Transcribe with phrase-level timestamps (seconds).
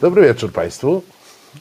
[0.00, 1.02] Dobry wieczór Państwu.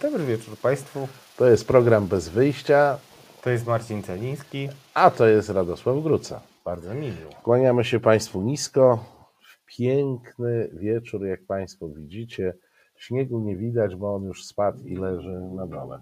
[0.01, 1.07] Dobry wieczór Państwu.
[1.38, 2.98] To jest program Bez Wyjścia,
[3.41, 4.69] To jest Marcin Celiński.
[4.93, 6.41] a to jest Radosław Gruca.
[6.65, 7.31] Bardzo mi miło.
[7.44, 9.05] Kłaniamy się Państwu nisko.
[9.41, 12.54] W piękny wieczór, jak Państwo widzicie.
[12.96, 15.99] Śniegu nie widać, bo on już spadł i leży na dole.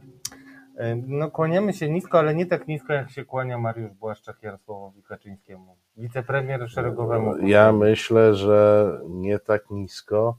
[1.07, 5.77] No kłaniamy się nisko, ale nie tak nisko, jak się kłania Mariusz Błaszczak Jarosławowi Kaczyńskiemu,
[5.97, 7.37] wicepremier szeregowemu.
[7.37, 10.37] Ja myślę, że nie tak nisko,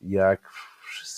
[0.00, 0.40] jak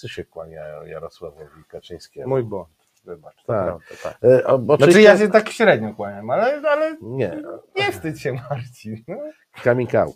[0.02, 2.28] wszyscy się kłaniają Jarosławowi Kaczyńskiemu.
[2.28, 2.68] Mój błąd,
[3.04, 3.36] wybacz.
[3.36, 3.44] Tak.
[3.44, 4.18] prawda, tak.
[4.24, 7.42] E, o- Znaczy oczywiście- ja się tak średnio kłaniam, ale, ale Nie,
[7.76, 8.96] nie wstydź się Marcin.
[9.08, 9.16] No.
[9.64, 10.14] Kamikał.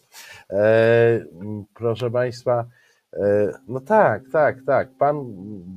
[0.51, 1.25] E,
[1.75, 2.65] proszę Państwa,
[3.13, 4.89] e, no tak, tak, tak.
[4.99, 5.25] Pan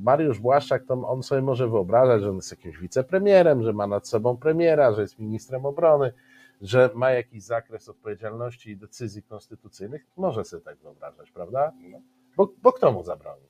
[0.04, 4.08] Mariusz Błaszczak, to on sobie może wyobrażać, że on jest jakimś wicepremierem, że ma nad
[4.08, 6.12] sobą premiera, że jest ministrem obrony,
[6.60, 10.06] że ma jakiś zakres odpowiedzialności i decyzji konstytucyjnych.
[10.16, 11.72] Może sobie tak wyobrażać, prawda?
[12.36, 13.49] Bo, bo kto mu zabroni?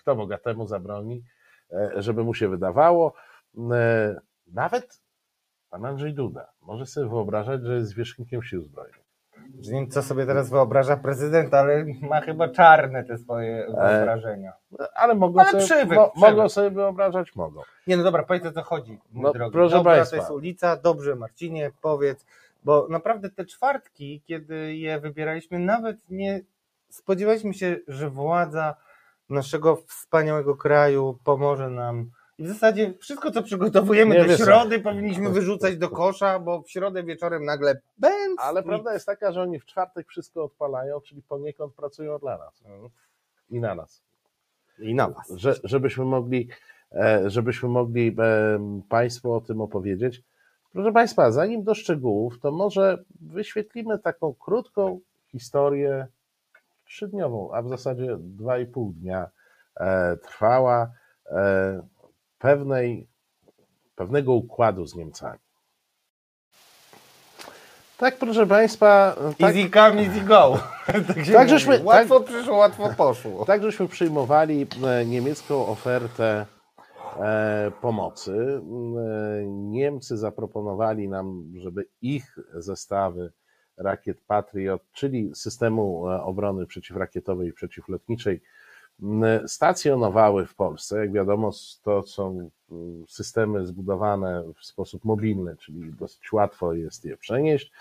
[0.00, 1.22] Kto bogatemu zabroni,
[1.72, 3.14] e, żeby mu się wydawało?
[3.72, 5.00] E, Nawet
[5.70, 9.00] pan Andrzej Duda może sobie wyobrażać, że jest zwierzchnikiem sił zbrojnych.
[9.62, 14.52] Nie wiem, co sobie teraz wyobraża prezydent, ale ma chyba czarne te swoje wyobrażenia.
[14.94, 16.30] Ale mogą, Ale sobie, przywyk, mo, przywyk.
[16.30, 17.62] mogą sobie wyobrażać, mogą.
[17.86, 19.52] Nie, no dobra, powiedz o co chodzi, No, drogi.
[19.52, 20.16] proszę dobra, państwa.
[20.16, 22.26] to jest ulica, dobrze Marcinie, powiedz,
[22.64, 26.40] bo naprawdę te czwartki, kiedy je wybieraliśmy, nawet nie
[26.88, 28.74] spodziewaliśmy się, że władza
[29.30, 32.10] naszego wspaniałego kraju pomoże nam.
[32.38, 36.62] I w zasadzie wszystko, co przygotowujemy Nie, do wiesz środy, powinniśmy wyrzucać do kosza, bo
[36.62, 38.40] w środę wieczorem nagle bęc.
[38.40, 42.62] Ale prawda jest taka, że oni w czwartek wszystko odpalają, czyli poniekąd pracują dla nas
[43.50, 44.02] i na nas.
[44.78, 45.32] I na was.
[45.36, 46.48] Że, żebyśmy mogli,
[46.92, 48.58] e, żebyśmy mogli e,
[48.88, 50.22] Państwu o tym opowiedzieć.
[50.72, 55.00] Proszę Państwa, zanim do szczegółów, to może wyświetlimy taką krótką
[55.32, 56.06] historię
[56.90, 59.30] trzydniową, a w zasadzie dwa i pół dnia
[59.80, 60.90] e, trwała
[61.26, 61.82] e,
[62.38, 63.08] pewnej,
[63.94, 65.38] pewnego układu z Niemcami.
[67.96, 70.58] Tak, proszę Państwa, tak, Easy come, easy go.
[70.86, 70.96] tak
[71.32, 73.44] Tak, żeśmy- łatwo przyszło, łatwo poszło.
[73.46, 76.46] tak żeśmy przyjmowali e, niemiecką ofertę
[77.20, 78.60] e, pomocy.
[79.46, 83.32] Niemcy zaproponowali nam, żeby ich zestawy
[83.80, 88.40] rakiet Patriot, czyli systemu e, obrony przeciwrakietowej i przeciwlotniczej,
[89.46, 90.98] stacjonowały w Polsce.
[90.98, 91.50] Jak wiadomo,
[91.82, 92.50] to są
[93.08, 97.72] systemy zbudowane w sposób mobilny, czyli dosyć łatwo jest je przenieść.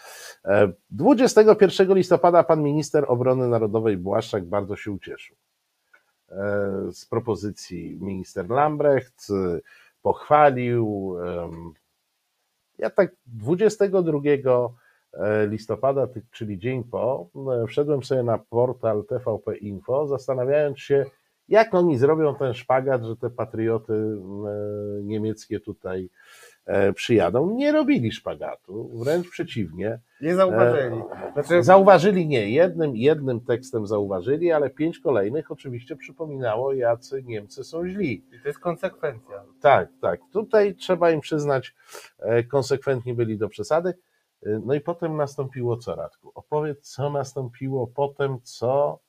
[0.46, 5.36] E, 21 listopada pan minister obrony narodowej Błaszczak bardzo się ucieszył
[6.30, 6.36] e,
[6.92, 9.60] z propozycji minister Lambrecht, e,
[10.02, 11.16] pochwalił.
[12.78, 14.70] Ja tak 22 e,
[15.50, 17.30] listopada, ty- czyli dzień po,
[17.64, 21.06] e, wszedłem sobie na portal TVP Info, zastanawiając się,
[21.48, 24.14] jak oni zrobią ten szpagat, że te patrioty e,
[25.04, 26.10] niemieckie tutaj
[26.66, 27.56] e, przyjadą.
[27.56, 30.00] Nie robili szpagatu, wręcz przeciwnie.
[30.22, 31.02] Nie zauważyli.
[31.34, 37.88] Znaczy, Zauważyli nie, jednym, jednym tekstem zauważyli, ale pięć kolejnych oczywiście przypominało, jacy Niemcy są
[37.88, 38.14] źli.
[38.14, 39.44] I to jest konsekwencja.
[39.62, 40.20] Tak, tak.
[40.34, 41.76] Tutaj trzeba im przyznać,
[42.20, 43.94] e, konsekwentni byli do przesady.
[44.46, 46.32] E, No i potem nastąpiło co, Radku?
[46.36, 49.00] Opowiedz, co nastąpiło potem, co.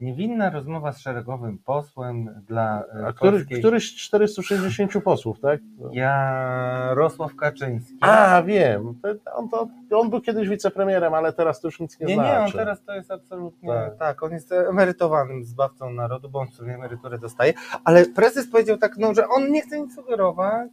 [0.00, 3.58] Niewinna rozmowa z szeregowym posłem dla e, A który, polskiej...
[3.58, 5.60] któryś z 460 posłów, tak?
[5.92, 7.98] Jarosław Kaczyński.
[8.00, 9.00] A, wiem.
[9.34, 12.30] On, to, on był kiedyś wicepremierem, ale teraz to już nic nie, nie, znaczy.
[12.32, 13.96] nie, on teraz to jest absolutnie Tak.
[13.98, 14.22] tak.
[14.22, 17.52] on jest emerytowanym zbawcą narodu, bo on sobie emeryturę dostaje,
[17.84, 20.70] ale prezes powiedział tak, no, że on nie chce nic sugerować,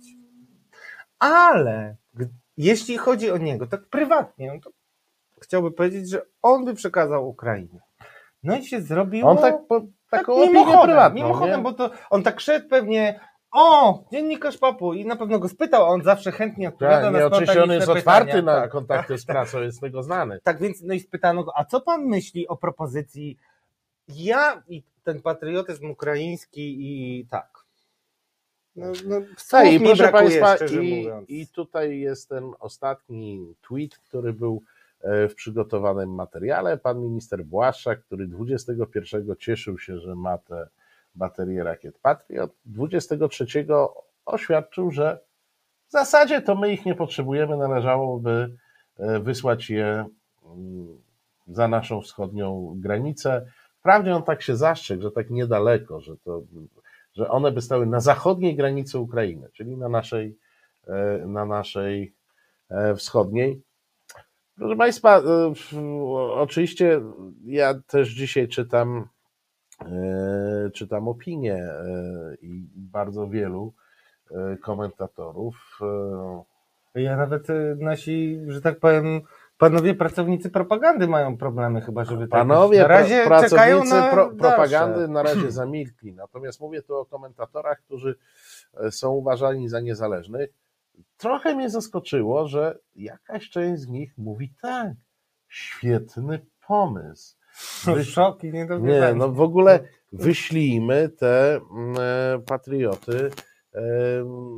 [1.20, 1.96] ale
[2.58, 4.70] jeśli chodzi o niego, tak prywatnie, on to
[5.42, 7.80] chciałby powiedzieć, że on by przekazał Ukrainie.
[8.44, 9.30] No i się zrobiło...
[9.32, 11.16] On tak, po, taką opinię mimochodem, prywatną.
[11.24, 11.64] Mimochodem, nie?
[11.64, 13.20] bo to on tak szedł pewnie,
[13.52, 17.20] o, dziennikarz papu i na pewno go spytał, a on zawsze chętnie odpowiada Tak, na
[17.20, 18.44] nie, oczywiście on jest otwarty pytania.
[18.46, 20.40] na Tak, kontakty z pracą, jest tego znany.
[20.44, 23.38] tak więc, no i spytano go, a co pan myśli o propozycji
[24.08, 27.63] ja i ten patriotyzm ukraiński i tak.
[28.76, 34.34] No, no, Tak, mi proszę brakuje, Państwa, i, i tutaj jest ten ostatni tweet, który
[34.34, 34.64] był
[35.02, 36.78] e, w przygotowanym materiale.
[36.78, 40.68] Pan minister Błaszczak, który 21 cieszył się, że ma te
[41.16, 43.46] baterie rakiet Patriot, 23
[44.26, 45.20] oświadczył, że
[45.88, 48.56] w zasadzie to my ich nie potrzebujemy, należałoby
[48.98, 50.06] e, wysłać je
[50.46, 51.02] mm,
[51.48, 53.46] za naszą wschodnią granicę.
[53.80, 56.42] Wprawdzie on tak się zastrzegł, że tak niedaleko, że to
[57.16, 60.38] że one by stały na zachodniej granicy Ukrainy, czyli na naszej,
[60.88, 62.16] e, na naszej
[62.70, 63.62] e, wschodniej.
[64.56, 65.54] Proszę Państwa, e,
[66.34, 67.02] oczywiście
[67.46, 69.08] ja też dzisiaj czytam
[70.74, 71.70] czytam opinie
[72.42, 73.74] i bardzo wielu
[74.62, 75.80] komentatorów.
[76.96, 79.22] Ja nawet nasi, że tak powiem,
[79.70, 84.26] panowie pracownicy propagandy mają problemy chyba, żeby tak- Panowie na razie pra- pracownicy na pro,
[84.26, 84.38] dalsze.
[84.38, 86.14] propagandy na razie zamilkli.
[86.14, 88.16] Natomiast mówię tu o komentatorach, którzy
[88.74, 90.50] e, są uważani za niezależnych.
[91.18, 94.94] Trochę mnie zaskoczyło, że jakaś część z nich mówi tak,
[95.48, 97.36] świetny pomysł.
[97.86, 99.80] Wyś- Szok i nie no w ogóle
[100.12, 103.32] wyślijmy te mm, e, patrioty
[103.74, 103.82] e,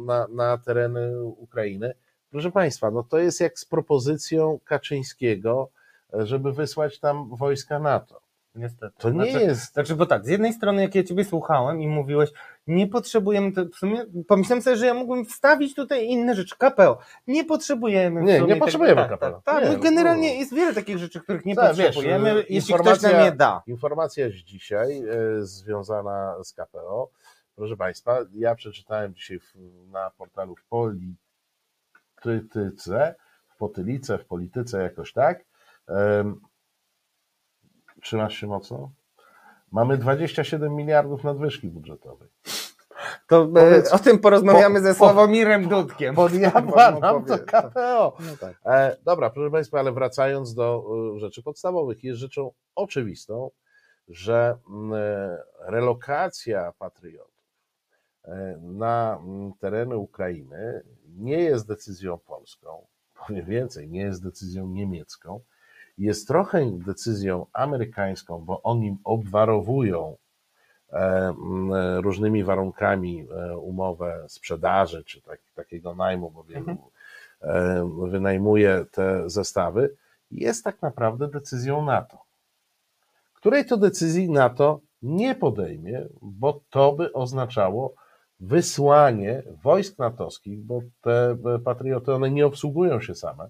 [0.06, 1.94] na, na tereny Ukrainy.
[2.36, 5.70] Proszę Państwa, no to jest jak z propozycją Kaczyńskiego,
[6.14, 8.22] żeby wysłać tam wojska NATO.
[8.56, 8.94] Niestety.
[8.98, 9.74] To nie Znaczy- jest.
[9.74, 12.30] Znaczy, bo tak, z jednej strony, jak ja Ciebie słuchałem i mówiłeś,
[12.68, 16.56] nie potrzebujemy, w sumie pomyślałem sobie, że ja mógłbym wstawić tutaj inne rzeczy.
[16.58, 16.98] KPO.
[17.28, 18.22] Nie potrzebujemy.
[18.22, 19.32] Nie, nie potrzebujemy tak, KPO.
[19.32, 20.40] Tak, tak, no generalnie no.
[20.40, 23.64] jest wiele takich rzeczy, których nie wiesz, potrzebujemy, y, jeśli ktoś nam je da.
[23.68, 27.10] Informacja z dzisiaj e, związana z KPO.
[27.56, 29.54] Proszę Państwa, ja przeczytałem dzisiaj w,
[29.92, 30.64] na portalu w
[32.26, 33.16] Polityce,
[33.56, 35.46] w Potylice, w Polityce jakoś tak.
[38.02, 38.92] Trzymasz się mocno?
[39.72, 42.30] Mamy 27 miliardów nadwyżki budżetowej.
[43.28, 46.16] To Powiedz- e, o tym porozmawiamy po- ze po- Sławomirem Dudkiem.
[46.16, 47.40] Podjadła nam to.
[47.40, 48.18] KPO.
[48.20, 48.56] No tak.
[48.66, 50.84] E, dobra, proszę Państwa, ale wracając do
[51.16, 53.50] e, rzeczy podstawowych, jest rzeczą oczywistą,
[54.08, 54.58] że
[54.94, 57.36] e, relokacja patriotów
[58.62, 59.20] na
[59.60, 60.84] tereny Ukrainy
[61.18, 62.86] nie jest decyzją polską,
[63.28, 65.40] powiem więcej, nie jest decyzją niemiecką,
[65.98, 70.18] jest trochę decyzją amerykańską, bo oni obwarowują
[70.92, 71.34] e, e,
[72.02, 78.10] różnymi warunkami e, umowę sprzedaży czy tak, takiego najmu, bo wielu Mhm.
[78.10, 79.96] wynajmuje te zestawy,
[80.32, 82.18] jest tak naprawdę decyzją NATO,
[83.34, 87.94] której to decyzji NATO nie podejmie, bo to by oznaczało
[88.40, 93.50] wysłanie wojsk natowskich, bo te e, patrioty, one nie obsługują się same,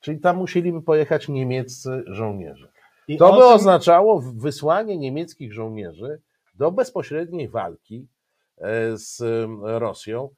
[0.00, 2.68] czyli tam musieliby pojechać niemieccy żołnierze.
[3.08, 6.20] I To by tym- oznaczało wysłanie niemieckich żołnierzy
[6.54, 8.08] do bezpośredniej walki
[8.58, 9.22] e, z
[9.62, 10.28] Rosją.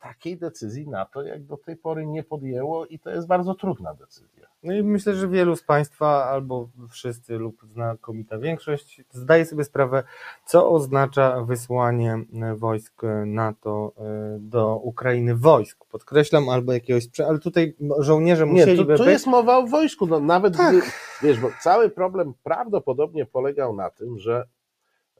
[0.00, 4.46] Takiej decyzji NATO jak do tej pory nie podjęło i to jest bardzo trudna decyzja.
[4.62, 10.02] No i myślę, że wielu z Państwa, albo wszyscy, lub znakomita większość, zdaje sobie sprawę,
[10.46, 14.02] co oznacza wysłanie e, wojsk NATO e,
[14.40, 19.12] do Ukrainy, wojsk, podkreślam, albo jakiegoś, ale tutaj żołnierze Nie, musieliby tu, tu być.
[19.12, 20.06] jest mowa o wojsku.
[20.06, 20.76] No, nawet Tak.
[20.76, 20.86] gdy,
[21.22, 24.48] wiesz, bo cały problem prawdopodobnie polegał na tym, że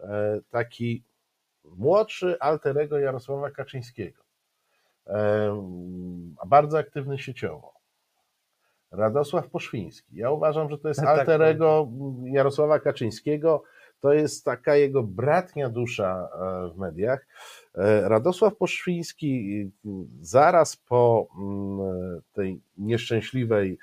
[0.00, 1.04] e, taki
[1.64, 4.23] młodszy alterego Jarosława Kaczyńskiego, e,
[6.38, 7.74] a bardzo aktywny sieciowo,
[8.90, 10.16] Radosław Poszwiński.
[10.16, 11.88] Ja uważam, że to jest Tak, alterego
[12.24, 13.62] Jarosława Kaczyńskiego.
[14.00, 17.26] To jest taka jego bratnia dusza e, w mediach.
[17.74, 19.88] E, Radosław Poszwiński e,
[20.20, 23.78] zaraz po mm, tej nieszczęśliwej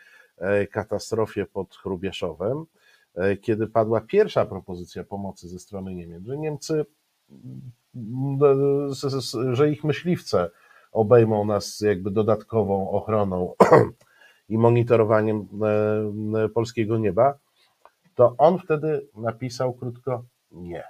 [0.72, 2.66] katastrofie pod Hrubieszowem,
[3.16, 6.86] e, kiedy padła pierwsza propozycja pomocy ze strony Niemiec, że Niemcy,
[7.96, 8.40] mm,
[9.52, 10.50] że ich myśliwce
[10.92, 13.54] obejmą nas jakby dodatkową ochroną
[14.50, 15.48] i monitorowaniem
[16.36, 17.38] e, polskiego nieba,
[18.16, 20.84] to on wtedy napisał krótko nie.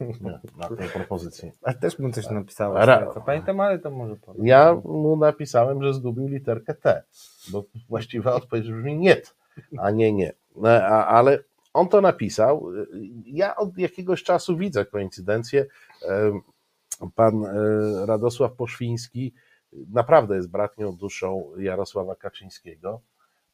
[0.58, 1.52] Na tę propozycję.
[1.62, 4.46] A też mu coś napisałem, Ra- to pamiętam, ale to może powiem.
[4.46, 7.02] Ja mu napisałem, że zgubił literkę T,
[7.48, 9.16] bo właściwa odpowiedź brzmi nie,
[9.78, 10.32] a nie nie.
[10.64, 11.38] E, Ale
[11.74, 12.66] on to napisał.
[13.26, 15.66] Ja od jakiegoś czasu widzę koincydencję.
[17.14, 19.34] Pan e, Radosław Poszwiński
[19.72, 23.00] naprawdę jest bratnią duszą Jarosława Kaczyńskiego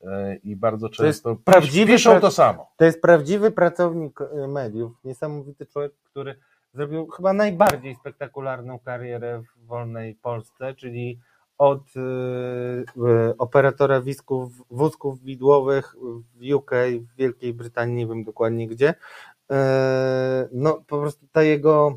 [0.02, 2.70] e, i bardzo często prawdziwy piszą to samo.
[2.76, 6.34] To jest prawdziwy pracownik e, mediów, niesamowity człowiek, który
[6.74, 11.20] zrobił chyba najbardziej spektakularną karierę w wolnej Polsce, czyli
[11.58, 15.94] od e, operatora wózków, wózków widłowych
[16.34, 16.70] w UK,
[17.00, 18.94] w Wielkiej Brytanii, nie wiem dokładnie gdzie.
[19.50, 21.96] E, no po prostu ta jego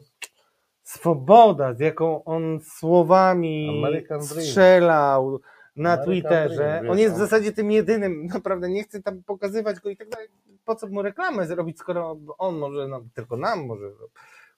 [0.93, 3.83] swoboda, z jaką on słowami
[4.21, 5.39] strzelał
[5.75, 6.55] na American Twitterze.
[6.55, 9.97] Dream, On jest w on- zasadzie tym jedynym, naprawdę nie chcę tam pokazywać go i
[9.97, 10.27] tak dalej.
[10.65, 13.91] Po co mu reklamę zrobić, skoro on może, no, tylko nam może.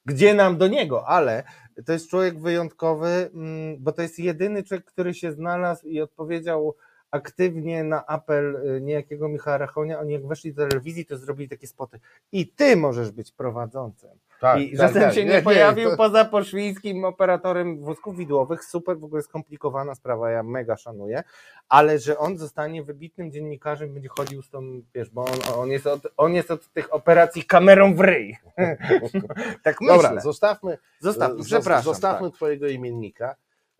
[0.06, 1.44] Gdzie nam do niego, ale
[1.86, 6.76] to jest człowiek wyjątkowy, mm, bo to jest jedyny człowiek, który się znalazł i odpowiedział
[7.12, 11.68] aktywnie na apel y, niejakiego Michała Rachonia, oni jak weszli do telewizji, to zrobili takie
[11.68, 12.00] spoty.
[12.32, 14.10] I ty możesz być prowadzącym.
[14.42, 15.14] Tak, I tak, tak.
[15.14, 18.64] się nie, pojawił to- poza poszwińskim operatorem wózków widłowych.
[18.66, 21.24] Super, w ogóle skomplikowana sprawa, ja mega szanuję.
[21.70, 25.88] Ale że on zostanie wybitnym dziennikarzem, będzie chodził z tą, wiesz, bo on, on, jest,
[25.88, 28.38] od, on jest od tych operacji kamerą w ryj.
[29.64, 29.96] tak myślę.
[29.96, 31.44] Dobra, zostawmy, Zostawmy,
[31.84, 32.36] zostawmy tak.
[32.36, 33.36] twojego imiennika.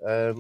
[0.06, 0.34] E,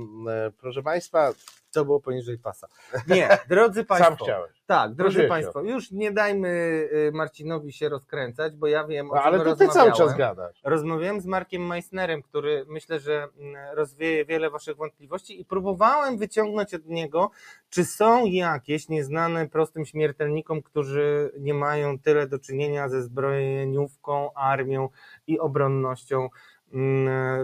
[0.62, 1.32] Proszę Państwa,
[1.72, 2.68] To było poniżej pasa.
[3.08, 4.26] Nie, drodzy sam Państwo.
[4.26, 4.52] chciałeś.
[4.66, 9.22] Tak, drodzy Państwo, już nie dajmy y, Marcinowi się rozkręcać, bo ja wiem, o No,
[9.22, 10.62] czym ale to ty cały czas gadasz.
[10.64, 16.74] Rozmawiałem z Markiem Meissnerem, który myślę, że mm, rozwieje wiele Waszych wątpliwości i próbowałem wyciągnąć
[16.74, 17.32] od niego,
[17.70, 24.90] czy są jakieś nieznane prostym śmiertelnikom, którzy nie mają tyle do czynienia ze zbrojeniówką, armią
[25.28, 26.30] i obronnością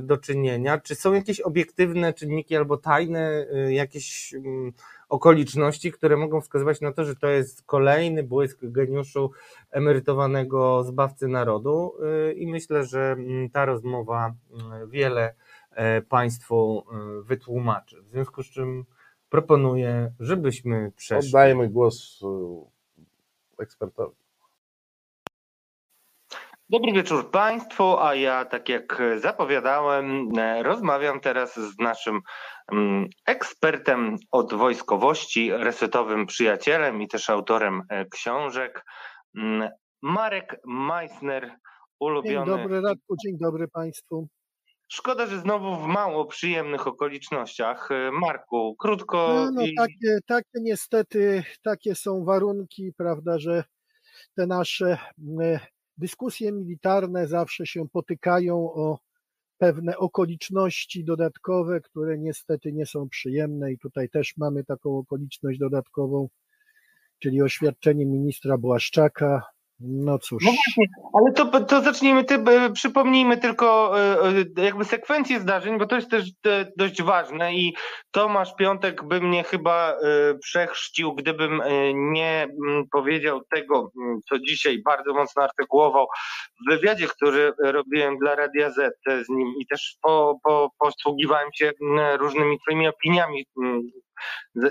[0.02, 0.80] do czynienia.
[0.80, 4.74] Czy są jakieś obiektywne czynniki albo tajne y, jakieś mm,
[5.10, 9.32] okoliczności, które mogą wskazywać na to, że to jest kolejny błysk geniuszu
[9.72, 11.94] emerytowanego zbawcy narodu
[12.30, 14.34] y, i myślę, że mm, ta rozmowa
[14.88, 15.34] wiele
[15.72, 16.84] e, Państwu
[17.20, 18.02] y, wytłumaczy.
[18.02, 18.86] W związku z czym
[19.30, 21.30] proponuję, żebyśmy przeszli.
[21.30, 24.16] Oddajemy głos e, ekspertowi.
[26.72, 32.22] Dobry wieczór Państwu, a ja, tak jak zapowiadałem, e, rozmawiam teraz z naszym
[32.72, 38.86] mm, ekspertem od wojskowości, resetowym przyjacielem i też autorem e, książek,
[39.38, 39.70] mm,
[40.02, 41.58] Marek Meissner, Dzień
[42.00, 42.46] ulubiony.
[42.46, 44.28] dobry Radku, dzień dobry Państwu.
[44.92, 47.92] Szkoda, że znowu w mało przyjemnych okolicznościach.
[47.92, 53.64] E, Marku, krótko No, no i takie, takie niestety, takie są warunki, prawda, że
[54.36, 54.98] te nasze
[56.02, 59.00] dyskusje militarne zawsze się potykają o
[59.58, 66.30] pewne okoliczności dodatkowe, które niestety nie są przyjemne i tutaj też mamy taką okoliczność dodatkową,
[67.20, 69.42] czyli oświadczenie ministra Błaszczaka.
[69.84, 70.44] No cóż.
[70.46, 74.20] No właśnie, ale to, to zacznijmy, ty, e, przypomnijmy tylko e,
[74.58, 76.30] e, jakby sekwencję zdarzeń, bo to jest też
[76.78, 77.76] dość ważne i
[78.12, 79.98] Tomasz Piątek by mnie chyba
[80.42, 81.62] przechrzcił, gdybym
[81.94, 86.08] nie mm, powiedział tego, mm, co dzisiaj bardzo mocno artykułował
[86.68, 91.72] w wywiadzie, który robiłem dla Radia Z z nim i też po, po, posługiwałem się
[91.82, 93.46] mm, różnymi twoimi opiniami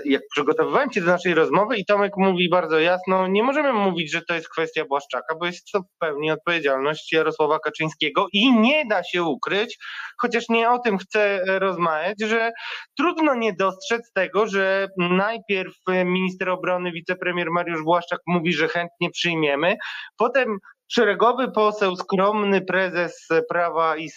[0.05, 4.21] jak przygotowywałem się do naszej rozmowy i Tomek mówi bardzo jasno, nie możemy mówić, że
[4.21, 9.03] to jest kwestia Błaszczaka, bo jest to w pełni odpowiedzialność Jarosława Kaczyńskiego i nie da
[9.03, 9.77] się ukryć,
[10.21, 12.51] chociaż nie o tym chcę e, rozmawiać, że
[12.97, 19.09] trudno nie dostrzec tego, że najpierw e, minister obrony, wicepremier Mariusz Błaszczak mówi, że chętnie
[19.11, 19.75] przyjmiemy,
[20.17, 20.57] potem
[20.91, 24.09] szeregowy poseł, skromny prezes Prawa i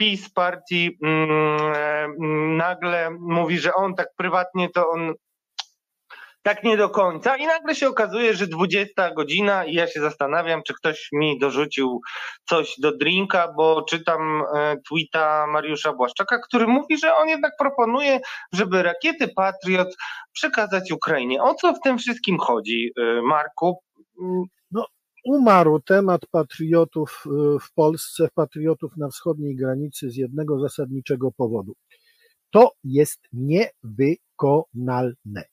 [0.00, 1.20] PiS partii mm,
[2.22, 5.14] mm, nagle mówi, że on tak prywatnie to on
[6.42, 10.62] tak nie do końca i nagle się okazuje, że 20 godzina i ja się zastanawiam,
[10.66, 12.00] czy ktoś mi dorzucił
[12.48, 18.20] coś do drinka, bo czytam e, tweeta Mariusza Błaszczaka, który mówi, że on jednak proponuje,
[18.52, 19.96] żeby rakiety Patriot
[20.32, 21.42] przekazać Ukrainie.
[21.42, 23.78] O co w tym wszystkim chodzi, e, Marku?
[25.24, 31.74] Umarł temat patriotów y, w Polsce, patriotów na wschodniej granicy z jednego zasadniczego powodu.
[32.50, 35.44] To jest niewykonalne.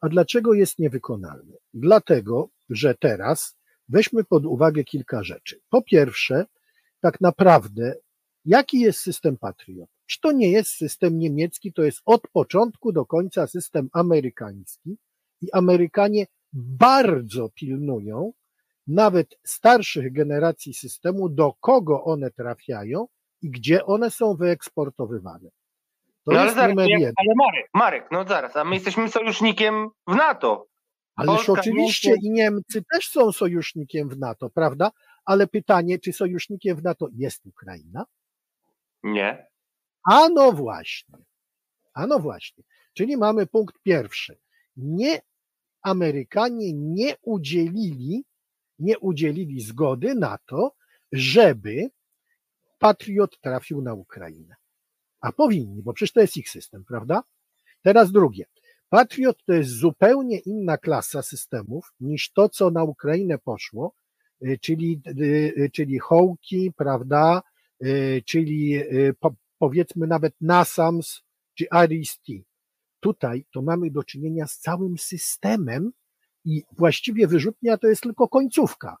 [0.00, 1.56] A dlaczego jest niewykonalne?
[1.74, 3.56] Dlatego, że teraz
[3.88, 5.60] weźmy pod uwagę kilka rzeczy.
[5.70, 6.46] Po pierwsze,
[7.00, 7.94] tak naprawdę,
[8.44, 9.88] jaki jest system Patriot?
[10.06, 14.96] Czy to nie jest system niemiecki, to jest od początku do końca system amerykański
[15.40, 18.32] i Amerykanie bardzo pilnują,
[18.90, 23.06] nawet starszych generacji systemu, do kogo one trafiają
[23.42, 25.50] i gdzie one są wyeksportowywane.
[26.24, 27.12] To no ale jest zaraz, numer jeden.
[27.16, 30.66] ale Marek, Marek, no zaraz, a my jesteśmy sojusznikiem w NATO.
[31.16, 34.90] Ależ Polska, oczywiście Niemcy- i Niemcy też są sojusznikiem w NATO, prawda?
[35.24, 38.04] Ale pytanie, czy sojusznikiem w NATO jest Ukraina?
[39.02, 39.46] Nie.
[40.10, 41.18] A no właśnie.
[41.94, 42.64] A no właśnie.
[42.94, 44.38] Czyli mamy punkt pierwszy.
[44.76, 45.20] Nie
[45.82, 48.24] Amerykanie nie udzielili,
[48.80, 50.74] nie udzielili zgody na to,
[51.12, 51.90] żeby
[52.78, 54.54] Patriot trafił na Ukrainę.
[55.20, 57.22] A powinni, bo przecież to jest ich system, prawda?
[57.82, 58.44] Teraz drugie.
[58.88, 63.94] Patriot to jest zupełnie inna klasa systemów niż to, co na Ukrainę poszło,
[64.46, 65.22] y, czyli, y,
[65.58, 67.42] y, czyli hołki, prawda,
[68.24, 68.82] czyli
[69.20, 71.22] po, powiedzmy nawet NASAMS
[71.54, 72.32] czy RIS-T.
[73.00, 75.92] Tutaj to mamy do czynienia z całym systemem
[76.44, 78.96] i właściwie wyrzutnia to jest tylko końcówka.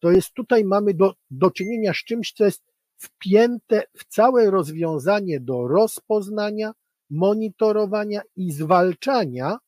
[0.00, 2.62] To jest tutaj mamy do, do czynienia z czymś, co jest
[2.96, 6.72] wpięte w całe rozwiązanie do rozpoznania,
[7.10, 9.58] monitorowania i zwalczania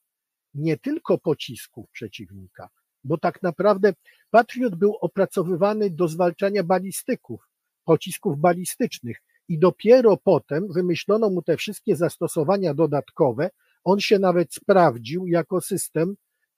[0.55, 2.69] nie tylko pocisków przeciwnika,
[3.05, 3.93] bo tak naprawdę
[4.31, 7.49] Patriot był opracowywany do zwalczania balistyków,
[7.85, 13.51] pocisków balistycznych i dopiero potem wymyślono mu te wszystkie zastosowania dodatkowe.
[13.85, 16.15] On się nawet sprawdził jako system,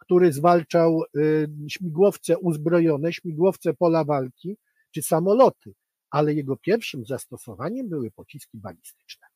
[0.07, 4.57] który zwalczał y, śmigłowce uzbrojone, śmigłowce pola walki
[4.91, 5.75] czy samoloty,
[6.11, 9.27] ale jego pierwszym zastosowaniem były pociski balistyczne.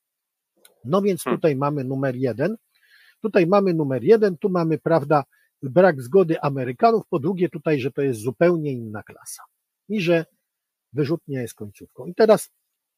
[0.85, 1.37] No więc Hmm.
[1.37, 2.55] tutaj mamy numer jeden.
[3.21, 5.23] Tutaj mamy numer jeden, tu mamy, prawda,
[5.63, 9.43] brak zgody Amerykanów, po drugie tutaj, że to jest zupełnie inna klasa
[9.89, 10.25] i że
[10.93, 12.05] wyrzutnia jest końcówką.
[12.05, 12.49] I teraz,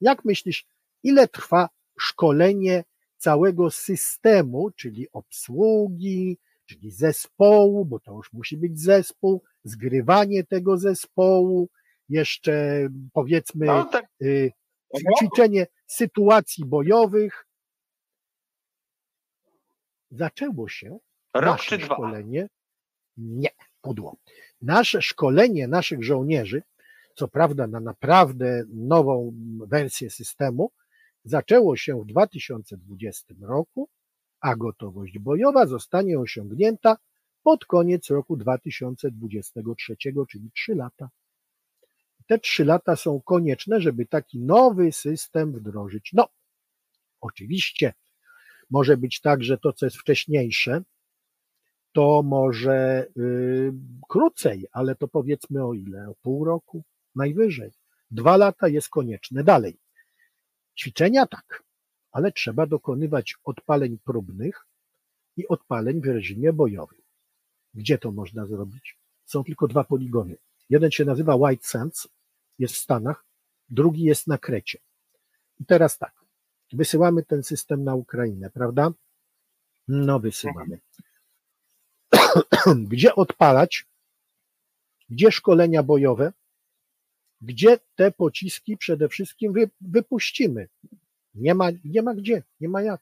[0.01, 0.65] jak myślisz,
[1.03, 2.83] ile trwa szkolenie
[3.17, 6.37] całego systemu, czyli obsługi,
[6.73, 11.69] czyli zespołu, bo to już musi być zespół, zgrywanie tego zespołu,
[12.09, 14.05] jeszcze powiedzmy No tak.
[14.21, 14.51] y,
[15.17, 17.47] ćwiczenie sytuacji bojowych.
[20.11, 20.97] Zaczęło się
[21.33, 22.47] Rok nasze szkolenie.
[23.17, 23.49] Nie,
[23.81, 24.17] pudło.
[24.61, 26.61] Nasze szkolenie naszych żołnierzy,
[27.15, 29.33] co prawda na naprawdę nową
[29.67, 30.71] wersję systemu,
[31.23, 33.89] zaczęło się w 2020 roku,
[34.43, 36.97] a gotowość bojowa zostanie osiągnięta
[37.43, 39.95] pod koniec roku 2023,
[40.29, 41.09] czyli 3 lata.
[42.27, 46.09] Te 3 lata są konieczne, żeby taki nowy system wdrożyć.
[46.13, 46.27] No,
[47.21, 47.93] oczywiście
[48.69, 50.81] może być tak, że to, co jest wcześniejsze,
[51.91, 53.73] to może y,
[54.09, 56.09] krócej, ale to powiedzmy o ile?
[56.09, 56.83] O pół roku?
[57.15, 57.71] Najwyżej.
[58.11, 59.43] Dwa lata jest konieczne.
[59.43, 59.77] Dalej.
[60.79, 61.63] Ćwiczenia tak,
[62.13, 64.67] ale trzeba dokonywać odpaleń próbnych
[65.37, 67.01] i odpaleń w reżimie bojowym.
[67.73, 68.97] Gdzie to można zrobić?
[69.25, 70.37] Są tylko dwa poligony.
[70.69, 72.07] Jeden się nazywa White Sands,
[72.59, 73.25] jest w Stanach,
[73.69, 74.79] drugi jest na Krecie.
[75.59, 76.13] I teraz tak,
[76.73, 78.91] wysyłamy ten system na Ukrainę, prawda?
[79.87, 80.79] No, wysyłamy.
[82.91, 83.85] Gdzie odpalać?
[85.09, 86.33] Gdzie szkolenia bojowe?
[87.41, 90.67] Gdzie te pociski przede wszystkim wy, wypuścimy?
[91.35, 93.01] Nie ma, nie ma gdzie, nie ma jak.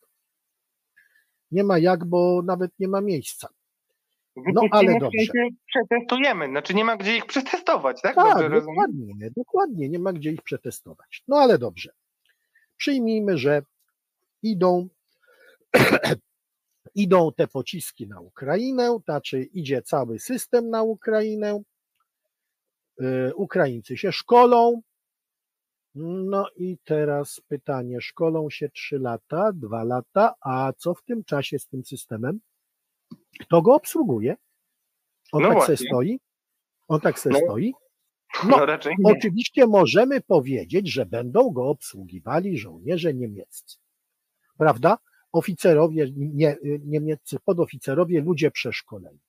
[1.52, 3.48] Nie ma jak, bo nawet nie ma miejsca.
[4.36, 5.32] No, ale dobrze.
[5.68, 8.16] Przetestujemy, znaczy nie ma gdzie ich przetestować, tak?
[8.16, 8.76] Tak, Dobrze rozumiem?
[8.76, 11.24] dokładnie, dokładnie, nie ma gdzie ich przetestować.
[11.28, 11.94] No ale dobrze.
[12.78, 13.62] Przyjmijmy, że
[14.44, 14.88] idą,
[16.96, 21.62] idą te pociski na Ukrainę, znaczy idzie cały system na Ukrainę.
[23.02, 24.82] Y, Ukraińcy się szkolą.
[25.96, 31.60] No i teraz pytanie, szkolą się 3 lata, 2 lata, a co w tym czasie
[31.60, 32.40] z tym systemem?
[33.40, 34.36] Kto go obsługuje?
[35.32, 35.78] On No tak właśnie.
[35.78, 36.20] se stoi?
[36.88, 37.38] On tak se No.
[37.40, 37.74] stoi?
[38.44, 39.12] No, No, raczej nie.
[39.12, 43.78] Oczywiście możemy powiedzieć, że będą go obsługiwali żołnierze niemieccy.
[44.58, 44.98] Prawda?
[45.32, 49.20] Oficerowie nie, niemieccy, podoficerowie, ludzie przeszkoleni.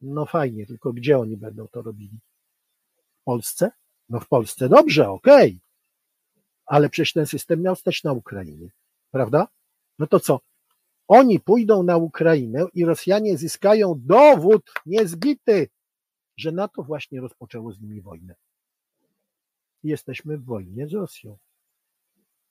[0.00, 2.18] No fajnie, tylko gdzie oni będą to robili?
[3.20, 3.70] W Polsce?
[4.08, 5.60] No w Polsce dobrze, okej.
[6.66, 8.68] Ale przecież ten system miał stać na Ukrainie.
[9.10, 9.48] Prawda?
[9.98, 10.40] No to co?
[11.08, 15.68] Oni pójdą na Ukrainę i Rosjanie zyskają dowód niezbity,
[16.36, 18.34] że NATO właśnie rozpoczęło z nimi wojnę.
[19.82, 21.38] Jesteśmy w wojnie z Rosją.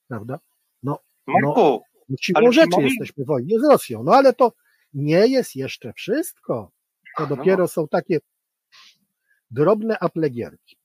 [0.08, 0.40] Prawda?
[1.28, 1.82] Marku,
[2.22, 4.04] Siłą Ale rzeczy Simowi- jesteśmy w wojnie z Rosją.
[4.04, 4.54] No ale to
[4.94, 6.72] nie jest jeszcze wszystko.
[7.18, 7.36] To No.
[7.36, 8.20] dopiero są takie
[9.52, 10.78] drobne aplegierki.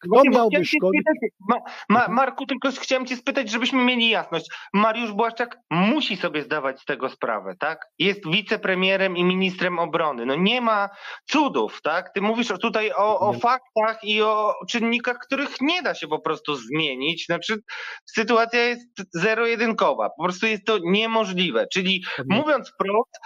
[0.00, 1.16] Kto miałby spytać,
[1.48, 1.56] Ma,
[1.88, 4.46] ma, Marku, tylko chciałem cię spytać, żebyśmy mieli jasność.
[4.72, 7.86] Mariusz Błaszczak musi sobie zdawać z tego sprawę, tak?
[7.98, 10.26] Jest wicepremierem i ministrem obrony.
[10.26, 10.88] No nie ma
[11.26, 12.12] cudów, tak?
[12.14, 13.40] Ty mówisz tutaj o, o Nie.
[13.40, 17.26] faktach i o czynnikach, których nie da się po prostu zmienić.
[17.26, 17.56] Znaczy
[18.04, 20.10] sytuacja jest zero-jedynkowa.
[20.10, 21.66] Po prostu jest to niemożliwe.
[21.72, 23.18] Czyli mówiąc wprost,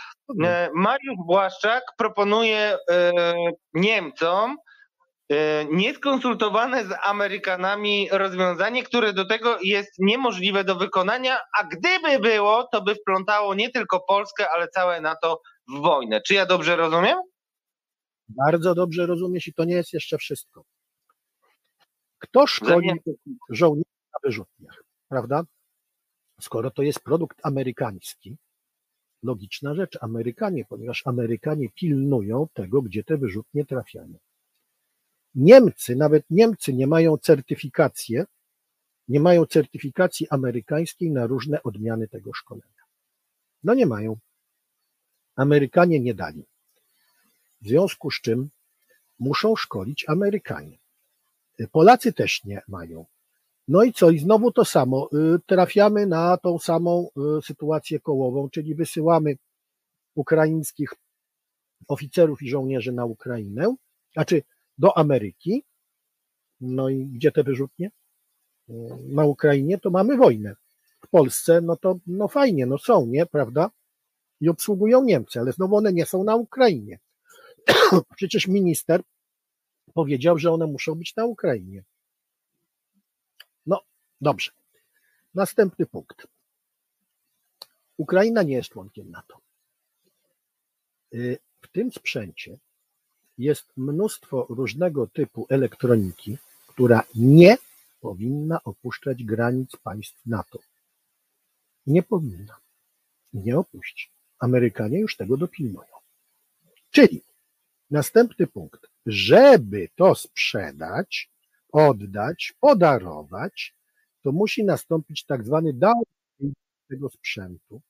[0.45, 3.13] E, Mariusz Błaszczak proponuje e,
[3.75, 4.57] Niemcom
[5.71, 12.83] nieskonsultowane z Amerykanami rozwiązanie, które do tego jest niemożliwe do wykonania, a gdyby było, to
[12.83, 16.21] by wplątało nie tylko Polskę, ale całe NATO w wojnę.
[16.21, 17.19] Czy ja dobrze rozumiem?
[18.29, 20.65] Bardzo dobrze rozumiesz i to nie jest jeszcze wszystko.
[22.19, 22.91] Kto szkoli
[23.51, 25.43] żołnierzy na wyrzutniach, prawda?
[26.41, 28.37] Skoro to jest produkt amerykański,
[29.23, 34.19] logiczna rzecz, Amerykanie, ponieważ Amerykanie pilnują tego, gdzie te wyrzutnie trafiają.
[35.35, 38.17] Niemcy, nawet Niemcy nie mają certyfikacji,
[39.09, 42.83] nie mają certyfikacji amerykańskiej na różne odmiany tego szkolenia.
[43.65, 44.17] No nie mają.
[45.37, 46.45] Amerykanie nie dali.
[47.61, 48.51] W związku z czym
[49.19, 50.79] muszą szkolić Amerykanie.
[51.73, 53.07] Polacy też nie mają.
[53.69, 54.11] No i co?
[54.11, 55.09] I znowu to samo.
[55.13, 59.37] Y, Trafiamy na tą samą y, sytuację kołową, czyli wysyłamy
[60.15, 60.95] ukraińskich
[61.89, 63.75] oficerów i żołnierzy na Ukrainę,
[64.13, 64.43] znaczy
[64.79, 65.65] do Ameryki.
[66.61, 67.91] No i gdzie te wyrzutnie?
[69.09, 70.57] Na Ukrainie to mamy wojnę.
[71.01, 73.71] W Polsce, no to no fajnie, no są, nie, prawda?
[74.41, 76.99] I obsługują Niemcy, ale znowu one nie są na Ukrainie.
[78.17, 79.03] Przecież minister
[79.95, 81.85] powiedział, że one muszą być na Ukrainie.
[83.67, 83.81] No,
[84.21, 84.51] dobrze.
[85.35, 86.27] Następny punkt.
[87.97, 89.39] Ukraina nie jest członkiem NATO.
[91.15, 92.59] Y, W tym sprzęcie
[93.39, 97.57] jest mnóstwo różnego typu elektroniki, która nie
[98.01, 100.59] powinna opuszczać granic państw NATO.
[101.87, 102.57] Nie powinna.
[103.33, 104.11] Nie opuści.
[104.39, 105.93] Amerykanie już tego dopilnują.
[106.91, 107.23] Czyli
[107.91, 108.87] następny punkt.
[109.07, 111.31] Żeby to sprzedać,
[111.73, 113.75] oddać, podarować,
[114.23, 116.55] to musi nastąpić tak zwany downgrade
[116.89, 117.81] tego sprzętu,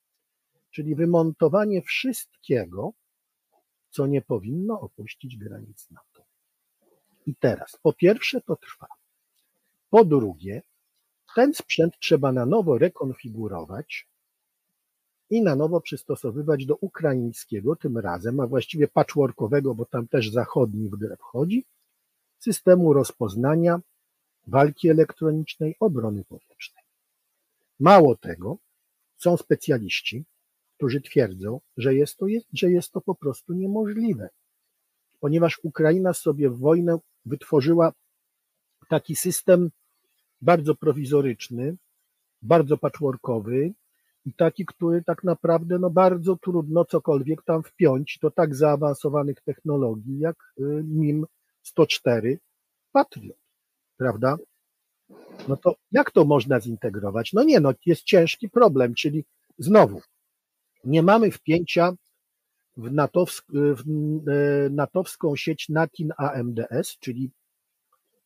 [0.71, 2.93] czyli wymontowanie wszystkiego,
[3.93, 6.25] co nie powinno opuścić granic NATO.
[7.27, 8.87] I teraz, po pierwsze, to trwa.
[9.91, 10.63] Po drugie,
[11.35, 14.09] ten sprzęt trzeba na nowo rekonfigurować
[15.31, 20.89] i na nowo przystosowywać do ukraińskiego, tym razem, a właściwie patchworkowego, bo tam też zachodni
[20.89, 21.65] w grę wchodzi,
[22.39, 23.81] systemu rozpoznania
[24.47, 26.85] walki elektronicznej, obrony powietrznej.
[27.81, 28.57] Mało tego,
[29.17, 30.25] są specjaliści,
[30.83, 34.29] którzy twierdzą, że jest to, że jest to po prostu niemożliwe,
[35.21, 37.93] ponieważ Ukraina sobie w wojnę wytworzyła
[38.89, 39.71] taki system
[40.41, 41.77] bardzo prowizoryczny,
[42.43, 43.73] bardzo patchworkowy
[44.25, 50.19] i taki, który tak naprawdę no bardzo trudno cokolwiek tam wpiąć do tak zaawansowanych technologii
[50.19, 51.27] jak y, MIM
[51.63, 52.39] 104
[52.93, 53.39] Patriot,
[53.97, 54.37] prawda?
[55.49, 57.33] No to jak to można zintegrować?
[57.33, 59.25] No nie, no jest ciężki problem, czyli
[59.59, 60.01] znowu
[60.85, 61.93] nie mamy wpięcia
[62.77, 67.31] w, natowsk, w e, natowską sieć NATIN AMDS, czyli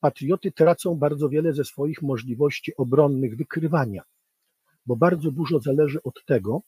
[0.01, 4.03] patrioty tracą bardzo wiele ze swoich możliwości obronnych wykrywania,
[4.87, 6.63] bo bardzo dużo zależy od tego,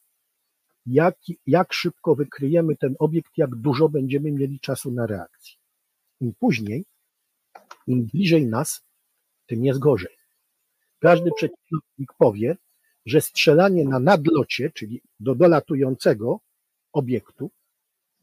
[0.87, 5.55] jak, jak szybko wykryjemy ten obiekt, jak dużo będziemy mieli czasu na reakcję.
[6.21, 6.85] Im później,
[7.87, 8.83] im bliżej nas,
[9.47, 10.17] tym jest gorzej.
[10.99, 12.57] Każdy przeciwnik powie,
[13.09, 16.41] że strzelanie na nadlocie, czyli do dolatującego
[16.93, 17.51] obiektu,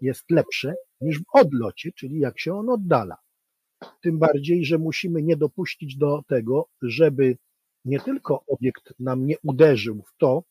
[0.02, 3.18] jest lepsze niż w odlocie, czyli jak się on oddala.
[4.02, 7.38] Tym bardziej, że musimy nie dopuścić do tego, żeby
[7.86, 10.44] nie tylko obiekt nam nie uderzył w to,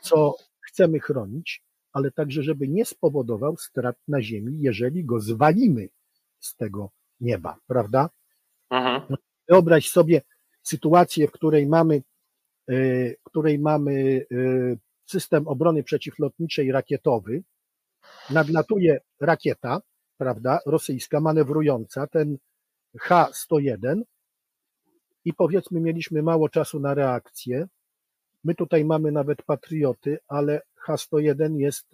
[0.00, 5.88] co chcemy chronić, ale także, żeby nie spowodował strat na ziemi, jeżeli go zwalimy
[6.38, 8.10] z tego nieba, prawda?
[8.70, 9.16] Mhm.
[9.48, 10.22] Wyobraź sobie
[10.62, 12.02] sytuację, w której mamy,
[13.24, 14.26] której mamy
[15.06, 17.42] system obrony przeciwlotniczej rakietowy,
[18.30, 19.80] nadlatuje rakieta,
[20.16, 22.38] prawda, rosyjska, manewrująca, ten
[22.98, 24.02] H-101
[25.24, 27.68] i powiedzmy mieliśmy mało czasu na reakcję.
[28.44, 31.86] My tutaj mamy nawet patrioty, ale H-101 jest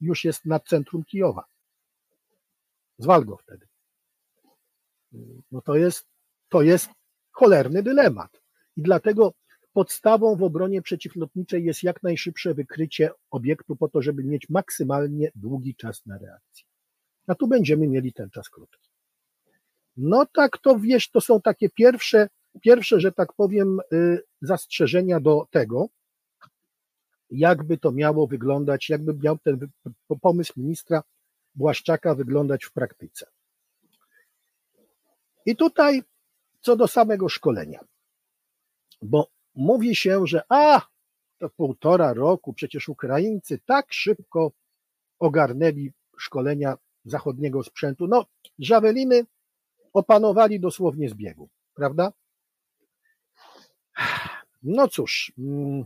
[0.00, 1.44] już jest nad centrum Kijowa.
[2.98, 3.66] Zwal go wtedy.
[5.50, 6.06] No to jest,
[6.48, 6.90] to jest
[7.30, 8.42] cholerny dylemat.
[8.76, 9.32] I dlatego
[9.76, 15.74] podstawą w obronie przeciwlotniczej jest jak najszybsze wykrycie obiektu po to, żeby mieć maksymalnie długi
[15.74, 16.64] czas na reakcję.
[17.26, 18.90] A tu będziemy mieli ten czas krótki.
[19.96, 22.28] No tak, to wieś, to są takie pierwsze,
[22.62, 25.88] pierwsze, że tak powiem, y, zastrzeżenia do tego,
[27.30, 29.68] jakby to miało wyglądać, jakby miał ten
[30.20, 31.02] pomysł ministra
[31.54, 33.26] Błaszczaka wyglądać w praktyce.
[35.46, 36.02] I tutaj
[36.60, 37.80] co do samego szkolenia,
[39.02, 40.86] bo mówi się, że a,
[41.38, 44.52] to półtora roku, przecież Ukraińcy tak szybko
[45.18, 48.06] ogarnęli szkolenia zachodniego sprzętu.
[48.06, 48.26] No,
[48.58, 49.24] żaweliny
[49.92, 52.12] opanowali dosłownie z biegu, prawda?
[54.62, 55.84] No cóż, mm,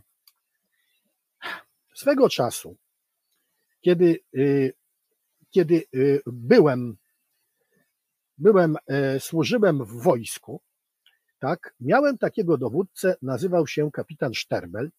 [1.95, 2.77] swego czasu,
[3.81, 4.73] kiedy, y,
[5.51, 6.97] kiedy y, byłem,
[8.39, 10.61] byłem, e, służyłem w wojsku,
[11.41, 14.91] tak, miałem takiego dowódcę, nazywał się kapitan Szterbel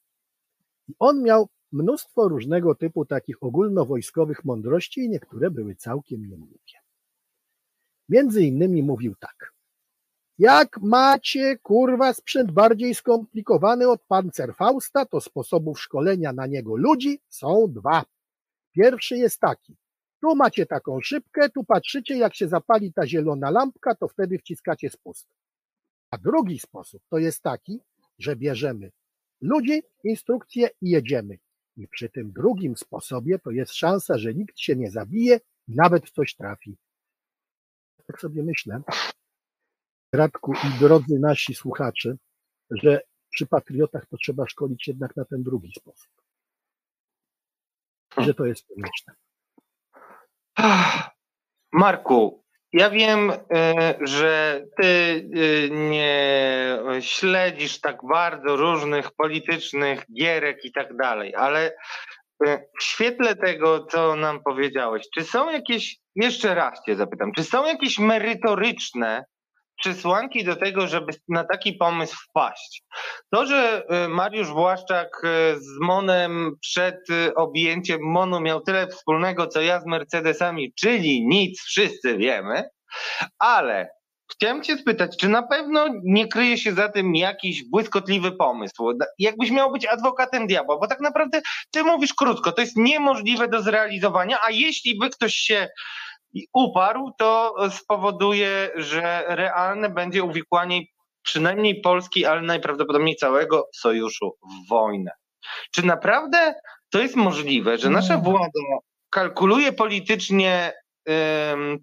[0.87, 6.77] i on miał mnóstwo różnego typu takich ogólnowojskowych mądrości i niektóre były całkiem niegłupie.
[8.09, 9.53] Między innymi mówił tak.
[10.37, 17.65] Jak macie, kurwa, sprzęt bardziej skomplikowany od Panzerfausta, to sposobów szkolenia na niego ludzi są
[17.69, 18.05] dwa.
[18.71, 19.75] Pierwszy jest taki.
[20.21, 24.89] Tu macie taką szybkę, tu patrzycie, jak się zapali ta zielona lampka, to wtedy wciskacie
[24.89, 25.27] spust.
[26.11, 27.79] A drugi sposób to jest taki,
[28.19, 28.91] że bierzemy
[29.41, 31.37] ludzi, instrukcje i jedziemy.
[31.77, 36.35] I przy tym drugim sposobie to jest szansa, że nikt się nie zabije, nawet coś
[36.35, 36.77] trafi.
[38.07, 38.81] Tak sobie myślę,
[40.13, 42.15] Radku i drodzy nasi słuchacze,
[42.71, 46.11] że przy patriotach to trzeba szkolić jednak na ten drugi sposób.
[48.17, 49.13] Że to jest konieczne.
[51.73, 52.40] Marku,
[52.73, 54.85] ja wiem, e, że ty
[55.35, 61.71] e, nie śledzisz tak bardzo różnych politycznych gierek i tak dalej, ale
[62.45, 67.43] e, w świetle tego, co nam powiedziałeś, czy są jakieś, jeszcze raz cię zapytam, czy
[67.43, 69.25] są jakieś merytoryczne
[69.81, 72.83] przesłanki do tego, żeby na taki pomysł wpaść.
[73.33, 79.47] To, że e, Mariusz Błaszczak e, z Monem przed e, objęciem Monu miał tyle wspólnego,
[79.47, 82.69] co ja z Mercedesami, czyli nic, wszyscy wiemy,
[83.39, 83.89] ale
[84.31, 88.97] Chciałem Cię spytać, czy na pewno nie kryje się za tym jakiś błyskotliwy pomysł?
[89.19, 91.41] Jakbyś miał być adwokatem diabła, bo tak naprawdę
[91.71, 95.67] Ty mówisz krótko, to jest niemożliwe do zrealizowania, a jeśli by ktoś się
[96.33, 100.81] i uparł, to spowoduje, że realne będzie uwikłanie
[101.23, 105.11] przynajmniej Polski, ale najprawdopodobniej całego sojuszu w wojnę.
[105.71, 106.53] Czy naprawdę
[106.89, 108.59] to jest możliwe, że nasza władza
[109.09, 110.73] kalkuluje politycznie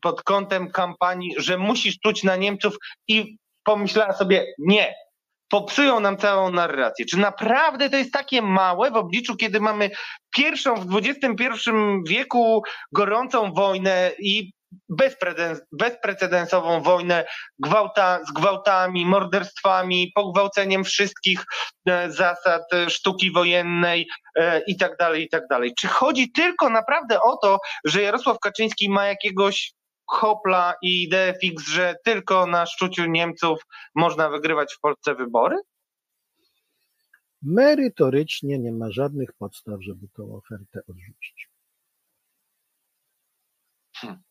[0.03, 2.77] pod kątem kampanii, że musisz czuć na Niemców
[3.09, 4.95] i pomyślała sobie, nie,
[5.49, 7.07] popsują nam całą narrację.
[7.07, 9.91] Czy naprawdę to jest takie małe w obliczu, kiedy mamy
[10.31, 11.71] pierwszą w XXI
[12.09, 14.53] wieku gorącą wojnę i
[15.73, 17.25] bezprecedensową wojnę
[17.59, 21.45] gwałta, z gwałtami, morderstwami, pogwałceniem wszystkich
[21.89, 25.73] e, zasad e, sztuki wojennej e, i tak dalej, i tak dalej.
[25.79, 29.73] Czy chodzi tylko naprawdę o to, że Jarosław Kaczyński ma jakiegoś
[30.09, 33.61] hopla i fix, że tylko na szczuciu Niemców
[33.95, 35.57] można wygrywać w Polsce wybory?
[37.43, 41.49] Merytorycznie nie ma żadnych podstaw, żeby tą ofertę odrzucić.
[43.97, 44.23] Hmm.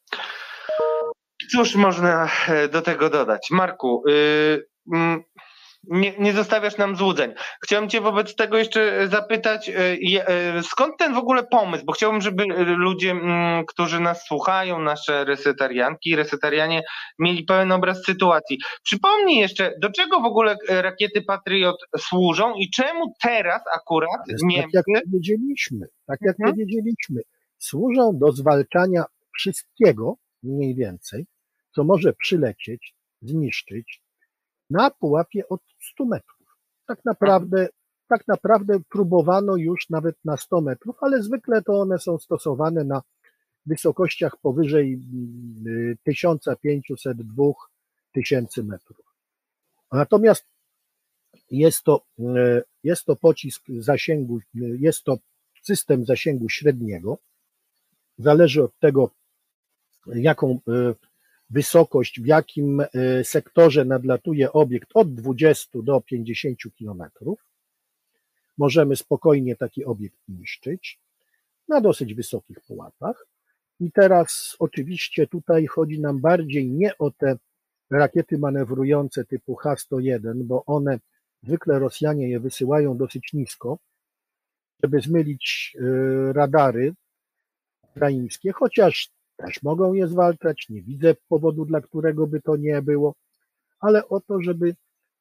[1.52, 3.48] Cóż można e, do tego dodać?
[3.52, 4.68] Marku, yy,
[5.90, 7.34] nie, nie zostawiasz nam złudzeń.
[7.64, 9.98] Chciałem Cię wobec tego jeszcze zapytać, e,
[10.28, 11.86] e, skąd ten w ogóle pomysł?
[11.86, 16.82] Bo chciałbym, żeby ludzie, mm, którzy nas słuchają, nasze resetarianki, resetarianie,
[17.20, 18.58] mieli pełen obraz sytuacji.
[18.84, 24.72] Przypomnij jeszcze, do czego w ogóle rakiety Patriot służą i czemu teraz akurat Niemcy...
[24.74, 26.56] Tak jak powiedzieliśmy, tak jak mhm.
[26.56, 27.22] powiedzieliśmy,
[27.58, 29.04] służą do zwalczania
[29.38, 31.26] wszystkiego, mniej więcej,
[31.76, 34.02] co może przylecieć, zniszczyć
[34.70, 36.38] na pułapie od 100 metrów.
[36.88, 37.68] Tak naprawdę,
[38.08, 43.02] tak naprawdę próbowano już nawet na 100 metrów, ale zwykle to one są stosowane na
[43.66, 45.00] wysokościach powyżej
[46.08, 46.56] 1500-2000
[48.58, 48.98] mm, metrów.
[49.92, 50.46] Natomiast
[51.52, 54.40] jest to, e, jest to pocisk zasięgu,
[54.80, 55.18] jest to
[55.64, 57.18] system zasięgu średniego.
[58.18, 59.12] Zależy od tego,
[60.08, 60.60] jaką
[61.50, 67.46] wysokość, w jakim e, sektorze nadlatuje obiekt od 20 do 50 kilometrów.
[68.58, 71.00] Możemy spokojnie taki obiekt niszczyć
[71.68, 73.28] na dosyć wysokich pułapach.
[73.80, 77.38] I teraz oczywiście tutaj chodzi nam bardziej nie o te
[77.92, 81.00] rakiety manewrujące typu H-101, bo one
[81.44, 83.80] zwykle Rosjanie je wysyłają dosyć nisko,
[84.84, 86.94] żeby zmylić e, radary
[87.96, 93.16] ukraińskie, chociaż też mogą je zwalczać, nie widzę powodu, dla którego by to nie było,
[93.80, 94.76] ale o to, żeby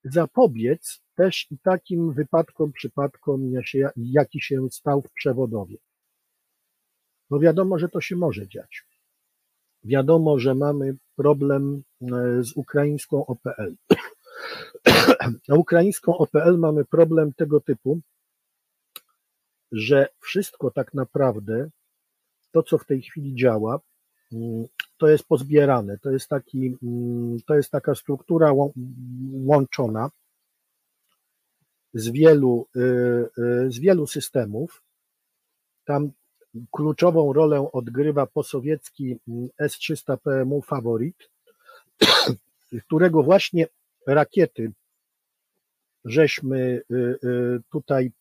[0.05, 3.53] zapobiec też i takim wypadkom, przypadkom,
[3.97, 5.77] jaki się stał w przewodowie.
[7.31, 8.85] Bo wiadomo, że to się może dziać.
[9.85, 12.07] Wiadomo, że mamy problem e,
[12.43, 13.75] z ukraińską OPL.
[15.49, 18.01] Na ukraińską OPL mamy problem tego typu,
[19.73, 21.71] że wszystko tak naprawdę,
[22.53, 23.81] to co w tej chwili działa,
[24.97, 26.77] to jest pozbierane, to jest, taki,
[27.47, 28.53] to jest taka struktura
[29.33, 30.11] łączona
[31.95, 32.81] z wielu, y,
[33.39, 34.83] y, z wielu systemów.
[35.85, 36.11] Tam
[36.71, 39.17] kluczową rolę odgrywa posowiecki
[39.59, 41.31] S-300 PMU Favorit,
[42.87, 43.67] którego właśnie
[44.07, 44.73] rakiety
[46.07, 48.13] żeśmy y, tutaj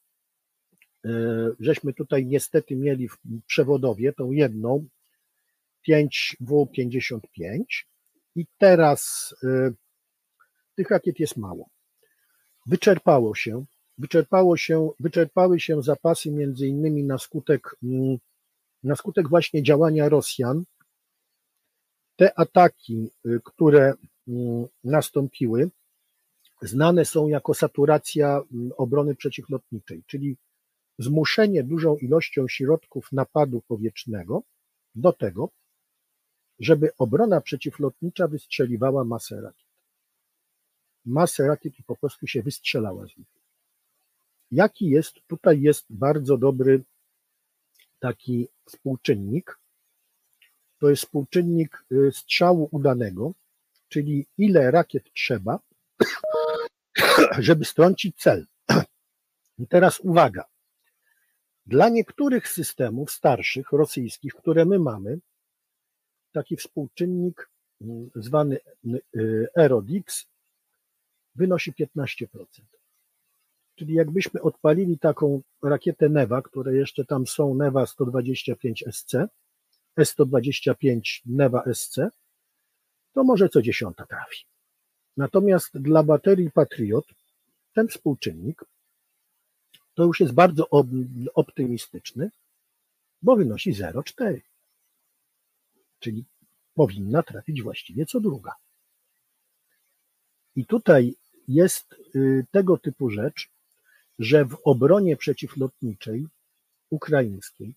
[1.60, 4.86] żeśmy tutaj niestety mieli w przewodowie, tą jedną,
[5.90, 7.64] 5W55
[8.36, 9.74] i teraz y,
[10.76, 11.70] tych rakiet jest mało.
[12.66, 13.66] Wyczerpało się,
[13.98, 18.18] wyczerpało się, wyczerpały się zapasy między innymi na skutek, mm,
[18.84, 20.64] na skutek właśnie działania Rosjan.
[22.16, 23.94] Te ataki, y, które
[24.28, 25.70] mm, nastąpiły,
[26.62, 30.38] znane są jako saturacja mm, obrony przeciwlotniczej, czyli
[31.00, 34.44] zmuszenie dużą ilością środków napadu powietrznego
[34.96, 35.50] do tego,
[36.60, 39.68] żeby obrona przeciwlotnicza wystrzeliwała masę rakiet.
[41.06, 43.28] Masę rakiet i po prostu się wystrzelała z nich.
[44.52, 46.84] Jaki jest, tutaj jest bardzo dobry
[48.00, 49.60] taki współczynnik,
[50.80, 53.34] to jest współczynnik y, strzału udanego,
[53.88, 55.60] czyli ile rakiet trzeba,
[57.40, 58.48] żeby strącić cel.
[59.58, 60.46] I teraz uwaga.
[61.66, 65.20] Dla niektórych systemów starszych, rosyjskich, które my mamy,
[66.36, 67.50] taki współczynnik
[67.82, 68.60] mm, zwany
[69.16, 70.26] y, Aerodix
[71.36, 72.26] wynosi 15%.
[73.76, 79.14] Czyli jakbyśmy odpalili taką rakietę NEWA, które jeszcze tam są NEWA 125 SC,
[80.00, 81.96] S125 NEWA SC,
[83.14, 84.46] to może co dziesiąta trafi.
[85.18, 87.06] Natomiast dla baterii Patriot
[87.74, 88.66] ten współczynnik
[89.94, 90.70] to już jest bardzo
[91.34, 92.32] optymistyczny,
[93.22, 94.55] bo wynosi 0,4.
[96.06, 96.26] Czyli
[96.74, 98.56] powinna trafić właściwie co druga.
[100.56, 101.16] I tutaj
[101.48, 103.50] jest y, tego typu rzecz,
[104.20, 106.28] że w obronie przeciwlotniczej
[106.90, 107.76] ukraińskiej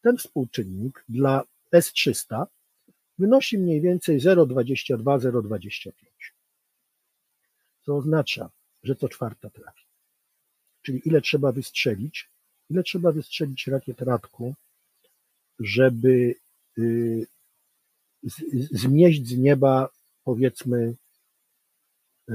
[0.00, 2.46] ten współczynnik dla S-300
[3.18, 5.92] wynosi mniej więcej 0,22-0,25,
[7.82, 8.50] co oznacza,
[8.82, 9.84] że co czwarta trafi.
[10.82, 12.30] Czyli ile trzeba wystrzelić,
[12.70, 14.54] ile trzeba wystrzelić rakiet Radku,
[15.58, 16.34] żeby
[18.70, 19.88] zmieść z nieba
[20.24, 20.94] powiedzmy
[22.30, 22.34] y,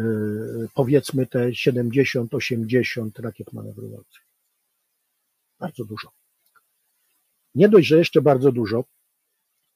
[0.76, 4.26] powiedzmy te 70-80 rakiet manewrujących.
[5.60, 6.12] Bardzo dużo.
[7.56, 8.84] Nie dość, że jeszcze bardzo dużo,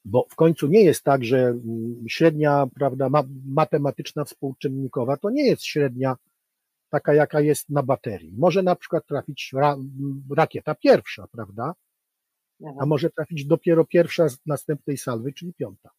[0.04, 3.08] bo w końcu nie jest tak, że mm, średnia prawda,
[3.46, 6.16] matematyczna współczynnikowa to nie jest średnia
[6.90, 8.32] taka, jaka jest na baterii.
[8.38, 9.76] Może na przykład trafić ra,
[10.36, 11.74] rakieta pierwsza, prawda?
[12.78, 15.90] A może trafić dopiero pierwsza z następnej salwy, czyli piąta.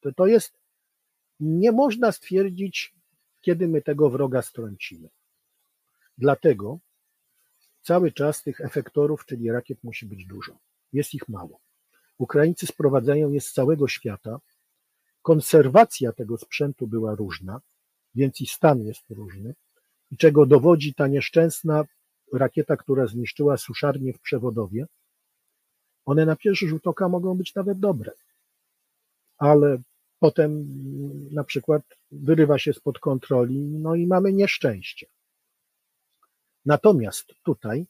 [0.00, 0.58] To, to jest,
[1.40, 2.94] nie można stwierdzić,
[3.40, 5.08] kiedy my tego wroga strącimy.
[6.18, 6.78] Dlatego
[7.82, 10.58] cały czas tych efektorów, czyli rakiet musi być dużo.
[10.92, 11.60] Jest ich mało.
[12.18, 14.40] Ukraińcy sprowadzają je z całego świata.
[15.22, 17.60] Konserwacja tego sprzętu była różna,
[18.14, 19.54] więc i stan jest różny.
[20.10, 21.84] I czego dowodzi ta nieszczęsna
[22.32, 24.86] rakieta, która zniszczyła suszarnię w Przewodowie.
[26.06, 28.12] One na pierwszy rzut oka mogą być nawet dobre,
[29.38, 29.82] ale
[30.18, 30.66] potem
[31.30, 35.06] na przykład wyrywa się spod kontroli, no i mamy nieszczęście.
[36.64, 37.86] Natomiast tutaj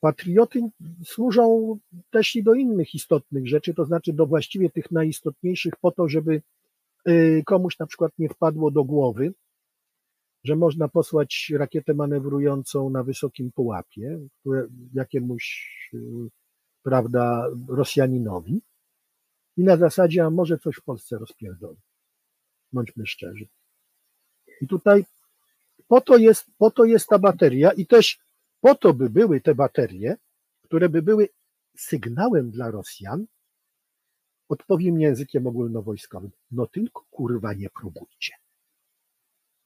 [0.00, 0.60] patrioty
[1.04, 1.78] służą
[2.10, 6.42] też i do innych istotnych rzeczy, to znaczy do właściwie tych najistotniejszych po to, żeby
[7.08, 9.32] y, komuś na przykład nie wpadło do głowy,
[10.44, 15.98] że można posłać rakietę manewrującą na wysokim pułapie, które jakiemuś, y,
[16.82, 18.62] prawda, Rosjaninowi
[19.56, 21.78] i na zasadzie, a może coś w Polsce rozpierdoli.
[22.72, 23.48] Bądźmy szczerzy.
[24.60, 25.04] I tutaj
[25.88, 28.20] po to jest, po to jest ta bateria i też
[28.60, 30.16] po to by były te baterie,
[30.62, 31.28] które by były
[31.76, 33.26] sygnałem dla Rosjan,
[34.48, 38.34] odpowiem językiem ogólnowojskowym, no tylko kurwa nie próbujcie.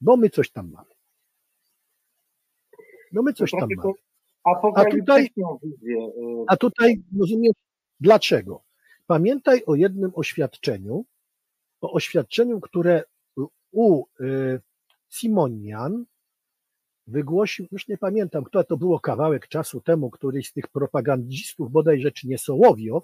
[0.01, 0.89] Bo my coś tam mamy.
[3.11, 3.93] No my coś tam mamy.
[4.45, 6.07] Apokaliptyczną wizję.
[6.07, 7.53] y, A tutaj rozumiesz
[7.99, 8.63] dlaczego?
[9.07, 11.05] Pamiętaj o jednym oświadczeniu,
[11.81, 13.03] o oświadczeniu, które
[13.71, 14.61] u y,
[15.09, 16.05] Simonian
[17.07, 22.11] wygłosił, już nie pamiętam, kto to było kawałek czasu temu, któryś z tych propagandzistów, bodajże
[22.11, 23.03] czy nie Sołowiow,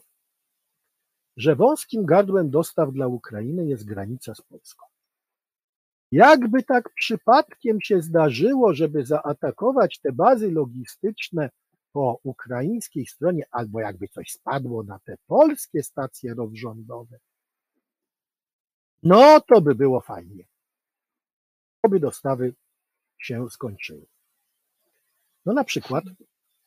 [1.37, 4.90] że wąskim gardłem dostaw dla Ukrainy jest granica z Polską.
[6.11, 11.49] Jakby tak przypadkiem się zdarzyło, żeby zaatakować te bazy logistyczne
[11.91, 17.19] po ukraińskiej stronie, albo jakby coś spadło na te polskie stacje rozrządowe,
[19.03, 20.43] no to by było fajnie.
[21.81, 22.53] To by dostawy
[23.17, 24.05] się skończyły.
[25.45, 26.03] No na przykład,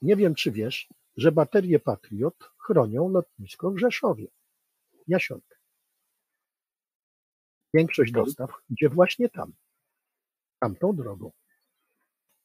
[0.02, 4.26] nie wiem czy wiesz, że baterie Patriot chronią lotnisko w Rzeszowie,
[5.08, 5.53] Jasionkę.
[7.74, 9.52] Większość dostaw idzie właśnie tam,
[10.60, 11.30] tamtą drogą.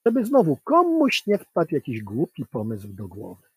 [0.05, 3.47] Żeby znowu komuś nie wpadł jakiś głupi pomysł do głowy.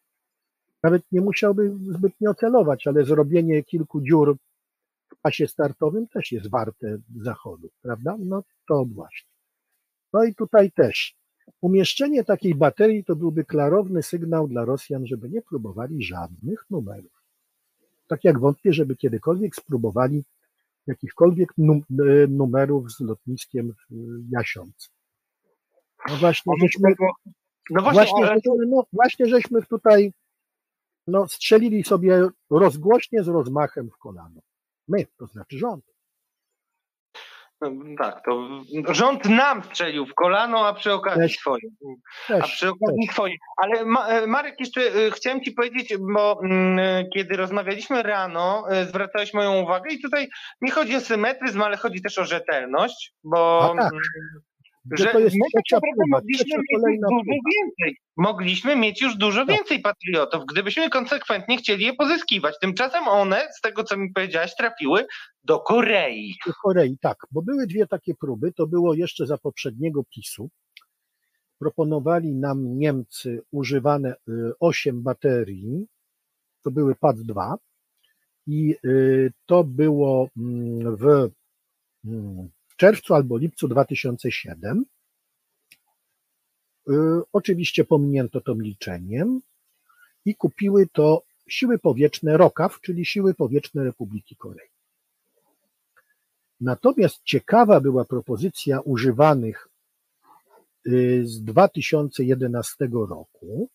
[0.83, 4.37] Nawet nie musiałby zbytnio celować, ale zrobienie kilku dziur
[5.13, 8.17] w pasie startowym też jest warte zachodu, prawda?
[8.19, 9.31] No to właśnie.
[10.13, 11.15] No i tutaj też
[11.61, 17.23] umieszczenie takiej baterii to byłby klarowny sygnał dla Rosjan, żeby nie próbowali żadnych numerów.
[18.09, 20.25] Tak jak wątpię, żeby kiedykolwiek spróbowali
[20.87, 23.95] jakichkolwiek num- e, numerów z lotniskiem w
[24.31, 24.91] Jasiąc.
[26.09, 26.95] No właśnie, żeśmy,
[27.71, 30.13] No właśnie, Właśnie, ale żeśmy, no, właśnie żeśmy tutaj
[31.07, 34.41] no, strzelili sobie rozgłośnie z rozmachem w kolano.
[34.89, 35.85] My, to znaczy rząd.
[37.71, 38.49] No, tak, to
[38.89, 41.63] rząd nam strzelił w kolano, a przy okazji Też- swoje.
[42.29, 43.35] A Też, przy okazji swoje.
[43.57, 49.35] Ale e, Marek, jeszcze e, chciałem ci powiedzieć, bo mm, e, kiedy rozmawialiśmy rano, zwracałeś
[49.35, 50.29] moją uwagę i tutaj
[50.61, 53.93] nie chodzi o symetryzm, ale chodzi też o rzetelność, bo A tak.
[54.87, 57.51] Mm, że to jest my tak trzecia próba, mogliśmy mieć już kolejna dużo próba.
[57.63, 57.97] więcej.
[58.17, 59.57] Mogliśmy mieć już dużo Tak.
[59.57, 62.55] więcej patriotów, gdybyśmy konsekwentnie chcieli je pozyskiwać.
[62.61, 65.07] Tymczasem one, z tego co mi powiedziałaś, trafiły
[65.45, 66.35] do Korei.
[66.47, 70.51] w Korei, tak, bo były dwie takie próby, to było jeszcze za poprzedniego PiSu.
[71.59, 75.87] Proponowali nam Niemcy używane y, 8 baterii,
[76.63, 77.55] to były PAD-2
[78.47, 81.31] i y, to było mm, w
[82.05, 84.85] mm, czerwcu albo lipcu 2007.
[86.89, 86.93] Y,
[87.33, 89.41] Oczywiście pominięto to milczeniem
[90.25, 94.69] i kupiły to siły powietrzne ROKAW, czyli siły powietrzne Republiki Korei.
[96.61, 99.69] Natomiast ciekawa była propozycja używanych
[100.87, 103.69] y, z 2011 roku.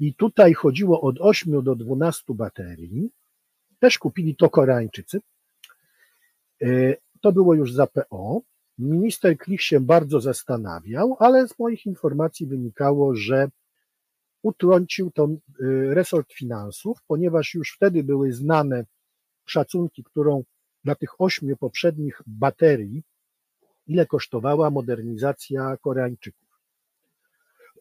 [0.00, 3.10] I tutaj chodziło od 8 do 12 baterii.
[3.78, 5.20] Też kupili to Koreańczycy.
[7.26, 8.40] To było już za PO.
[8.78, 13.48] Minister Klich się bardzo zastanawiał, ale z moich informacji wynikało, że
[14.42, 15.28] utrącił to
[15.60, 18.84] y, resort finansów, ponieważ już wtedy były znane
[19.44, 20.44] szacunki, którą
[20.84, 23.02] dla tych ośmiu poprzednich baterii,
[23.86, 26.48] ile kosztowała modernizacja Koreańczyków.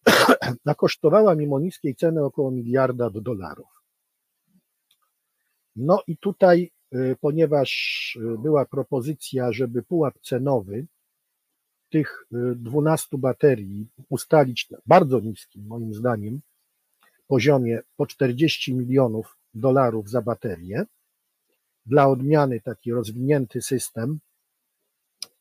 [0.66, 3.82] A kosztowała mimo niskiej ceny około miliarda do dolarów.
[5.76, 6.72] No i tutaj,
[7.22, 7.72] ponieważ
[8.22, 10.86] y, była propozycja, żeby pułap cenowy
[11.90, 16.42] tych y, 12 baterii ustalić na bardzo niskim, moim zdaniem,
[17.28, 20.86] poziomie po 40 milionów dolarów za baterię,
[21.86, 24.20] dla odmiany taki rozwinięty system,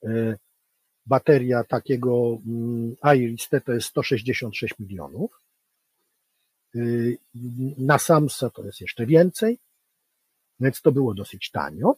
[0.05, 0.37] y,
[1.07, 5.45] bateria takiego mm, Iris T to jest 166 milionów,
[6.77, 7.19] Y,
[7.79, 9.59] na Samsa to jest jeszcze więcej,
[10.61, 11.97] więc to było dosyć tanio.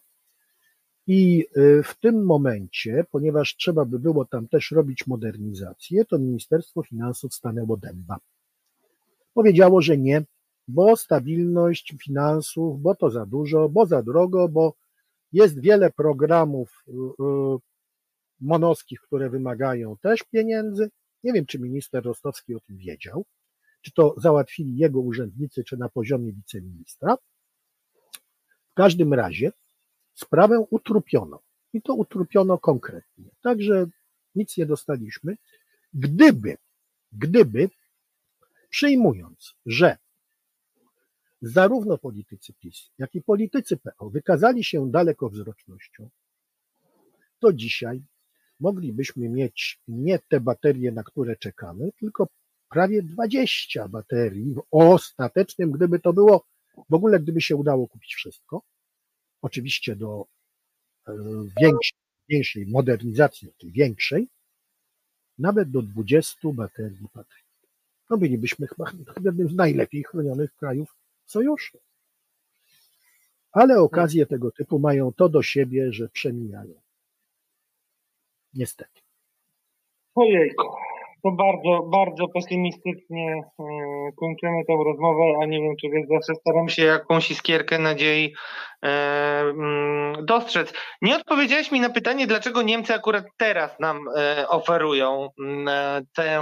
[1.07, 6.83] I y, w tym momencie, ponieważ trzeba by było tam też robić modernizację, to Ministerstwo
[6.83, 8.19] Finansów stanęło dęba.
[9.35, 10.25] Powiedziało, że nie,
[10.69, 14.75] bo stabilność finansów, bo to za dużo, bo za drogo, bo
[15.33, 17.59] jest wiele programów y, y,
[18.41, 20.91] monowskich, które wymagają też pieniędzy.
[21.25, 23.25] Nie wiem, czy minister Rostowski o tym wiedział,
[23.83, 27.17] czy to załatwili jego urzędnicy, czy na poziomie wiceministra.
[28.77, 29.53] Każdym razie
[30.15, 31.41] sprawę utrupiono
[31.73, 33.31] i to utrupiono konkretnie.
[33.43, 33.87] Także
[34.35, 35.37] nic nie dostaliśmy.
[35.95, 36.57] Gdyby,
[37.13, 37.71] gdyby
[38.71, 39.97] przyjmując, że
[41.43, 46.09] zarówno politycy PiS, jak i politycy PO wykazali się dalekowzrocznością,
[47.39, 48.03] to dzisiaj
[48.61, 52.29] moglibyśmy mieć nie te baterie, na które czekamy, tylko
[52.69, 56.45] prawie 20 baterii w ostatecznym, gdyby to było,
[56.91, 58.63] w ogóle gdyby się udało kupić wszystko,
[59.43, 60.27] oczywiście do
[61.09, 61.13] e,
[61.61, 61.99] większej,
[62.29, 64.29] większej modernizacji, czyli większej,
[65.39, 67.47] nawet do 20 baterii Patriot.
[68.11, 68.93] No bylibyśmy chyba
[69.25, 70.97] jednym z najlepiej chronionych krajów
[71.27, 71.79] sojuszu.
[73.53, 76.81] Ale okazje tego typu mają to do siebie, że przemijają.
[78.55, 79.01] Niestety.
[80.15, 80.67] Ojejku,
[81.27, 83.65] to bardzo, bardzo pesymistycznie e,
[84.21, 88.35] kończymy tę rozmowę, a nie wiem, czy wiesz, zawsze staram się jakąś iskierkę nadziei
[88.83, 88.89] e,
[89.41, 90.73] mm, dostrzec.
[91.03, 96.41] Nie odpowiedziałeś mi na pytanie, dlaczego Niemcy akurat teraz nam e, oferują mm, tę,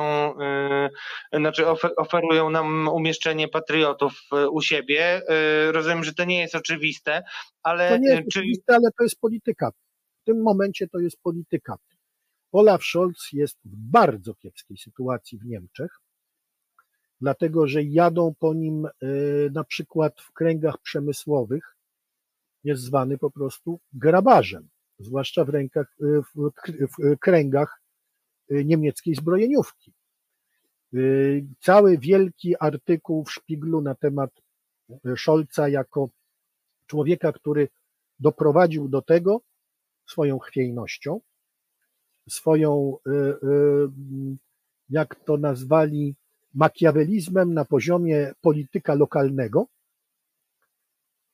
[1.32, 4.12] e, znaczy ofer, oferują nam umieszczenie patriotów
[4.50, 5.22] u siebie.
[5.70, 7.22] Rozumiem, że to nie jest oczywiste,
[7.62, 9.70] ale To nie jest czy oczywiste, ale to jest polityka.
[10.22, 11.76] W tym momencie to jest polityka.
[12.54, 16.00] Olaf Scholz jest w bardzo kiepskiej sytuacji w Niemczech,
[17.20, 21.76] dlatego że jadą po nim y, na przykład w kręgach przemysłowych,
[22.64, 26.50] jest zwany po prostu grabarzem, zwłaszcza w rękach, y, w,
[26.98, 27.82] w kręgach
[28.50, 29.92] y, niemieckiej zbrojeniówki.
[31.60, 34.30] Cały wielki artykuł w Szpiglu na temat
[35.16, 36.08] Scholza jako
[36.86, 37.68] człowieka, który
[38.18, 39.40] doprowadził do tego
[40.06, 41.20] swoją chwiejnością,
[42.28, 43.88] swoją, y, y,
[44.90, 46.14] jak to nazwali,
[46.54, 49.66] makiawelizmem na poziomie polityka lokalnego,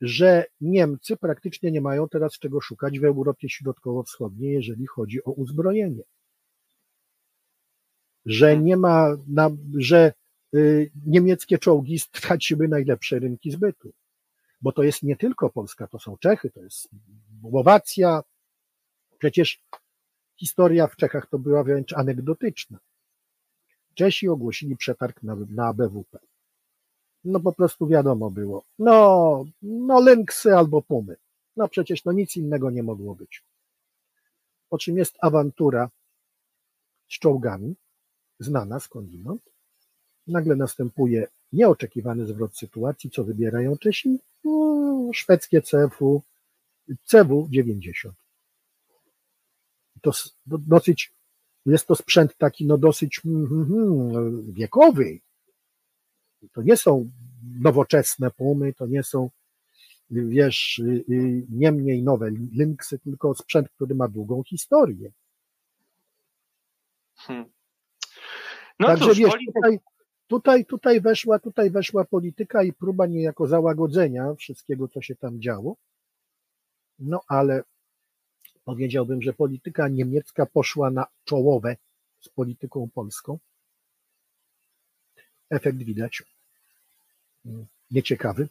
[0.00, 6.02] że Niemcy praktycznie nie mają teraz czego szukać w Europie Środkowo-Wschodniej, jeżeli chodzi o uzbrojenie.
[8.26, 10.12] że nie ma, na, że
[10.54, 13.92] y, niemieckie czołgi straciły najlepsze rynki zbytu.
[14.62, 16.88] Bo to jest nie tylko Polska, to są Czechy, to jest
[17.40, 18.22] Słowacja.
[19.18, 19.62] Przecież
[20.40, 22.78] historia w Czechach to była wręcz anegdotyczna.
[23.94, 26.18] Czesi ogłosili przetarg na, na BWP.
[27.24, 28.64] No po prostu wiadomo było.
[28.78, 31.16] No, no Lynxy albo Pumy.
[31.56, 33.44] No przecież no nic innego nie mogło być.
[34.68, 35.90] Po czym jest awantura
[37.08, 37.74] z czołgami,
[38.38, 39.42] znana skądinąd.
[40.26, 44.18] Nagle następuje nieoczekiwany zwrot sytuacji, co wybierają Czesi?
[44.44, 46.22] No, szwedzkie CFU,
[47.04, 48.29] CW 90.
[50.02, 50.10] To
[50.46, 51.12] dosyć,
[51.66, 55.20] jest to sprzęt taki no dosyć mm, mm, wiekowy.
[56.52, 57.10] To nie są
[57.60, 59.30] nowoczesne pumy, to nie są
[60.10, 65.12] wiesz, y, y, nie mniej nowe Lynxy, tylko sprzęt, który ma długą historię.
[67.14, 67.44] Hmm.
[68.78, 69.78] No Także cóż, wiesz, tutaj,
[70.26, 75.76] tutaj, tutaj, weszła, tutaj weszła polityka i próba niejako załagodzenia wszystkiego, co się tam działo.
[76.98, 77.62] No ale
[78.64, 81.76] powiedziałbym, że polityka niemiecka poszła na czołowe
[82.20, 83.38] z polityką polską.
[85.50, 86.22] Efekt widać.
[87.90, 88.48] Nieciekawy.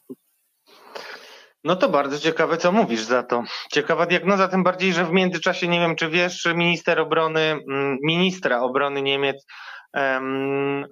[1.64, 3.43] No to bardzo ciekawe, co mówisz za to.
[3.72, 8.62] Ciekawa diagnoza, tym bardziej, że w międzyczasie, nie wiem czy wiesz, minister obrony, mm, ministra
[8.62, 9.45] obrony Niemiec,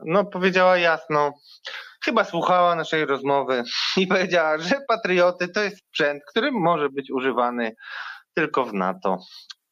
[0.05, 1.34] no powiedziała jasno,
[2.05, 3.63] chyba słuchała naszej rozmowy
[3.97, 7.76] i powiedziała, że patrioty to jest sprzęt, który może być używany
[8.38, 9.18] tylko w NATO.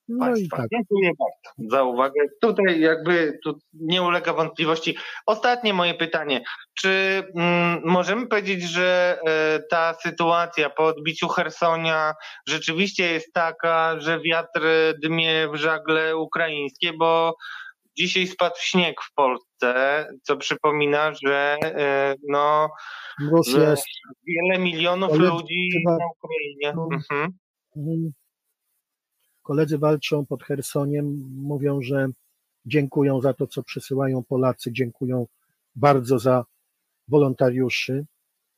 [0.07, 0.57] No Państwa.
[0.57, 0.67] i tak.
[0.71, 2.21] Dziękuję bardzo za uwagę.
[2.41, 4.97] Tutaj jakby tu nie ulega wątpliwości.
[5.25, 6.41] Ostatnie moje pytanie.
[6.73, 12.13] Czy mm, możemy powiedzieć, że e, ta sytuacja po odbiciu Hersonia
[12.47, 14.61] rzeczywiście jest taka, że wiatr
[15.03, 17.35] dmie w żagle ukraińskie, bo
[17.97, 22.69] dzisiaj spadł śnieg w Polsce, co przypomina, że e, no,
[23.47, 23.75] że
[24.27, 26.73] wiele milionów Ale ludzi chyba- na Ukrainie.
[26.75, 26.87] no.
[26.91, 27.33] Mhm.
[29.45, 32.07] Koledzy walczą pod Chersoniem, mówią, że
[32.65, 35.27] dziękują za to, co przysyłają Polacy, dziękują
[35.75, 36.45] bardzo za
[37.07, 38.05] wolontariuszy,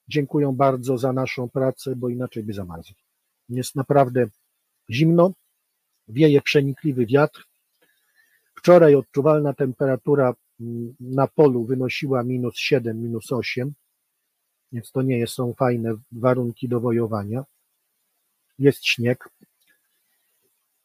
[0.07, 2.95] dziękują bardzo za naszą pracę, bo inaczej by zamarzli.
[3.49, 4.27] Jest naprawdę
[4.89, 5.31] zimno,
[6.07, 7.45] wieje przenikliwy wiatr.
[8.55, 13.73] Wczoraj odczuwalna temperatura mm, na polu wynosiła minus 7, minus 8,
[14.71, 17.43] więc to nie są fajne warunki do wojowania.
[18.59, 19.29] Jest śnieg,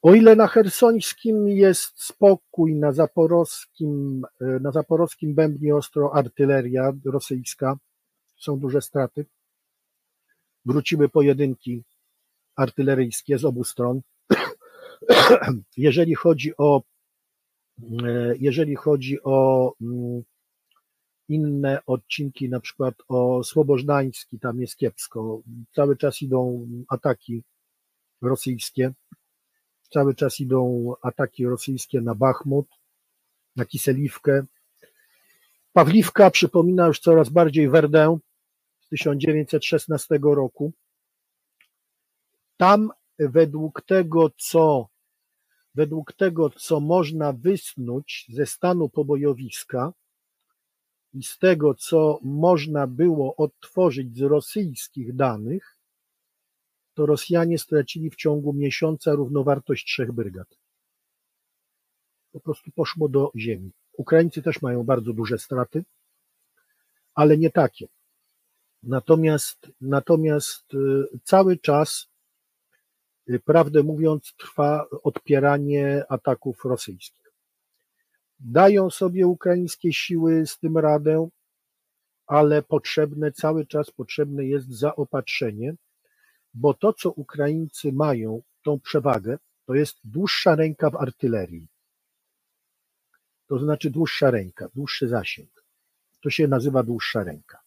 [0.02, 7.76] o ile na chersońskim jest spokój, na zaporowskim, e, na zaporowskim bębnie ostro artyleria rosyjska,
[8.36, 9.26] są duże straty.
[10.64, 11.82] Wróciły pojedynki
[12.56, 14.00] artyleryjskie z obu stron.
[15.76, 16.82] Jeżeli chodzi o,
[18.02, 20.22] e, jeżeli chodzi o mm,
[21.28, 25.40] inne odcinki, na przykład o Słobożnański, tam jest kiepsko.
[25.74, 27.42] Cały czas idą ataki
[28.22, 28.92] rosyjskie
[29.92, 32.66] cały czas idą ataki rosyjskie na Bachmut,
[33.56, 34.44] na Kiseliwkę.
[35.72, 38.18] Pawliwka przypomina już coraz bardziej Werdę
[38.80, 40.72] z 1916 roku.
[42.56, 44.88] Tam według tego, co
[45.74, 49.92] według tego, co można wysnuć ze stanu pobojowiska
[51.14, 55.78] i z tego, co można było odtworzyć z rosyjskich danych,
[56.94, 60.48] to Rosjanie stracili w ciągu miesiąca równowartość trzech brygad.
[62.32, 63.72] Po prostu poszło do ziemi.
[63.92, 65.84] Ukraińcy też mają bardzo duże straty,
[67.14, 67.86] ale nie takie.
[68.82, 70.78] Natomiast, natomiast y,
[71.24, 72.08] cały czas,
[73.30, 77.32] y, prawdę mówiąc, trwa odpieranie ataków rosyjskich.
[78.40, 81.28] Dają sobie ukraińskie siły z tym radę,
[82.26, 85.74] ale potrzebne, cały czas potrzebne jest zaopatrzenie,
[86.54, 91.66] bo to, co Ukraińcy mają, tą przewagę, to jest dłuższa ręka w artylerii.
[93.46, 95.64] To znaczy dłuższa ręka, dłuższy zasięg.
[96.20, 97.58] To się nazywa dłuższa ręka.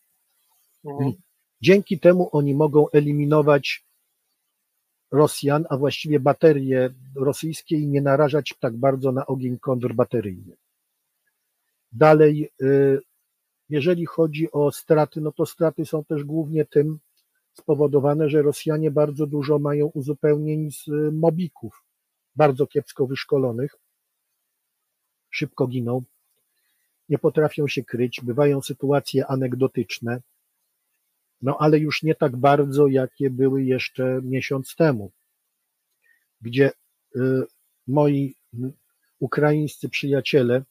[0.85, 1.13] Mhm.
[1.61, 3.85] Dzięki temu oni mogą eliminować
[5.11, 10.57] Rosjan, a właściwie baterie rosyjskie i nie narażać tak bardzo na ogień kontrbateryjny.
[11.91, 12.99] Dalej, y,
[13.69, 16.99] jeżeli chodzi o straty, no to straty są też głównie tym,
[17.55, 21.83] spowodowane, że Rosjanie bardzo dużo mają uzupełnień z y, mobików,
[22.35, 23.75] bardzo kiepsko wyszkolonych,
[25.29, 26.03] szybko giną,
[27.09, 30.21] nie potrafią się kryć, bywają sytuacje anegdotyczne,
[31.41, 35.11] no ale już nie tak bardzo, jakie były jeszcze miesiąc temu,
[36.41, 36.71] gdzie
[37.15, 37.19] y,
[37.87, 38.35] moi
[39.19, 40.63] ukraińscy przyjaciele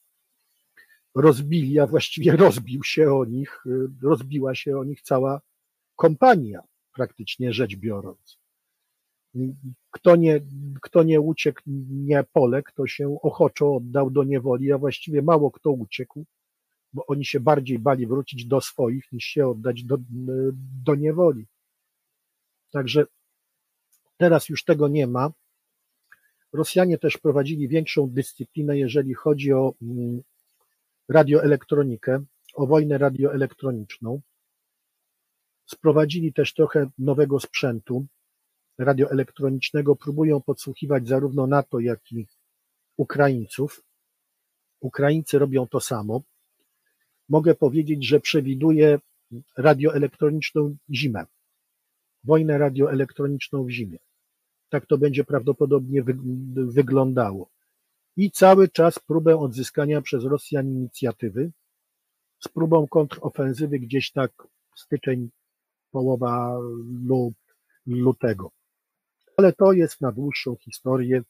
[1.14, 5.40] rozbili, a właściwie rozbił się o nich, y, rozbiła się o nich cała
[5.96, 6.62] kompania,
[6.94, 8.38] praktycznie rzecz biorąc.
[9.90, 10.40] Kto nie,
[10.82, 15.70] kto nie uciekł, nie poległ, to się ochoczo oddał do niewoli, a właściwie mało kto
[15.70, 16.24] uciekł,
[16.92, 19.98] bo oni się bardziej bali wrócić do swoich, niż się oddać do,
[20.84, 21.46] do niewoli.
[22.70, 23.06] Także
[24.16, 25.32] teraz już tego nie ma.
[26.52, 30.22] Rosjanie też prowadzili większą dyscyplinę, jeżeli chodzi o mm,
[31.08, 32.24] radioelektronikę,
[32.54, 34.20] o wojnę radioelektroniczną.
[35.66, 38.06] Sprowadzili też trochę nowego sprzętu
[38.78, 42.26] radioelektronicznego, próbują podsłuchiwać zarówno NATO, jak i
[42.96, 43.82] Ukraińców.
[44.80, 46.22] Ukraińcy robią to samo.
[47.28, 48.98] Mogę powiedzieć, że przewiduję
[49.58, 51.26] radioelektroniczną zimę,
[52.24, 53.98] wojnę radioelektroniczną w zimie.
[54.68, 56.04] Tak to będzie prawdopodobnie
[56.54, 57.50] wyglądało.
[58.16, 61.52] I cały czas próbę odzyskania przez Rosjan inicjatywy
[62.40, 64.32] z próbą kontrofensywy gdzieś tak
[64.76, 65.30] styczeń,
[65.94, 66.58] połowa
[67.06, 67.34] lub
[67.86, 68.50] lutego.
[69.36, 71.22] Ale to jest na dłuższą historię,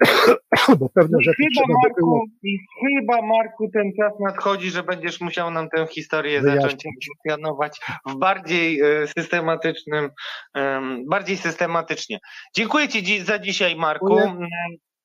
[0.78, 4.70] bo pewne I rzeczy chyba, trzeba by było Marku, I chyba, Marku, ten czas nadchodzi,
[4.70, 6.84] że będziesz musiał nam tę historię zacząć
[7.26, 10.10] relacjonować w bardziej e, systematycznym,
[10.54, 12.18] em, bardziej systematycznie.
[12.56, 14.20] Dziękuję Ci za dzisiaj, Marku.
[14.20, 14.48] Dziękuję.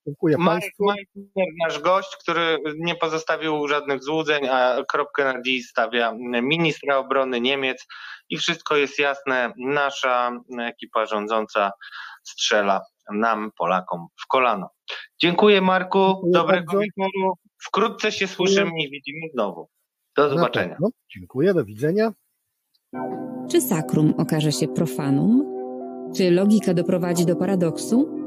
[0.09, 0.71] Dziękuję Marek
[1.65, 7.87] nasz gość, który nie pozostawił żadnych złudzeń, a kropkę na D stawia ministra obrony Niemiec
[8.29, 9.53] i wszystko jest jasne.
[9.57, 11.71] Nasza ekipa rządząca
[12.23, 12.81] strzela
[13.13, 14.69] nam, Polakom, w kolano.
[15.21, 16.79] Dziękuję Marku, Dziękuję dobrego bardzo.
[16.79, 17.33] wieczoru.
[17.61, 19.69] Wkrótce się słyszymy i widzimy znowu.
[20.17, 20.77] Do zobaczenia.
[21.15, 22.11] Dziękuję, do widzenia.
[23.51, 25.59] Czy sakrum okaże się profanum?
[26.15, 28.18] Czy logika doprowadzi do paradoksu?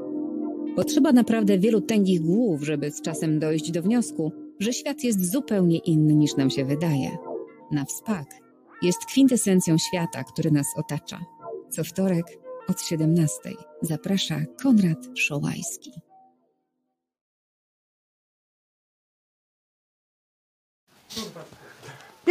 [0.77, 5.79] Potrzeba naprawdę wielu tęgich głów, żeby z czasem dojść do wniosku, że świat jest zupełnie
[5.79, 7.11] inny niż nam się wydaje.
[7.73, 8.27] Na wspak
[8.83, 11.21] jest kwintesencją świata, który nas otacza.
[11.71, 12.27] Co wtorek
[12.69, 13.39] od 17
[13.83, 15.91] zaprasza Konrad Szołajski.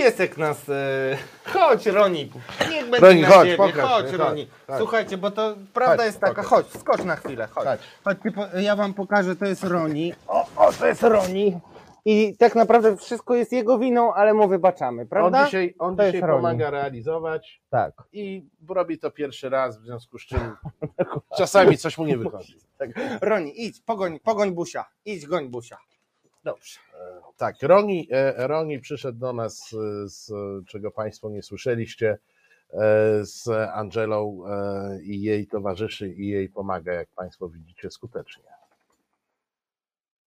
[0.03, 0.69] Piesek nas.
[0.69, 1.17] E...
[1.45, 2.31] Chodź, Roni.
[2.71, 3.57] Niech będzie Roni, na chodź, ciebie.
[3.57, 4.47] pokaż chodź, się, Roni.
[4.77, 6.33] Słuchajcie, bo to prawda Chodź, jest taka.
[6.33, 6.45] pokaż.
[6.47, 7.47] Chodź, skocz na chwilę.
[7.51, 7.65] Chodź.
[7.65, 7.79] Chodź.
[8.03, 10.13] Chodźcie, po- ja wam pokażę, to jest Roni.
[10.27, 11.59] O, o, to jest Roni.
[12.05, 15.39] I tak naprawdę wszystko jest jego winą, ale mu wybaczamy, prawda?
[15.39, 16.41] On dzisiaj, on To jest dzisiaj Roni.
[16.41, 17.93] pomaga realizować Tak.
[18.13, 20.39] i robi to pierwszy raz, w związku z czym
[21.37, 22.57] czasami coś mu nie wychodzi.
[23.21, 24.85] Roni, idź, pogoń, pogoń busia.
[25.05, 25.77] Idź, goń busia.
[26.43, 26.79] Dobrze.
[27.37, 30.31] Tak, Roni, e, Roni przyszedł do nas, e, z
[30.67, 32.17] czego Państwo nie słyszeliście,
[32.73, 32.77] e,
[33.25, 38.43] z Angelą e, i jej towarzyszy i jej pomaga, jak Państwo widzicie, skutecznie.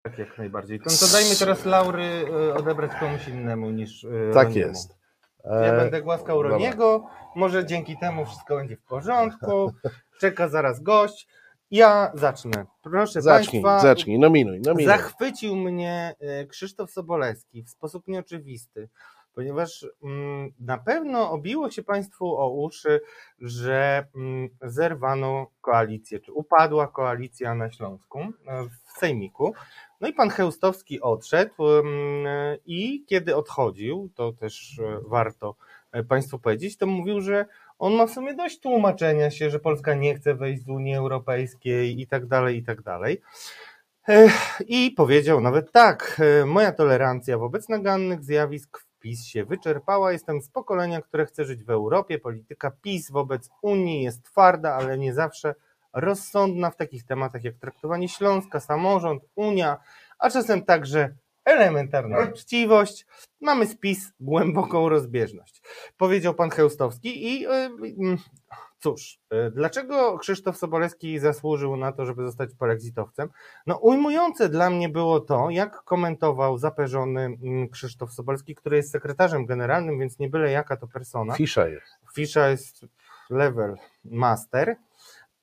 [0.02, 0.78] Tak, jak najbardziej.
[0.86, 4.68] No to dajmy teraz Laury e, odebrać komuś innemu niż e, Tak Roniemu.
[4.68, 4.96] jest.
[5.44, 6.50] Ja E, będę głaskał dobra.
[6.50, 7.06] Roniego,
[7.36, 9.72] może dzięki temu wszystko będzie w porządku.
[10.20, 11.28] Czeka zaraz gość.
[11.72, 12.66] Ja zacznę.
[12.82, 13.88] Proszę Zacznij, Państwa.
[13.88, 14.84] zacznij, nominuj, nominuj.
[14.84, 18.88] Zachwycił mnie e, Krzysztof Sobolewski w sposób nieoczywisty,
[19.34, 23.00] ponieważ mm, na pewno obiło się Państwu o uszy,
[23.38, 28.32] że mm, zerwano koalicję, czy upadła koalicja na Śląsku e,
[28.64, 29.54] w Sejmiku.
[30.00, 35.54] No i pan Chełstowski odszedł mm, i kiedy odchodził, to też e, warto
[36.08, 37.46] Państwu powiedzieć, to mówił, że
[37.82, 42.00] on ma w sumie dość tłumaczenia się, że Polska nie chce wejść z Unii Europejskiej
[42.00, 43.20] i tak dalej, i tak dalej.
[44.66, 50.12] I powiedział nawet tak, e, moja tolerancja wobec nagannych zjawisk w PiS się wyczerpała.
[50.12, 52.18] Jestem z pokolenia, które chce żyć w Europie.
[52.18, 55.54] Polityka PiS wobec Unii jest twarda, ale nie zawsze
[55.92, 59.78] rozsądna w takich tematach jak traktowanie Śląska, samorząd, Unia,
[60.18, 61.14] a czasem także
[61.44, 63.06] elementarna uczciwość.
[63.40, 65.62] Mamy z PiS głęboką rozbieżność.
[65.96, 68.18] Powiedział pan Chełstowski i mm,
[68.78, 73.28] cóż, e, dlaczego Krzysztof Sobolewski zasłużył na to, żeby zostać polexitowcem?
[73.66, 79.46] No ujmujące dla mnie było to, jak komentował zaperzony mm, Krzysztof Sobolewski, który jest sekretarzem
[79.46, 81.34] generalnym, więc nie byle jaka to persona.
[81.34, 81.92] Fisza jest.
[82.14, 82.86] Fisza jest
[83.30, 84.76] level master.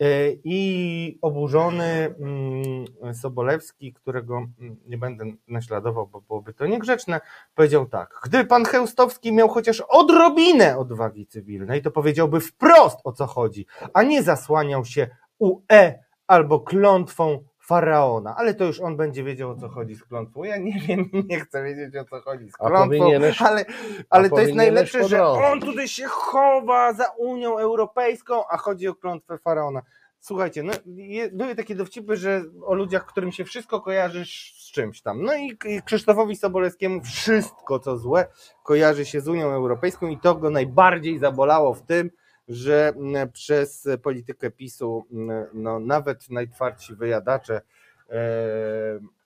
[0.02, 7.22] E, I oburzony mm, Sobolewski, którego mm, nie będę naśladował, bo byłoby to niegrzeczne,
[7.56, 13.28] powiedział tak: Gdyby pan Chełstowski miał chociaż odrobinę odwagi cywilnej, to powiedziałby wprost o co
[13.28, 15.08] chodzi, a nie zasłaniał się
[15.40, 15.94] UE
[16.28, 18.36] albo klątwą faraona.
[18.36, 20.44] Ale to już on będzie wiedział o co chodzi z klątwą.
[20.44, 23.66] Ja nie wiem, nie chcę wiedzieć o co chodzi z klątwą, ale,
[24.10, 28.96] ale to jest najlepsze, że on tutaj się chowa za Unią Europejską, a chodzi o
[28.96, 29.82] klątwę faraona.
[30.20, 35.02] Słuchajcie, no, je, były takie dowcipy, że o ludziach, którym się wszystko kojarzy z czymś
[35.02, 35.24] tam.
[35.24, 38.28] No i, i Krzysztofowi Sobolewskiemu wszystko, co złe,
[38.64, 42.12] kojarzy się z Unią Europejską i to go najbardziej zabolało w tym,
[42.50, 47.62] że mm, przez politykę PiSu mm, no, nawet najtwardsi wyjadacze
[48.10, 48.22] e,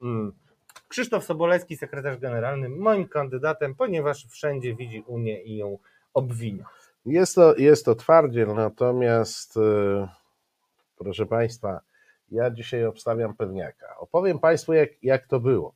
[0.02, 0.34] mm,
[0.88, 5.78] Krzysztof Sobolewski, sekretarz generalny, moim kandydatem, ponieważ wszędzie widzi Unię i ją
[6.14, 6.66] obwinia.
[7.06, 10.08] Jest to, jest to twardziel, natomiast e,
[10.98, 11.82] proszę Państwa,
[12.32, 13.98] ja dzisiaj obstawiam pewniaka.
[13.98, 15.74] Opowiem Państwu, jak, jak to było.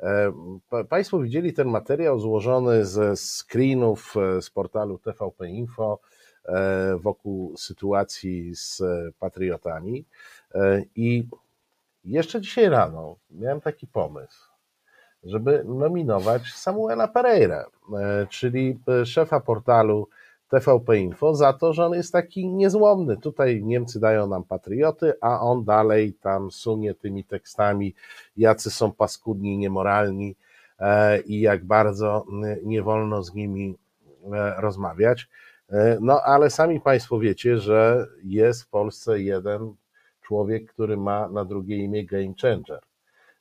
[0.00, 0.32] E,
[0.70, 5.98] pa- Państwo widzieli ten materiał złożony ze screenów z portalu TVP Info
[6.98, 10.04] wokół sytuacji z e, patriotami.
[10.54, 11.28] E, I
[12.04, 14.50] jeszcze dzisiaj rano miałem taki pomysł,
[15.24, 20.08] żeby nominować Samuela Pereira, e, czyli e, szefa portalu
[20.48, 23.16] TVP Info za to, że on jest taki niezłomny.
[23.16, 27.94] Tutaj Niemcy dają nam patrioty, a on dalej tam sunie tymi tekstami,
[28.36, 30.36] jacy są paskudni, niemoralni
[30.78, 32.26] e, i jak bardzo
[32.62, 33.74] nie wolno z nimi
[34.32, 35.28] e, rozmawiać.
[35.70, 39.74] E, No ale sami Państwo wiecie, że jest w Polsce jeden
[40.22, 42.80] człowiek, który ma na drugie imię Game Changer.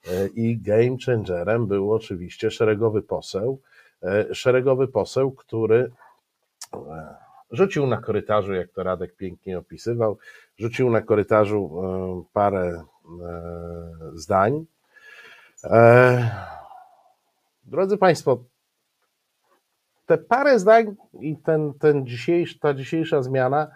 [0.07, 3.61] E, I game changerem był oczywiście szeregowy poseł,
[4.03, 5.91] e, szeregowy poseł, który
[7.51, 10.17] rzucił na korytarzu, jak to Radek pięknie opisywał,
[10.57, 11.71] rzucił na korytarzu
[12.33, 12.83] parę
[14.13, 14.65] zdań.
[17.65, 18.43] Drodzy Państwo,
[20.05, 23.67] te parę zdań i ten, ten dzisiejszy, ta dzisiejsza zmiana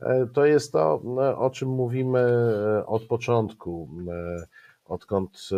[0.00, 3.88] e, to jest to, e, o czym mówimy e, od początku,
[4.84, 5.48] odkąd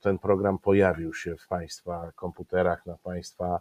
[0.00, 3.60] ten program pojawił się w Państwa komputerach, na Państwa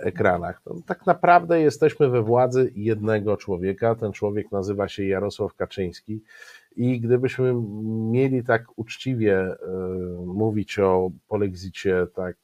[0.00, 0.62] ekranach.
[0.86, 3.94] Tak naprawdę jesteśmy we władzy jednego człowieka.
[3.94, 6.22] Ten człowiek nazywa się Jarosław Kaczyński.
[6.76, 7.54] I gdybyśmy
[8.10, 9.54] mieli tak uczciwie
[10.26, 12.36] mówić o polexicie, tak,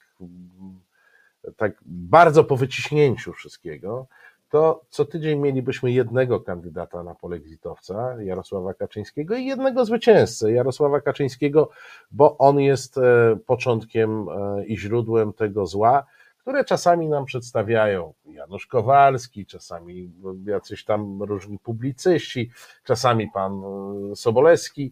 [1.57, 4.07] tak bardzo po wyciśnięciu wszystkiego,
[4.49, 11.69] to co tydzień mielibyśmy jednego kandydata na polexitowca, Jarosława Kaczyńskiego, i jednego zwycięzcę, Jarosława Kaczyńskiego,
[12.11, 16.05] bo on jest e, początkiem e, i źródłem tego zła,
[16.37, 20.11] które czasami nam przedstawiają Janusz Kowalski, czasami
[20.45, 22.51] jacyś tam różni publicyści,
[22.83, 23.63] czasami pan
[24.11, 24.91] e, Sobolewski,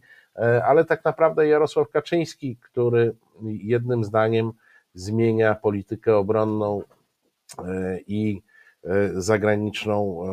[0.65, 4.51] ale tak naprawdę Jarosław Kaczyński, który jednym zdaniem
[4.95, 6.83] zmienia politykę obronną
[7.59, 8.41] e, i
[8.83, 10.23] e, zagraniczną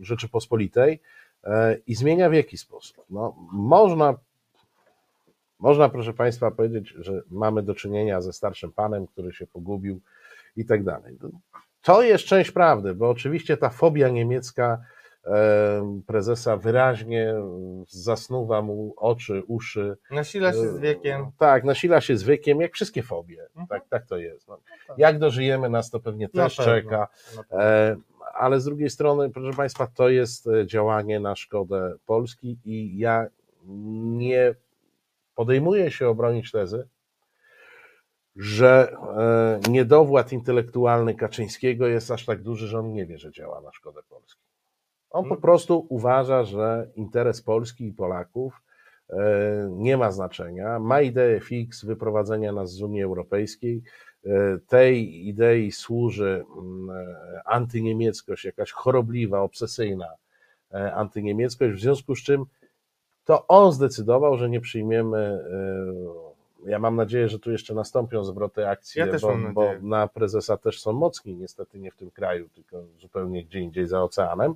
[0.00, 1.00] e, Rzeczypospolitej
[1.86, 2.96] i zmienia w jaki sposób?
[3.10, 4.14] No, można,
[5.58, 10.00] można, proszę Państwa, powiedzieć, że mamy do czynienia ze starszym panem, który się pogubił
[10.56, 11.18] i tak dalej.
[11.82, 14.84] To jest część prawdy, bo oczywiście ta fobia niemiecka
[16.06, 17.34] prezesa wyraźnie
[17.88, 19.96] zasnuwa mu oczy, uszy.
[20.10, 21.26] Nasila się z wiekiem.
[21.38, 23.42] Tak, nasila się z wiekiem, jak wszystkie fobie.
[23.42, 23.66] Mhm.
[23.66, 24.48] Tak, tak to jest.
[24.48, 24.58] No.
[24.86, 24.98] tak.
[24.98, 27.08] Jak dożyjemy, nas to pewnie też pewno, czeka.
[27.50, 27.96] E,
[28.34, 33.26] ale z drugiej strony, proszę Państwa, to jest e, działanie na szkodę Polski i ja
[33.66, 34.54] nie
[35.34, 36.88] podejmuję się obronić tezy,
[38.36, 38.96] że
[39.66, 43.72] e, niedowład intelektualny Kaczyńskiego jest aż tak duży, że on nie wie, że działa na
[43.72, 44.43] szkodę Polski.
[45.14, 45.40] On po Mm.
[45.42, 48.62] prostu uważa, że interes Polski i Polaków
[49.10, 49.16] e,
[49.70, 50.78] nie ma znaczenia.
[50.78, 53.82] Ma ideę fix wyprowadzenia nas z Unii Europejskiej.
[54.26, 54.30] E,
[54.68, 60.06] Tej idei służy mm, e, antyniemieckość, jakaś chorobliwa, obsesyjna
[60.94, 62.44] antyniemieckość, w związku z czym
[63.24, 65.44] to on zdecydował, że nie przyjmiemy.
[66.66, 70.80] Ja mam nadzieję, że tu jeszcze nastąpią zwroty akcji, Ja bo, bo na prezesa też
[70.80, 74.54] są mocni, niestety nie w tym kraju, tylko zupełnie gdzie indziej za oceanem.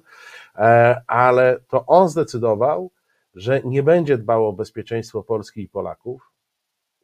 [0.56, 2.90] E, Ale to on zdecydował,
[3.34, 6.32] że nie będzie dbał o bezpieczeństwo Polski i Polaków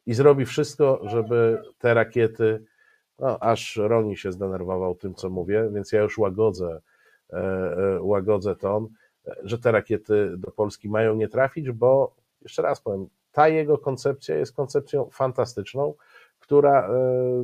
[0.05, 2.63] i zrobi wszystko, żeby te rakiety,
[3.19, 6.81] no aż Roni się zdenerwował tym, co mówię, więc ja już łagodzę,
[7.33, 8.87] e, e, łagodzę ton,
[9.43, 14.35] że te rakiety do Polski mają nie trafić, bo jeszcze raz powiem, ta jego koncepcja
[14.35, 15.93] jest koncepcją fantastyczną,
[16.39, 16.91] która e,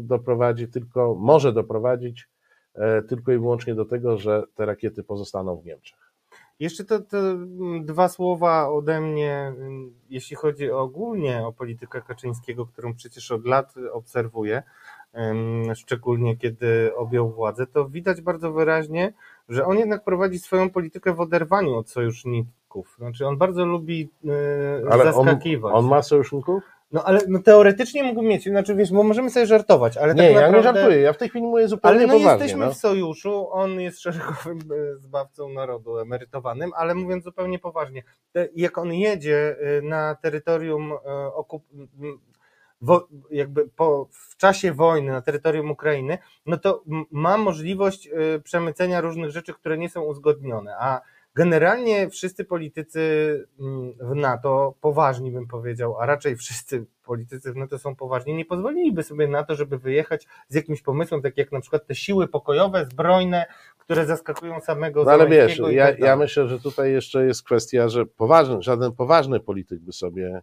[0.01, 2.29] doprowadzi tylko, może doprowadzić
[2.75, 5.99] e, tylko i wyłącznie do tego, że te rakiety pozostaną w Niemczech.
[6.59, 12.65] Jeszcze to, to mm, dwa słowa ode mnie, mm, jeśli chodzi ogólnie o politykę Kaczyńskiego,
[12.65, 14.63] którą przecież od lat obserwuję,
[15.75, 19.13] szczególnie kiedy objął władzę, to widać bardzo wyraźnie,
[19.49, 22.60] że on jednak prowadzi swoją politykę w oderwaniu od sojuszników.
[22.97, 25.73] Znaczy on bardzo lubi e, Ale on, zaskakiwać.
[25.75, 26.63] on ma sojuszników?
[26.91, 30.31] No ale no, teoretycznie mógłbym mieć, znaczy wiesz, bo możemy sobie żartować, ale Nie, tak
[30.33, 30.57] ja naprawdę...
[30.57, 32.31] nie żartuję, ja w tej chwili mówię zupełnie Ale no poważnie.
[32.31, 32.71] jesteśmy no.
[32.71, 38.03] w sojuszu, on jest szeregowym e, zbawcą narodu emerytowanym, ale mówiąc zupełnie poważnie,
[38.55, 40.93] jak on jedzie e, na terytorium
[41.33, 41.63] okup...
[42.81, 48.09] wo, jakby po, w czasie wojny na terytorium Ukrainy, no to ma możliwość
[48.43, 51.01] przemycenia różnych rzeczy, które nie są uzgodnione, a
[51.35, 53.01] generalnie wszyscy politycy
[53.59, 58.45] mm, w NATO, poważni bym powiedział, a raczej wszyscy politycy w NATO są poważni, nie
[58.45, 62.27] pozwoliliby sobie na to, żeby wyjechać z jakimś pomysłem, tak jak na przykład te siły
[62.27, 63.45] pokojowe, zbrojne,
[63.77, 67.89] które zaskakują samego No ale wiesz, ja, tak ja myślę, że tutaj jeszcze jest kwestia,
[67.89, 70.41] że poważny, żaden poważny polityk by sobie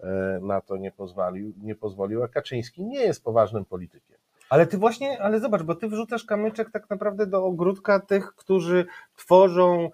[0.00, 4.16] e, na to nie pozwolił, nie pozwolił, a Kaczyński nie jest poważnym politykiem.
[4.52, 8.86] Ale ty właśnie, ale zobacz, bo ty wrzucasz kamyczek tak naprawdę do ogródka tych, którzy
[9.16, 9.90] tworzą,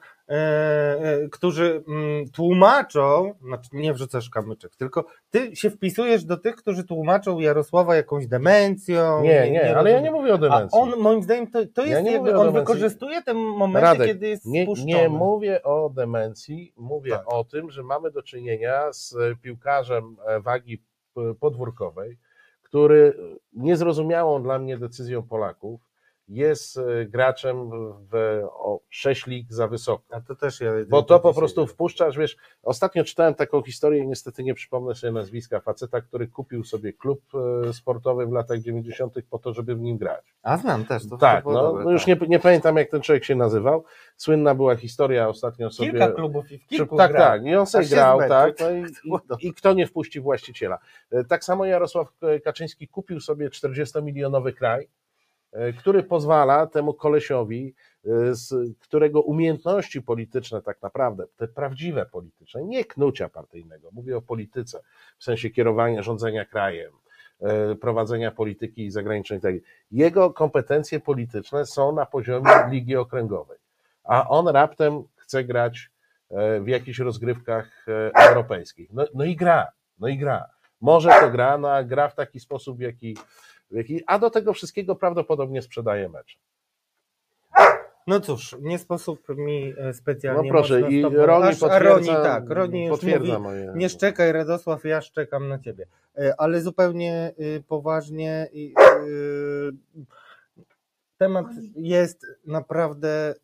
[1.32, 7.38] którzy mm, tłumaczą, znaczy nie wrzucasz kamyczek, tylko ty się wpisujesz do tych, którzy tłumaczą
[7.38, 9.22] Jarosława jakąś demencją.
[9.22, 10.78] Nie, nie, ale ja nie mówię o A demencji.
[10.80, 14.28] on moim zdaniem to, to Ja jest nie jakby, on wykorzystuje te momenty, Radek, kiedy
[14.28, 14.92] jest nie, spuszczony.
[14.92, 17.22] nie mówię o demencji, mówię Tak.
[17.32, 20.82] o tym, że mamy do czynienia z piłkarzem e, wagi
[21.40, 22.18] podwórkowej,
[22.62, 23.16] który
[23.52, 25.80] niezrozumiałą dla mnie decyzją Polaków
[26.28, 27.70] jest e, graczem
[28.10, 30.04] w o 6 lig za wysoko.
[30.10, 34.42] A to też ja Bo to po prostu wpuszczasz, wiesz, ostatnio czytałem taką historię, niestety
[34.44, 37.20] nie przypomnę sobie nazwiska faceta, który kupił sobie klub
[37.68, 39.14] e, sportowy w latach 90.
[39.30, 40.34] po to, żeby w nim grać.
[40.42, 41.08] A znam też.
[41.08, 42.20] To tak, to no, dobre, no już tak.
[42.20, 43.84] nie, nie pamiętam jak ten człowiek się nazywał.
[44.16, 45.90] Słynna była historia ostatnio sobie.
[45.90, 47.22] Kilka klubów i w kilku tak, grał.
[47.22, 48.84] tak, i on sobie grał, tak, no i,
[49.40, 50.78] i, i kto nie wpuści właściciela.
[51.10, 52.12] E, Tak samo Jarosław
[52.44, 54.88] Kaczyński kupił sobie 40-milionowy kraj,
[55.78, 57.74] który pozwala temu kolesiowi,
[58.04, 64.22] e, z którego umiejętności polityczne tak naprawdę, te prawdziwe polityczne, nie knucia partyjnego, mówię o
[64.22, 64.80] polityce,
[65.18, 66.92] w sensie kierowania, rządzenia krajem,
[67.40, 69.40] e, prowadzenia polityki zagranicznej.
[69.40, 69.54] tak.
[69.90, 73.58] Jego kompetencje polityczne są na poziomie ligi okręgowej,
[74.04, 75.90] a on raptem chce grać
[76.30, 78.92] e, w jakichś rozgrywkach e, europejskich.
[78.92, 79.66] No, no i gra,
[79.98, 80.44] no i gra.
[80.80, 83.16] Może to gra, no a gra w taki sposób, w jaki
[84.06, 86.38] a do tego wszystkiego prawdopodobnie sprzedaje mecz.
[88.06, 92.50] No cóż, nie sposób mi e, specjalnie No proszę, i Roni Aż- potwierdza, Roni, tak,
[92.50, 93.72] Roni już potwierdza mówi, moje...
[93.74, 95.86] nie szczekaj Radosław, ja szczekam na ciebie.
[96.18, 98.48] E, Ale zupełnie y, poważnie
[101.18, 103.34] temat jest naprawdę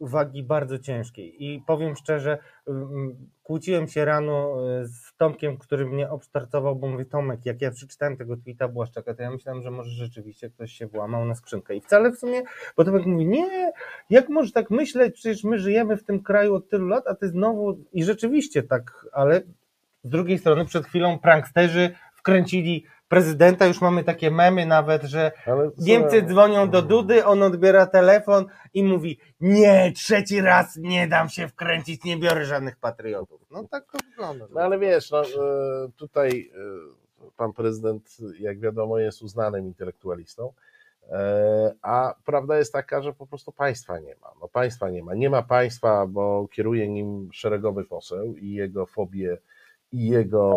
[0.00, 1.44] wagi bardzo ciężkiej.
[1.44, 2.38] I powiem szczerze,
[2.68, 7.70] ym, kłóciłem się rano y, z Tomkiem, który mnie obstartował, bo mówię Tomek, jak ja
[7.70, 11.76] przeczytałem tego tweeta Błaszczaka, to ja myślałem, że może rzeczywiście ktoś się włamał na skrzynkę.
[11.76, 12.42] I wcale w sumie,
[12.76, 13.72] bo Tomek mówi, nie,
[14.10, 17.28] jak możesz tak myśleć, przecież my żyjemy w tym kraju od tylu lat, a ty
[17.28, 19.40] znowu i rzeczywiście tak, ale
[20.04, 25.32] z drugiej strony przed chwilą pranksterzy wkręcili prezydenta, już mamy takie memy nawet, że
[25.78, 31.28] Niemcy słuchaj, dzwonią do Dudy, on odbiera telefon i mówi: Nie, trzeci raz nie dam
[31.28, 33.40] się wkręcić, nie biorę żadnych patriotów.
[33.50, 34.46] No tak to wygląda.
[34.50, 35.26] No ale wiesz, no, e,
[35.96, 40.52] tutaj e, pan prezydent, jak wiadomo, jest uznanym intelektualistą,
[41.10, 44.32] e, a prawda jest taka, że po prostu państwa nie ma.
[44.40, 45.14] No państwa nie ma.
[45.14, 49.38] Nie ma państwa, bo kieruje nim szeregowy poseł i jego fobie
[49.92, 50.56] i jego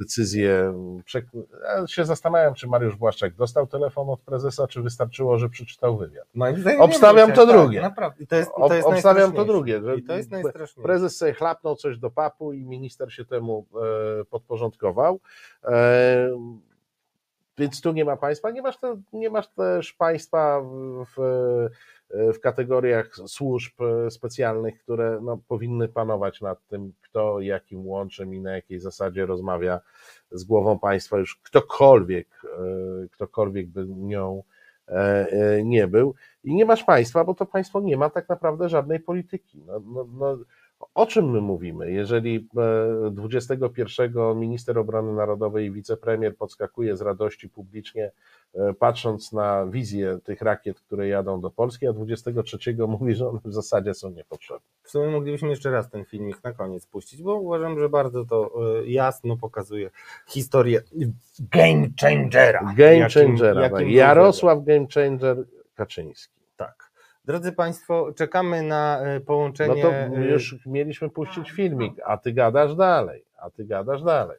[0.00, 0.74] decyzje.
[1.62, 6.26] Ja się zastanawiam, czy Mariusz Błaszczak dostał telefon od prezesa, czy wystarczyło, że przeczytał wywiad.
[6.56, 7.80] Zdaniem Obstawiam to drugie.
[7.80, 8.24] Naprawdę.
[8.24, 10.82] I to jest, i Ob- to jest obstawiam to drugie, że I to jest najstraszniejsze.
[10.82, 13.66] Prezes sobie chlapnął coś do papu i minister się temu
[14.20, 15.20] e, podporządkował.
[15.64, 16.30] E,
[17.58, 18.50] więc tu nie ma państwa.
[18.50, 21.68] Nie masz, te, nie masz też państwa w, w,
[22.10, 23.72] w kategoriach służb
[24.10, 29.80] specjalnych, które no, powinny panować nad tym, kto jakim łączem i na jakiej zasadzie rozmawia
[30.30, 31.18] z głową państwa.
[31.18, 34.42] Już ktokolwiek, e, ktokolwiek by nią
[34.88, 34.92] e,
[35.30, 36.14] e, nie był.
[36.44, 39.62] I nie masz państwa, bo to państwo nie ma tak naprawdę żadnej polityki.
[39.66, 40.38] No, no, no,
[40.94, 41.92] o czym my mówimy?
[41.92, 42.48] Jeżeli
[43.06, 48.10] e, 21 minister obrony narodowej i wicepremier podskakuje z radości publicznie,
[48.54, 53.40] e, patrząc na wizję tych rakiet, które jadą do Polski, a 23 mówi, że one
[53.44, 54.66] w zasadzie są niepotrzebne.
[54.82, 58.50] W sumie moglibyśmy jeszcze raz ten filmik na koniec puścić, bo uważam, że bardzo to
[58.80, 59.90] e, jasno pokazuje
[60.28, 60.82] historię
[61.38, 62.74] game changera.
[62.76, 63.62] Game Jakim- changera.
[63.62, 66.34] jakim był Jarosław Game Changer Kaczyński.
[66.56, 66.83] Tak.
[67.24, 69.82] Drodzy Państwo, czekamy na e, No połączenie.
[69.82, 74.38] to e, już mieliśmy puścić filmik, a ty gadasz dalej, a ty gadasz dalej.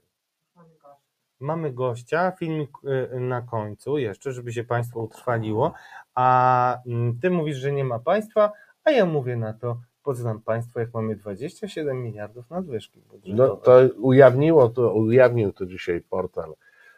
[1.39, 2.69] Mamy gościa, filmik
[3.13, 5.73] e, na końcu jeszcze, żeby się Państwu utrwaliło,
[6.15, 8.51] a mm, Ty mówisz, że nie ma państwa,
[8.83, 13.11] a ja mówię na to, Po co nam państwo, jak mamy 27 miliardów nadwyżki No,
[13.11, 13.89] budżetowej?
[13.89, 16.53] to ujawniło to, ujawnił to dzisiaj portal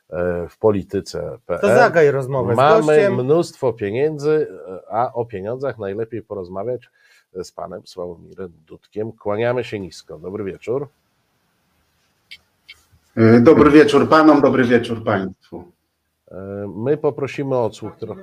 [0.09, 1.59] e, w polityce.pl.
[1.61, 3.13] To zagaj rozmowę z Mamy gościem.
[3.13, 4.47] mnóstwo pieniędzy,
[4.89, 6.89] a o pieniądzach najlepiej porozmawiać
[7.43, 9.11] z panem Sławomirem Dudkiem.
[9.11, 10.19] Kłaniamy się nisko.
[10.19, 10.87] Dobry wieczór.
[13.17, 15.63] E, Dobry wieczór panom, dobry wieczór państwu.
[16.31, 16.35] E,
[16.75, 18.15] My poprosimy o odsłuch tro,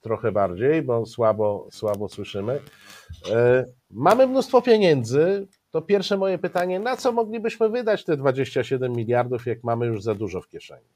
[0.00, 2.60] trochę bardziej, bo słabo, słabo słyszymy.
[3.32, 5.46] E, Mamy mnóstwo pieniędzy.
[5.76, 10.14] To pierwsze moje pytanie, na co moglibyśmy wydać te 27 miliardów, jak mamy już za
[10.14, 10.86] dużo w kieszeni?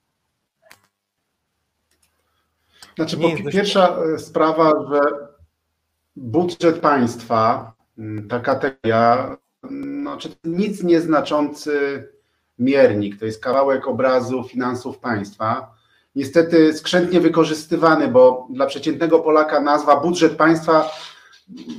[2.97, 5.01] Znaczy, po, pierwsza e, sprawa, że
[6.16, 7.72] budżet państwa,
[8.28, 9.37] ta kategoria,
[9.70, 12.05] no, czy nic nieznaczący
[12.59, 15.74] miernik, to jest kawałek obrazu finansów państwa.
[16.14, 20.91] Niestety skrzętnie wykorzystywany, bo dla przeciętnego Polaka nazwa budżet państwa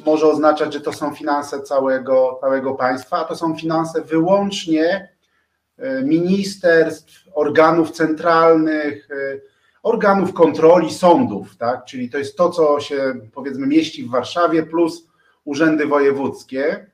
[0.06, 5.10] może oznaczać, że to są finanse całego, całego państwa, a to są finanse wyłącznie
[5.78, 9.40] e, ministerstw, organów centralnych, e,
[9.84, 11.86] organów kontroli sądów, tak?
[11.86, 15.08] Czyli to jest to, co się powiedzmy mieści w Warszawie, plus
[15.44, 16.92] urzędy wojewódzkie.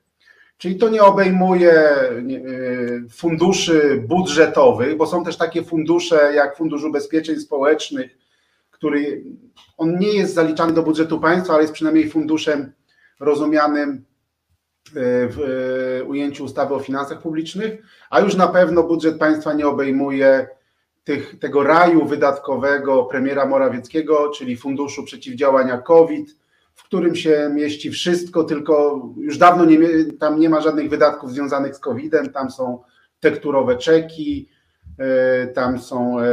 [0.58, 7.36] Czyli to nie obejmuje y, funduszy budżetowych, bo są też takie fundusze jak Fundusz Ubezpieczeń
[7.36, 8.18] Społecznych,
[8.78, 9.24] który
[9.76, 12.72] on nie jest zaliczany do budżetu państwa, ale jest przynajmniej funduszem
[13.20, 14.02] rozumianym y,
[15.28, 15.38] w
[16.00, 20.48] y, ujęciu ustawy o finansach publicznych, a już na pewno budżet państwa nie obejmuje
[21.04, 26.36] tych, tego raju wydatkowego premiera Morawieckiego, czyli Funduszu Przeciwdziałania COVID,
[26.74, 29.78] w którym się mieści wszystko, tylko już dawno nie,
[30.20, 32.82] tam nie ma żadnych wydatków związanych z COVID-em, tam są
[33.20, 34.57] tekturowe czeki, e,
[35.54, 36.24] tam są e,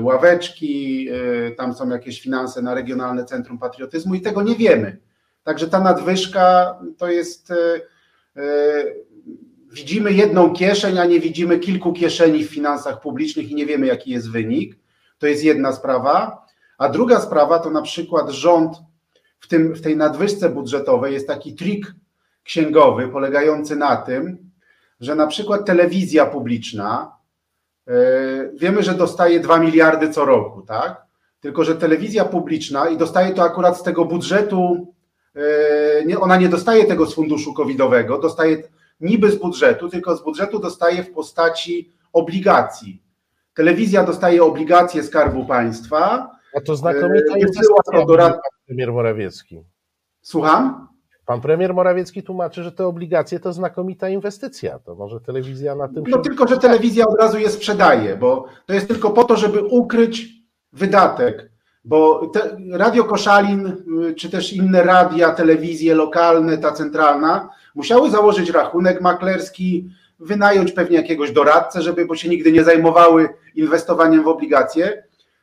[0.00, 4.98] ławeczki, e, tam są jakieś finanse na Regionalne Centrum Patriotyzmu i tego nie wiemy.
[5.44, 7.50] Także ta nadwyżka to jest.
[7.50, 7.54] e,
[8.36, 8.42] e,
[9.72, 14.10] Widzimy jedną kieszeń, a nie widzimy kilku kieszeni w finansach publicznych i nie wiemy, jaki
[14.10, 14.78] jest wynik.
[15.18, 16.46] To jest jedna sprawa.
[16.78, 18.76] A druga sprawa to na przykład rząd
[19.40, 21.94] w, tym, w tej nadwyżce budżetowej jest taki trik
[22.44, 24.50] księgowy polegający na tym,
[25.00, 27.21] że na przykład telewizja publiczna, e,
[28.54, 31.02] wiemy, że dostaje 2 miliardy co roku, tak?
[31.40, 34.94] Tylko, że telewizja publiczna i dostaje to akurat z tego budżetu,
[36.10, 38.62] e, ona nie dostaje tego z funduszu covidowego, dostaje
[39.00, 43.02] niby z budżetu, tylko z budżetu dostaje w postaci obligacji.
[43.54, 46.30] Telewizja dostaje obligacje Skarbu Państwa.
[46.56, 49.64] A to znakomita E, inwestycja, wysyła to do rad- pan premier Morawiecki.
[50.22, 50.88] Słucham?
[51.26, 54.78] Pan premier Morawiecki tłumaczy, że te obligacje to znakomita inwestycja.
[54.78, 56.22] To może telewizja na tym No się...
[56.22, 60.28] tylko, że telewizja od razu je sprzedaje, bo to jest tylko po to, żeby ukryć
[60.72, 61.50] wydatek.
[61.84, 63.66] Bo te, Radio Koszalin,
[64.10, 69.88] y, czy też inne radia, telewizje lokalne, ta centralna, musiały założyć rachunek maklerski,
[70.20, 75.02] wynająć pewnie jakiegoś doradcę, żeby, bo się nigdy nie zajmowały inwestowaniem w obligacje.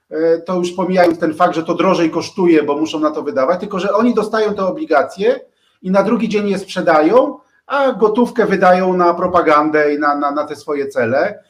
[0.10, 3.60] E, To już pomijając ten fakt, że to drożej kosztuje, bo muszą na to wydawać,
[3.60, 5.40] tylko że oni dostają te obligacje
[5.82, 10.44] i na drugi dzień je sprzedają, a gotówkę wydają na propagandę i na, na, na
[10.44, 11.44] te swoje cele.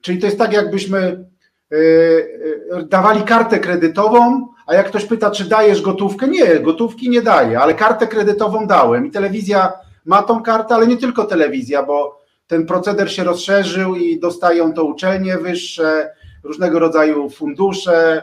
[0.00, 1.24] Czyli to jest tak, jakbyśmy
[1.72, 7.22] y, y, dawali kartę kredytową, a jak ktoś pyta, czy dajesz gotówkę, nie, gotówki nie
[7.22, 9.06] daję, ale kartę kredytową dałem.
[9.06, 9.72] I telewizja
[10.04, 14.84] ma tą kartę, ale nie tylko telewizja, bo ten proceder się rozszerzył i dostają to
[14.84, 18.22] uczelnie wyższe, różnego rodzaju fundusze.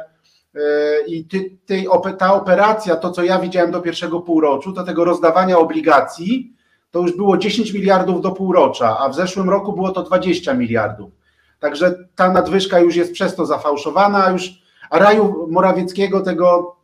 [0.56, 0.60] Y,
[1.08, 1.84] I ty, ty,
[2.18, 6.54] ta operacja, to co ja widziałem do pierwszego półroczu, to tego rozdawania obligacji,
[6.92, 11.12] to już było 10 miliardów do półrocza, a w zeszłym roku było to 20 miliardów.
[11.60, 14.52] Także ta nadwyżka już jest przez to zafałszowana, już
[14.90, 16.76] a raju Morawieckiego tego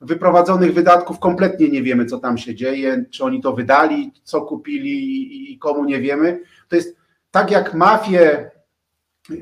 [0.00, 4.90] wyprowadzonych wydatków kompletnie nie wiemy, co tam się dzieje, czy oni to wydali, co kupili
[4.92, 6.40] i- i komu nie wiemy.
[6.68, 6.96] To jest
[7.30, 8.50] tak jak mafie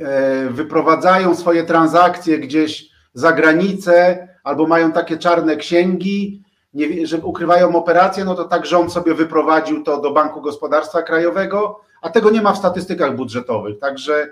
[0.01, 6.42] e, wyprowadzają swoje transakcje gdzieś za granicę albo mają takie czarne księgi,
[6.74, 11.80] nie, że ukrywają operacje, no to tak rząd sobie wyprowadził to do Banku Gospodarstwa Krajowego,
[12.02, 13.78] a tego nie ma w statystykach budżetowych.
[13.78, 14.28] Także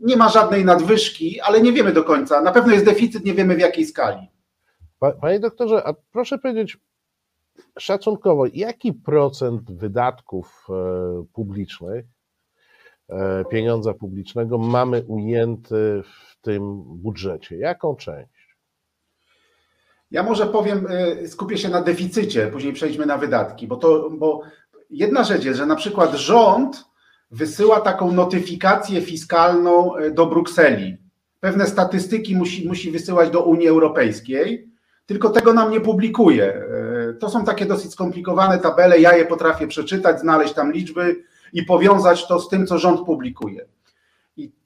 [0.00, 2.40] nie ma żadnej nadwyżki, ale nie wiemy do końca.
[2.40, 4.28] Na pewno jest deficyt, nie wiemy w jakiej skali.
[4.98, 6.78] Pa- Panie doktorze, a proszę powiedzieć
[7.78, 10.74] szacunkowo, jaki procent wydatków e,
[11.32, 12.04] publicznych,
[13.08, 17.56] e, pieniądza publicznego mamy ujęty w tym budżecie?
[17.56, 18.56] Jaką część?
[20.10, 20.86] Ja może powiem,
[21.22, 24.42] y, skupię się na deficycie, później przejdźmy na wydatki, bo to, bo
[24.90, 26.84] jedna rzecz jest, że na przykład rząd
[27.30, 30.96] wysyła taką notyfikację fiskalną y, do Brukseli.
[31.40, 34.72] Pewne statystyki musi, musi wysyłać do Unii Europejskiej.
[35.06, 36.44] tylko tego nam nie publikuje.
[36.44, 41.62] E, to są takie dosyć skomplikowane tabele, ja je potrafię przeczytać, znaleźć tam liczby i
[41.62, 43.66] powiązać to z tym, co rząd publikuje.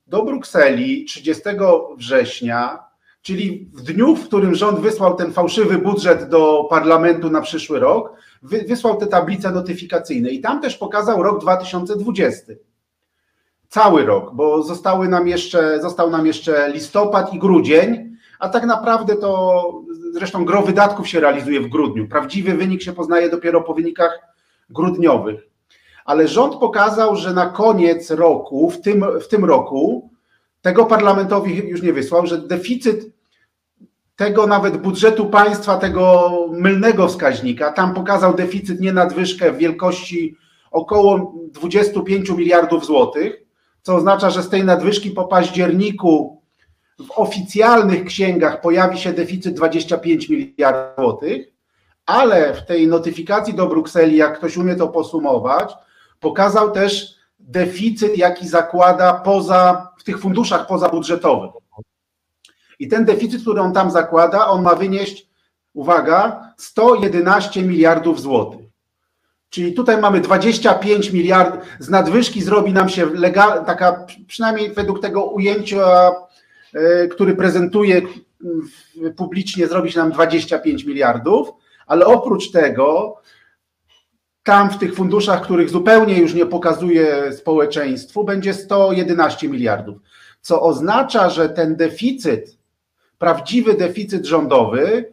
[0.06, 1.42] Do Brukseli 30
[1.96, 2.78] września,
[3.22, 8.12] czyli w dniu, w którym rząd wysłał ten fałszywy budżet do parlamentu na przyszły rok,
[8.42, 12.52] wysłał te tablice notyfikacyjne i tam też pokazał rok 2020.
[13.68, 19.16] Cały rok, bo zostały nam jeszcze, został nam jeszcze listopad i grudzień, a tak naprawdę
[19.16, 19.62] to
[20.12, 22.08] zresztą gro wydatków się realizuje w grudniu.
[22.08, 24.18] Prawdziwy wynik się poznaje dopiero po wynikach
[24.70, 25.55] grudniowych.
[26.06, 30.10] Ale rząd pokazał, że na koniec roku, w tym, w tym roku,
[30.62, 33.16] tego parlamentowi już nie wysłał, że deficyt
[34.16, 40.36] tego nawet budżetu państwa, tego mylnego wskaźnika, tam pokazał deficyt nie nadwyżkę w wielkości
[40.70, 43.42] około 25 miliardów złotych,
[43.82, 46.42] co oznacza, że z tej nadwyżki po październiku
[46.98, 51.46] w oficjalnych księgach pojawi się deficyt 25 miliardów złotych,
[52.06, 55.74] ale w tej notyfikacji do Brukseli, jak ktoś umie to posumować,
[56.20, 61.50] pokazał też deficyt, jaki zakłada poza, w tych funduszach pozabudżetowych.
[62.78, 65.28] I ten deficyt, który on tam zakłada, on ma wynieść,
[65.74, 68.66] uwaga, 111 miliardów złotych.
[69.50, 75.24] Czyli tutaj mamy 25 miliardów, z nadwyżki zrobi nam się legal, taka, przynajmniej według tego
[75.24, 76.12] ujęcia,
[76.74, 78.02] e, który prezentuje
[79.16, 81.48] publicznie, zrobi się nam 25 miliardów,
[81.86, 83.16] ale oprócz tego
[84.46, 89.98] tam w tych funduszach, których zupełnie już nie pokazuje społeczeństwu, będzie 111 miliardów,
[90.40, 92.58] co oznacza, że ten deficyt
[93.18, 95.12] prawdziwy deficyt rządowy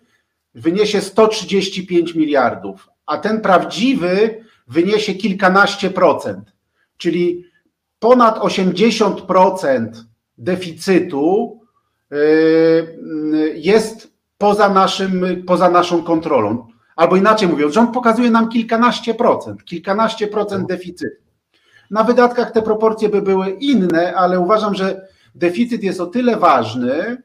[0.55, 6.53] wyniesie 135 miliardów, a ten prawdziwy wyniesie kilkanaście procent,
[6.97, 7.45] czyli
[7.99, 9.87] ponad 80%
[10.37, 11.59] deficytu
[12.11, 16.72] yy, jest poza, naszym, poza naszą kontrolą.
[16.95, 21.23] Albo inaczej mówiąc, rząd pokazuje nam kilkanaście procent, kilkanaście procent deficytu.
[21.91, 27.23] Na wydatkach te proporcje by były inne, ale uważam, że deficyt jest o tyle ważny,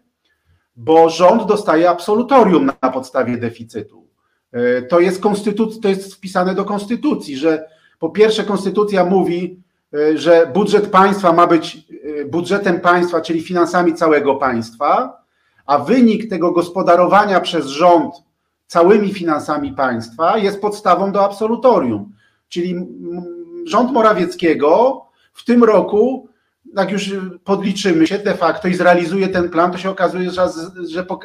[0.76, 4.06] bo rząd dostaje absolutorium na podstawie deficytu.
[4.52, 9.62] E, to jest, konstytuc- to jest wpisane do konstytucji, że po pierwsze konstytucja mówi,
[9.94, 11.78] e, że budżet państwa ma być
[12.20, 15.22] e, budżetem państwa, czyli finansami całego państwa,
[15.66, 18.14] a wynik tego gospodarowania przez rząd
[18.68, 22.12] całymi finansami państwa jest podstawą do absolutorium.
[22.48, 22.74] Czyli
[23.66, 25.02] rząd Morawieckiego
[25.32, 26.28] w tym roku
[26.76, 27.10] jak już
[27.44, 30.48] podliczymy się de facto i zrealizuje ten plan, to się okazuje, że,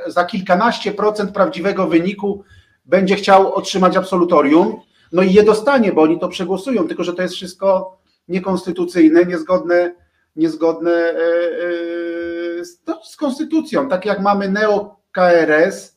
[0.08, 2.44] za kilkanaście procent prawdziwego wyniku
[2.86, 4.80] będzie chciał otrzymać absolutorium,
[5.12, 9.96] no i je dostanie, bo oni to przegłosują, tylko że to jest wszystko niekonstytucyjne, niezgodne,
[10.36, 13.90] niezgodne e, e, no, z konstytucją.
[13.90, 15.93] Tak jak mamy neo-KRS,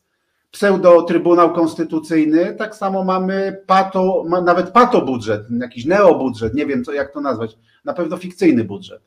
[0.57, 7.13] pseudo-trybunał konstytucyjny, tak samo mamy pato, nawet pato budżet, jakiś neobudżet, nie wiem co, jak
[7.13, 9.03] to nazwać, na pewno fikcyjny budżet.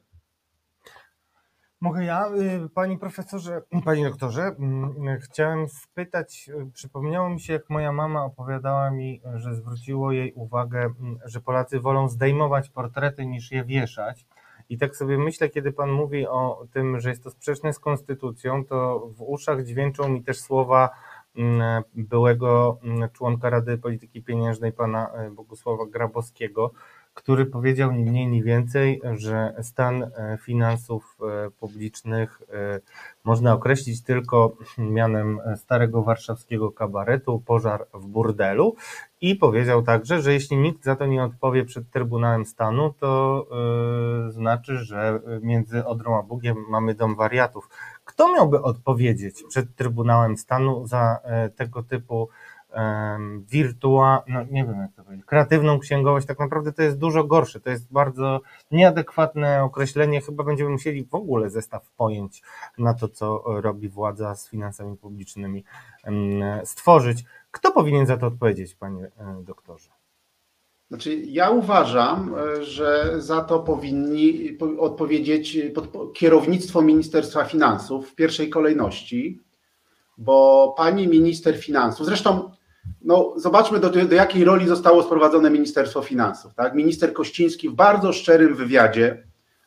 [1.82, 2.28] Mogę ja,
[2.66, 8.26] y, panie profesorze, panie doktorze, mm, chciałem spytać, y, przypomniało mi się, jak moja mama
[8.26, 14.26] opowiadała mi, że zwróciło jej uwagę, mm, że Polacy wolą zdejmować portrety niż je wieszać.
[14.70, 18.66] I tak sobie myślę, kiedy pan mówi o tym, że jest to sprzeczne z konstytucją,
[18.66, 20.90] to w uszach dźwięczą mi też słowa
[21.96, 22.80] byłego
[23.14, 26.72] członka Rady Polityki Pieniężnej, pana y, Bogusława Grabowskiego,
[27.14, 32.80] który powiedział ni mniej, ni więcej, że stan e, finansów e, publicznych e,
[33.24, 38.76] można określić tylko mianem starego warszawskiego kabaretu, pożar w burdelu
[39.22, 43.46] i powiedział także, że jeśli nikt za to nie odpowie przed Trybunałem Stanu, to
[44.30, 47.70] znaczy, że między Odrą a Bugiem mamy dom wariatów.
[48.10, 51.20] Kto miałby odpowiedzieć przed Trybunałem Stanu za
[51.56, 52.30] tego typu
[53.48, 57.60] wirtua, no nie wiem jak to powiedzieć, kreatywną księgowość, tak naprawdę to jest dużo gorsze,
[57.60, 58.42] to jest bardzo
[58.72, 62.42] nieadekwatne określenie, chyba będziemy musieli w ogóle zestaw pojęć
[62.78, 65.64] na to, co robi władza z finansami publicznymi
[66.64, 67.24] stworzyć.
[67.52, 69.99] Kto powinien za to odpowiedzieć, panie e, doktorze?
[70.90, 75.58] Znaczy, ja uważam, e, że za to powinni odpowiedzieć
[76.14, 79.40] kierownictwo Ministerstwa Finansów w pierwszej kolejności,
[80.18, 82.52] bo pani minister finansów, zresztą
[83.02, 86.54] no, zobaczmy, do, do jakiej roli zostało sprowadzone Ministerstwo Finansów.
[86.54, 86.76] Tak?
[86.76, 89.24] Minister Kościński w bardzo szczerym wywiadzie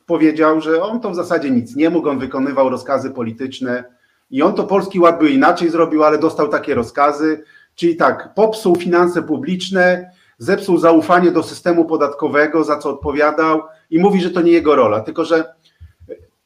[0.06, 3.84] powiedział, że on to w zasadzie nic nie mógł, on wykonywał rozkazy polityczne
[4.30, 7.44] i on to Polski Ład by inaczej zrobił, ale dostał takie rozkazy,
[7.74, 10.10] czyli tak, popsuł finanse publiczne,
[10.42, 15.00] zepsuł zaufanie do systemu podatkowego, za co odpowiadał i mówi, że to nie jego rola,
[15.00, 15.54] tylko że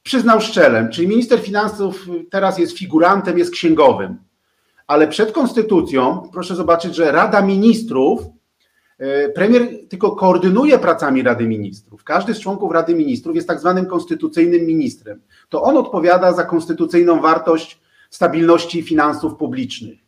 [0.03, 4.19] przyznał szczelem, czyli minister finansów teraz jest figurantem, jest księgowym,
[4.87, 8.21] ale przed konstytucją proszę zobaczyć, że Rada Ministrów,
[8.99, 12.05] e, premier tylko koordynuje pracami Rady Ministrów.
[12.05, 15.21] Każdy z członków Rady Ministrów jest tak zwanym konstytucyjnym ministrem.
[15.49, 20.06] To on odpowiada za konstytucyjną wartość stabilności finansów publicznych.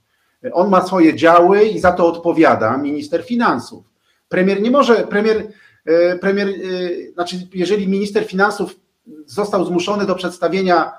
[0.52, 3.84] On ma swoje działy i za to odpowiada minister finansów.
[4.28, 5.46] Premier nie może, premier,
[5.84, 6.52] e, premier, e,
[7.12, 8.80] znaczy, jeżeli minister finansów
[9.26, 10.92] został zmuszony do przedstawienia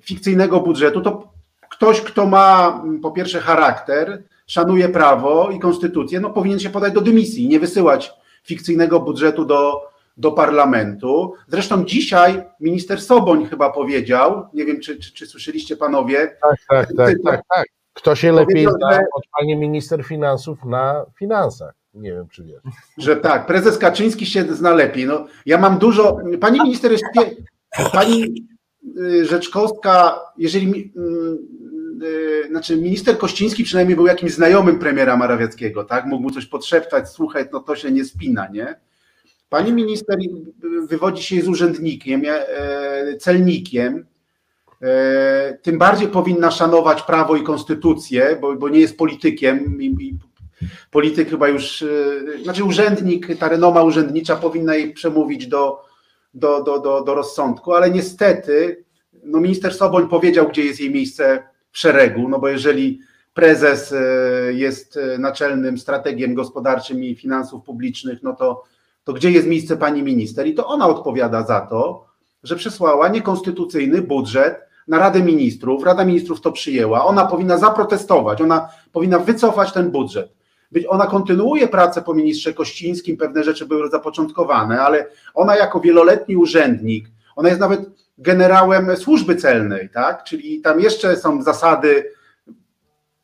[0.00, 1.32] fikcyjnego budżetu, to
[1.70, 7.00] ktoś, kto ma po pierwsze charakter, szanuje prawo i konstytucję, no powinien się podać do
[7.00, 8.12] dymisji, nie wysyłać
[8.44, 9.82] fikcyjnego budżetu do,
[10.16, 11.34] do parlamentu.
[11.48, 16.36] Zresztą dzisiaj minister Soboń chyba powiedział, nie wiem czy, czy, czy słyszeliście panowie.
[16.42, 17.77] Tak, tak, tak, tak, tak.
[17.98, 21.74] Kto się lepiej zna że- od pani minister finansów na finansach?
[21.94, 22.62] Nie wiem, czy wiesz.
[22.98, 25.06] Że tak, prezes Kaczyński się zna lepiej.
[25.06, 26.16] No, ja mam dużo.
[26.40, 27.04] Pani minister jest.
[27.92, 28.46] Pani
[28.98, 30.92] y, Rzeczkowska, jeżeli.
[30.96, 31.38] mm,
[32.02, 36.06] y, Znaczy, minister Kościński przynajmniej był jakimś znajomym premiera Morawieckiego, tak?
[36.06, 38.74] Mógł mu coś podszeptać, słuchaj, no to się nie spina, nie?
[39.48, 42.22] Pani minister y, wywodzi się z urzędnikiem,
[43.20, 44.06] celnikiem.
[44.82, 49.78] E, Tym bardziej powinna szanować prawo i konstytucję, bo, bo nie jest politykiem
[50.90, 55.82] polityk chyba już, yy, znaczy urzędnik, ta renoma urzędnicza powinna jej przemówić do,
[56.34, 58.84] do, do, do, do rozsądku, ale niestety
[59.24, 63.00] no minister Soboń powiedział, gdzie jest jej miejsce w szeregu, no bo jeżeli
[63.34, 68.64] prezes yy, jest naczelnym strategiem gospodarczym i finansów publicznych, no to,
[69.04, 70.46] to gdzie jest miejsce pani minister?
[70.46, 72.06] I to ona odpowiada za to,
[72.42, 75.84] że przesłała niekonstytucyjny budżet na Radę Ministrów.
[75.84, 77.04] Rada Ministrów to przyjęła.
[77.04, 80.38] Ona powinna zaprotestować, ona powinna wycofać ten budżet.
[80.88, 87.08] Ona kontynuuje pracę po ministrze Kościńskim, pewne rzeczy były zapoczątkowane, ale ona jako wieloletni urzędnik,
[87.36, 87.80] ona jest nawet
[88.18, 90.24] generałem służby celnej, tak?
[90.24, 92.12] Czyli tam jeszcze są zasady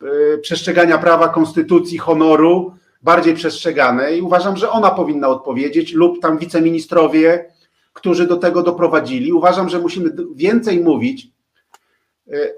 [0.02, 6.38] y, przestrzegania prawa, konstytucji, honoru bardziej przestrzegane i uważam, że ona powinna odpowiedzieć lub tam
[6.38, 7.50] wiceministrowie,
[7.92, 9.32] którzy do tego doprowadzili.
[9.32, 11.33] Uważam, że musimy więcej mówić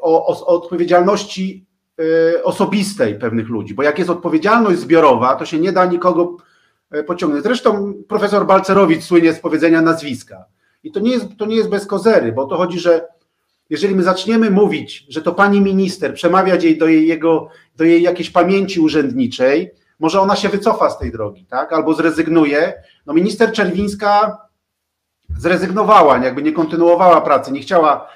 [0.01, 1.66] o, o, o odpowiedzialności
[2.01, 6.36] y, osobistej pewnych ludzi, bo jak jest odpowiedzialność zbiorowa, to się nie da nikogo
[6.94, 7.44] y, pociągnąć.
[7.44, 10.44] Zresztą profesor Balcerowicz słynie z powiedzenia nazwiska.
[10.82, 13.06] I to nie jest, to nie jest bez kozery, bo to chodzi, że
[13.70, 18.02] jeżeli my zaczniemy mówić, że to pani minister przemawia jej do jej, jego, do jej
[18.02, 21.72] jakiejś pamięci urzędniczej, może ona się wycofa z tej drogi, tak?
[21.72, 22.74] Albo zrezygnuje.
[23.06, 24.38] No minister Czerwińska
[25.38, 28.09] zrezygnowała, jakby nie kontynuowała pracy, nie chciała e,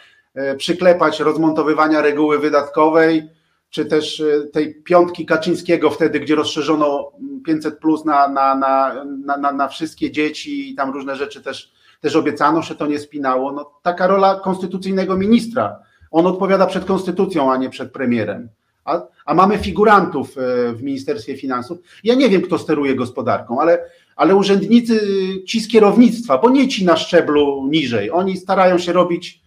[0.57, 3.29] przyklepać rozmontowywania reguły wydatkowej,
[3.71, 7.13] czy też e, tej piątki Kaczyńskiego wtedy, gdzie rozszerzono
[7.47, 11.73] 500 plus na, na, na, na, na, na wszystkie dzieci i tam różne rzeczy też,
[12.01, 13.53] też obiecano, że to nie spinało.
[13.53, 15.79] No, taka rola konstytucyjnego ministra.
[16.11, 18.49] On odpowiada przed konstytucją, a nie przed premierem.
[18.85, 21.79] A, a mamy figurantów e, w Ministerstwie Finansów.
[22.05, 25.01] Ja nie wiem, kto steruje gospodarką, ale, ale urzędnicy,
[25.47, 29.41] ci z kierownictwa, bo nie ci na szczeblu niżej, oni starają się robić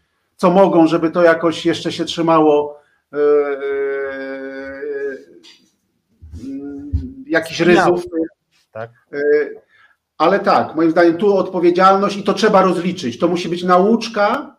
[0.43, 2.79] co mogą, żeby to jakoś jeszcze się trzymało
[3.13, 3.19] e, e,
[7.27, 8.03] jakichś ryzów.
[8.71, 8.91] Tak.
[9.13, 9.17] E,
[10.17, 13.19] Ale tak, moim zdaniem tu odpowiedzialność i to trzeba rozliczyć.
[13.19, 14.55] To musi być nauczka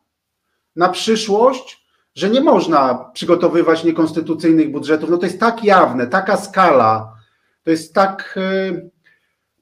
[0.77, 5.11] na przyszłość, że nie można przygotowywać niekonstytucyjnych budżetów.
[5.11, 7.13] No to jest tak jawne, taka skala,
[7.63, 8.39] to jest tak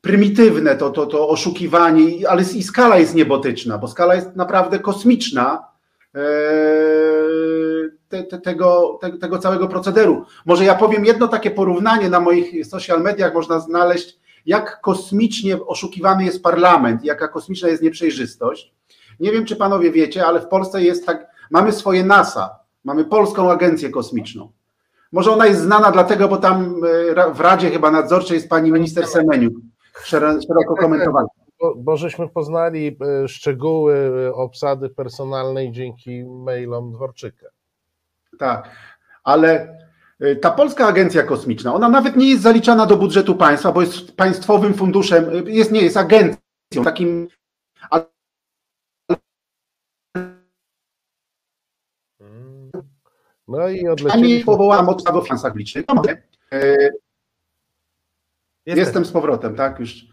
[0.00, 5.71] prymitywne to, to, to oszukiwanie, ale i skala jest niebotyczna, bo skala jest naprawdę kosmiczna
[8.08, 10.24] te, te, tego, te, tego całego procederu.
[10.46, 16.24] Może ja powiem jedno takie porównanie na moich social mediach można znaleźć, jak kosmicznie oszukiwany
[16.24, 18.74] jest parlament, jaka kosmiczna jest nieprzejrzystość.
[19.20, 23.50] Nie wiem, czy panowie wiecie, ale w Polsce jest tak, mamy swoje NASA, mamy Polską
[23.50, 24.52] Agencję Kosmiczną.
[25.12, 26.80] Może ona jest znana dlatego, bo tam
[27.16, 29.54] e, w Radzie chyba nadzorczej jest pani minister Semeniuk,
[30.04, 31.28] szero- szeroko komentowana.
[31.62, 33.94] Bo, bo żeśmy poznali e, szczegóły
[34.28, 37.46] e, obsady personalnej dzięki mailom Dworczyka.
[38.38, 38.70] Tak,
[39.24, 39.78] ale
[40.22, 44.16] y, ta Polska Agencja Kosmiczna, ona nawet nie jest zaliczana do budżetu państwa, bo jest
[44.16, 46.38] państwowym funduszem, jest nie jest agencją,
[46.84, 47.28] takim
[47.90, 48.04] ale
[53.48, 54.44] No i odleciliśmy.
[54.44, 55.84] powołałam od o finansach publicznych.
[56.54, 56.90] Y,
[58.66, 60.11] Jestem z powrotem, tak już.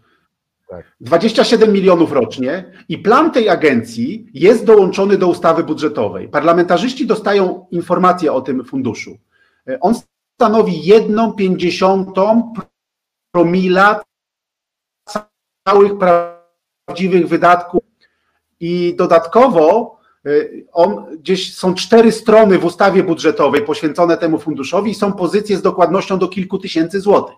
[0.70, 0.96] Tak.
[1.00, 6.28] 27 milionów rocznie i plan tej agencji jest dołączony do ustawy budżetowej.
[6.28, 9.18] Parlamentarzyści dostają informacje o tym funduszu.
[9.68, 9.94] E, On
[10.34, 12.54] stanowi jedną pięćdziesiątą
[13.32, 14.02] promila
[15.68, 17.82] całych prawdziwych wydatków
[18.60, 24.94] i dodatkowo y, on gdzieś są cztery strony w ustawie budżetowej poświęcone temu funduszowi i
[24.94, 27.36] są pozycje z dokładnością do kilku tysięcy złotych.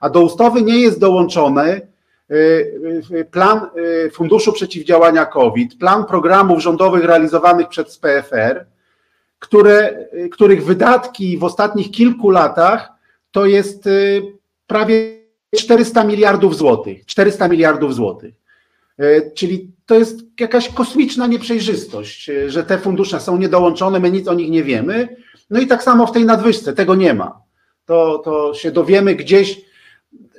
[0.00, 1.95] A do ustawy nie jest dołączony
[3.30, 3.60] plan
[4.12, 8.66] Funduszu Przeciwdziałania COVID, plan programów rządowych realizowanych przez PFR,
[9.38, 12.88] które, których wydatki w ostatnich kilku latach
[13.30, 13.88] to jest
[14.66, 15.16] prawie
[15.56, 17.06] 400 miliardów złotych.
[17.06, 18.34] 400 miliardów złotych.
[19.34, 24.50] Czyli to jest jakaś kosmiczna nieprzejrzystość, że te fundusze są niedołączone, my nic o nich
[24.50, 25.16] nie wiemy.
[25.50, 27.40] No i tak samo w tej nadwyżce, tego nie ma.
[27.84, 29.65] To, to się dowiemy gdzieś.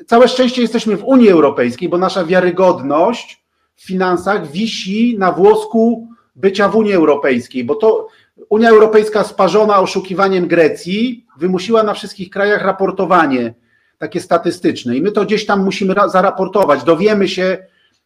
[0.07, 3.45] Całe szczęście jesteśmy w Unii Europejskiej, bo nasza wiarygodność
[3.75, 8.07] w finansach wisi na włosku bycia w Unii Europejskiej, bo to
[8.49, 13.53] Unia Europejska sparzona oszukiwaniem Grecji wymusiła na wszystkich krajach raportowanie
[13.97, 16.83] takie statystyczne i my to gdzieś tam musimy zaraportować.
[16.83, 17.57] Dowiemy się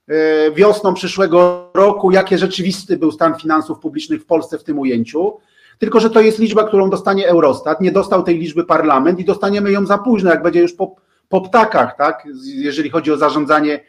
[0.07, 5.37] e, wiosną przyszłego roku, jaki rzeczywisty był stan finansów publicznych w Polsce w tym ujęciu.
[5.77, 7.81] Tylko, że to jest liczba, którą dostanie Eurostat.
[7.81, 10.95] Nie dostał tej liczby parlament i dostaniemy ją za późno, jak będzie już po,
[11.31, 12.27] po ptakach, tak?
[12.45, 13.79] jeżeli chodzi o zarządzanie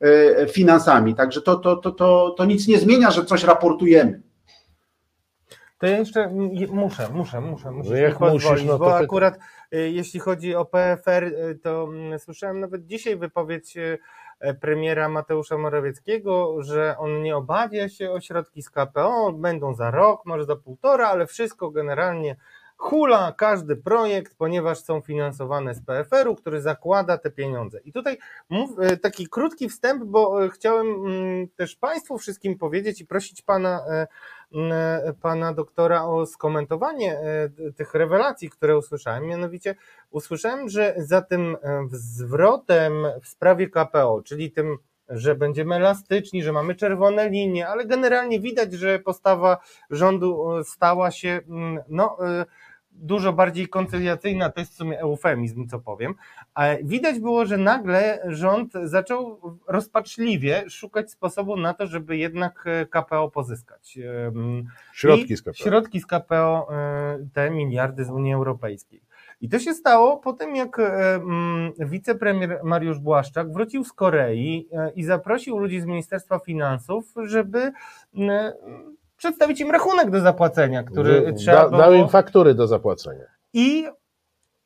[0.00, 1.14] e, finansami.
[1.14, 4.22] Także to, to, to, to, to nic nie zmienia, że coś raportujemy.
[5.78, 6.28] To ja jeszcze
[6.70, 9.38] muszę, muszę, muszę, muszę no jak musisz, no bo akurat
[9.74, 13.76] y, jeśli chodzi o PFR, y, to mm, słyszałem nawet dzisiaj wypowiedź
[14.60, 20.26] premiera Mateusza Morawieckiego, że on nie obawia się o środki z KPO, będą za rok,
[20.26, 22.36] może za półtora, ale wszystko generalnie
[22.78, 27.80] hula każdy projekt, ponieważ są finansowane z PFR-u, który zakłada te pieniądze.
[27.84, 28.18] I tutaj
[28.48, 28.70] mów,
[29.02, 33.80] taki krótki wstęp, bo chciałem mm, też Państwu wszystkim powiedzieć i prosić Pana
[34.54, 39.26] E, pana doktora o skomentowanie e, tych rewelacji, które usłyszałem.
[39.26, 39.74] Mianowicie
[40.10, 44.78] usłyszałem, że za tym e, zwrotem w sprawie KPO, czyli tym
[45.08, 49.58] że będziemy elastyczni, że mamy czerwone linie, ale generalnie widać, że postawa
[49.90, 52.16] rządu stała się mm, no,
[52.98, 56.14] dużo bardziej koncyliacyjna, to jest w sumie eufemizm, co powiem.
[56.82, 63.30] Widać było, że nagle rząd zaczął rozpaczliwie szukać sposobu na to, żeby jednak e, KPO
[63.30, 63.98] pozyskać.
[64.92, 65.52] Środki z KPO.
[65.52, 69.02] Środki z KPO, e, te miliardy z Unii Europejskiej.
[69.40, 71.20] I to się stało po tym, jak e,
[71.78, 77.72] wicepremier Mariusz Błaszczak wrócił z Korei i zaprosił ludzi z Ministerstwa Finansów, żeby
[79.18, 81.82] przedstawić im rachunek do zapłacenia, który da, trzeba było...
[81.82, 83.24] Dał im faktury do zapłacenia.
[83.52, 83.86] I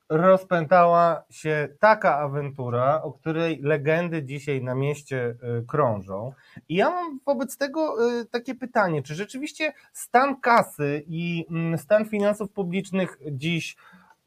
[0.08, 6.32] rozpętała się taka awantura, o której legendy dzisiaj na mieście y, krążą.
[6.68, 12.04] I ja mam wobec tego y, takie pytanie, czy rzeczywiście stan kasy i mm, stan
[12.04, 13.76] finansów publicznych dziś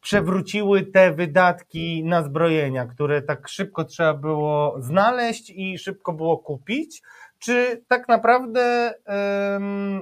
[0.02, 7.02] przewróciły te wydatki na zbrojenia, które tak szybko trzeba było znaleźć i szybko było kupić,
[7.40, 8.94] czy tak naprawdę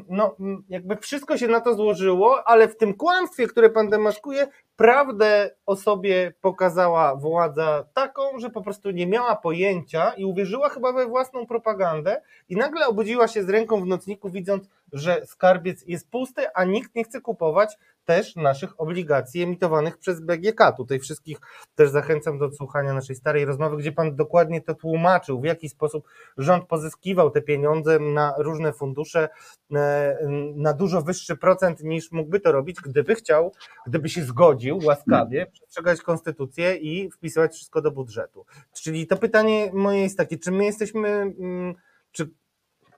[0.09, 0.35] no,
[0.69, 5.75] jakby wszystko się na to złożyło, ale w tym kłamstwie, które pan demaskuje, prawdę o
[5.75, 11.45] sobie pokazała władza taką, że po prostu nie miała pojęcia i uwierzyła chyba we własną
[11.45, 16.63] propagandę i nagle obudziła się z ręką w nocniku, widząc, że skarbiec jest pusty, a
[16.63, 20.71] nikt nie chce kupować też naszych obligacji emitowanych przez BGK.
[20.77, 21.37] Tutaj wszystkich
[21.75, 26.07] też zachęcam do odsłuchania naszej starej rozmowy, gdzie pan dokładnie to tłumaczył, w jaki sposób
[26.37, 29.29] rząd pozyskiwał te pieniądze na różne fundusze
[29.75, 30.17] e,
[30.55, 33.53] na dużo wyższy procent niż mógłby to robić, gdyby chciał,
[33.87, 38.45] gdyby się zgodził łaskawie przestrzegać konstytucję i wpisywać wszystko do budżetu.
[38.73, 41.75] Czyli to pytanie moje jest takie, czy my jesteśmy, mm,
[42.11, 42.29] czy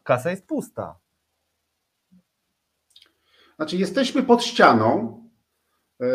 [0.04, 1.05] kasa jest pusta?
[3.56, 5.22] Znaczy, jesteśmy pod ścianą.
[6.02, 6.06] E,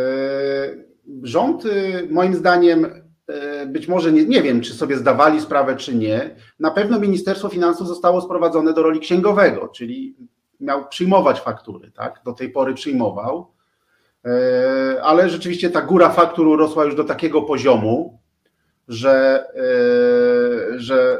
[1.22, 2.86] rząd, y, moim zdaniem,
[3.26, 6.36] e, być może nie, nie wiem, czy sobie zdawali sprawę, czy nie.
[6.58, 10.16] Na pewno Ministerstwo Finansów zostało sprowadzone do roli księgowego, czyli
[10.60, 12.20] miał przyjmować faktury, tak?
[12.24, 13.52] Do tej pory przyjmował.
[14.24, 18.20] E, ale rzeczywiście ta góra faktur urosła już do takiego poziomu,
[18.88, 19.46] że,
[20.76, 21.18] że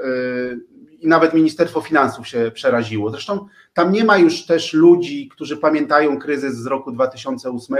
[1.01, 3.10] i nawet Ministerstwo Finansów się przeraziło.
[3.10, 7.77] Zresztą tam nie ma już też ludzi, którzy pamiętają kryzys z roku 2008,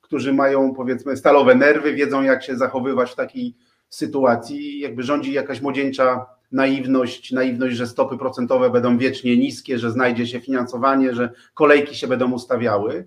[0.00, 3.54] którzy mają powiedzmy stalowe nerwy, wiedzą jak się zachowywać w takiej
[3.88, 4.80] sytuacji.
[4.80, 10.40] Jakby rządzi jakaś młodzieńcza naiwność, naiwność, że stopy procentowe będą wiecznie niskie, że znajdzie się
[10.40, 13.06] finansowanie, że kolejki się będą ustawiały.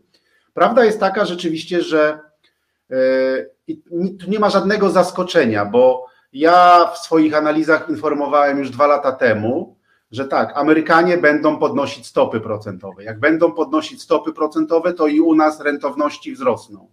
[0.54, 2.20] Prawda jest taka rzeczywiście, że
[2.90, 3.78] yy,
[4.20, 9.76] tu nie ma żadnego zaskoczenia, bo ja w swoich analizach informowałem już dwa lata temu,
[10.12, 13.04] że tak, Amerykanie będą podnosić stopy procentowe.
[13.04, 16.88] Jak będą podnosić stopy procentowe, to i u nas rentowności wzrosną.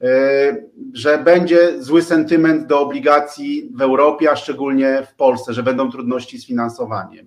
[0.00, 0.56] E,
[0.92, 6.38] że będzie zły sentyment do obligacji w Europie, a szczególnie w Polsce, że będą trudności
[6.38, 7.26] z finansowaniem,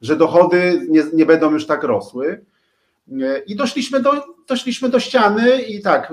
[0.00, 2.44] że dochody nie, nie będą już tak rosły.
[3.46, 4.12] I doszliśmy do,
[4.48, 6.12] doszliśmy do ściany i tak,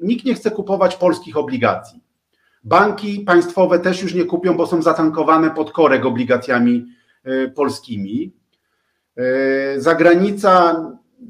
[0.00, 2.00] nikt nie chce kupować polskich obligacji.
[2.68, 6.86] Banki państwowe też już nie kupią, bo są zatankowane pod korek obligacjami
[7.54, 8.32] polskimi.
[9.76, 10.70] Zagranica,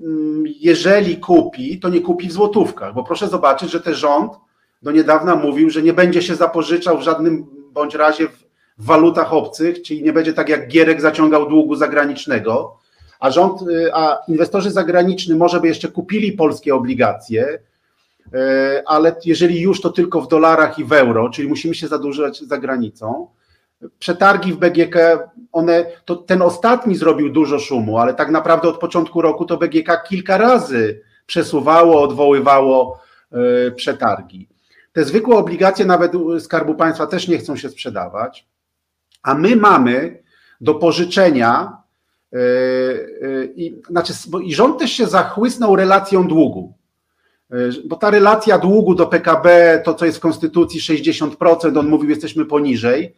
[0.02, 4.32] mm, jeżeli kupi, to nie kupi w złotówkach, bo proszę zobaczyć, że ten rząd
[4.82, 9.82] do niedawna mówił, że nie będzie się zapożyczał w żadnym bądź razie w walutach obcych,
[9.82, 12.78] czyli nie będzie tak jak Gierek zaciągał długu zagranicznego,
[13.20, 17.58] a rząd, y, a inwestorzy zagraniczni może by jeszcze kupili polskie obligacje,
[18.86, 22.58] ale jeżeli już to tylko w dolarach i w euro, czyli musimy się zadłużać za
[22.58, 23.28] granicą.
[23.98, 24.96] Przetargi w BGK,
[25.52, 30.02] one, to ten ostatni zrobił dużo szumu, ale tak naprawdę od początku roku to BGK
[30.08, 33.00] kilka razy przesuwało, odwoływało
[33.68, 34.48] y, przetargi.
[34.92, 38.46] Te zwykłe obligacje nawet Skarbu Państwa też nie chcą się sprzedawać,
[39.22, 40.22] a my mamy
[40.60, 41.82] do pożyczenia
[42.32, 44.12] yy, i, znaczy,
[44.44, 46.77] i rząd też się zachłysnął relacją długu,
[47.84, 52.44] bo ta relacja długu do PKB, to co jest w Konstytucji 60%, on mówił, jesteśmy
[52.44, 53.14] poniżej,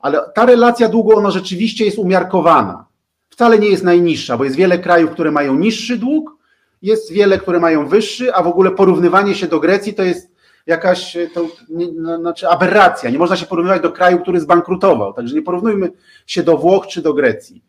[0.00, 2.86] ale ta relacja długu, ona rzeczywiście jest umiarkowana.
[3.28, 6.36] Wcale nie jest najniższa, bo jest wiele krajów, które mają niższy dług,
[6.82, 10.30] jest wiele, które mają wyższy, a w ogóle porównywanie się do Grecji to jest
[10.66, 11.48] jakaś e, to,
[11.94, 13.10] no, znaczy aberracja.
[13.10, 15.12] Nie można się porównywać do kraju, który zbankrutował.
[15.12, 15.92] Także nie porównujmy
[16.26, 17.62] się do Włoch czy do Grecji.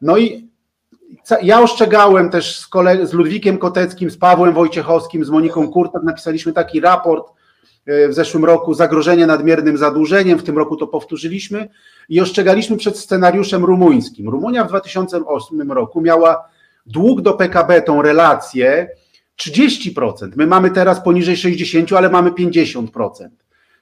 [0.00, 0.48] No i
[1.42, 6.52] ja ostrzegałem też z, koleg- z Ludwikiem Koteckim, z Pawłem Wojciechowskim, z Moniką Kurtak, napisaliśmy
[6.52, 7.32] taki raport
[7.86, 11.68] e, w zeszłym roku zagrożenie nadmiernym zadłużeniem, w tym roku to powtórzyliśmy
[12.08, 14.28] i ostrzegaliśmy przed scenariuszem rumuńskim.
[14.28, 16.48] Rumunia w 2008 roku miała
[16.86, 18.88] dług do PKB, tą relację
[19.40, 20.30] 30%.
[20.36, 22.88] My mamy teraz poniżej 60%, ale mamy 50%.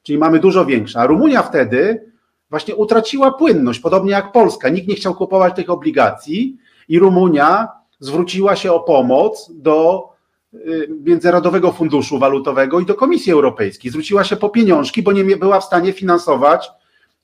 [0.02, 1.01] Czyli mamy dużo większe.
[1.01, 2.10] A Rumunia wtedy
[2.51, 4.68] właśnie utraciła płynność, podobnie jak Polska.
[4.68, 6.56] Nikt nie chciał kupować tych obligacji
[6.89, 7.69] i Rumunia
[8.01, 10.09] zwróciła się o pomoc do
[10.55, 13.90] y, Międzynarodowego Funduszu Walutowego i do Komisji Europejskiej.
[13.90, 16.70] Zwróciła się po pieniążki, bo nie była w stanie finansować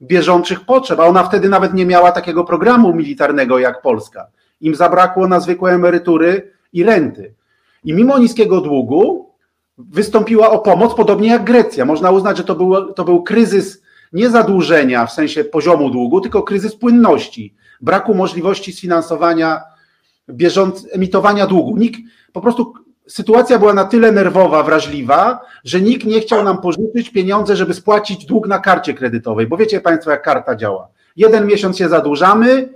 [0.03, 4.27] bieżących potrzeb, a ona wtedy nawet nie miała takiego programu militarnego jak Polska.
[4.61, 7.35] Im zabrakło na zwykłe emerytury i renty.
[7.85, 9.31] I mimo niskiego długu
[9.79, 11.85] wystąpiła o pomoc, podobnie jak Grecja.
[11.85, 13.80] Można uznać, że to był, to był kryzys
[14.13, 19.61] nie zadłużenia w sensie poziomu długu, tylko kryzys płynności, braku możliwości sfinansowania
[20.31, 21.77] bieżąc, emitowania długu.
[21.77, 22.01] Nikt,
[22.33, 22.75] po prostu
[23.07, 28.27] sytuacja była na tyle nerwowa, wrażliwa, że nikt nie chciał nam pożyczyć pieniądze, żeby spłacić
[28.27, 30.89] dług na karcie kredytowej, bo wiecie Państwo, jak karta działa.
[31.17, 32.69] Jeden miesiąc się zadłużamy,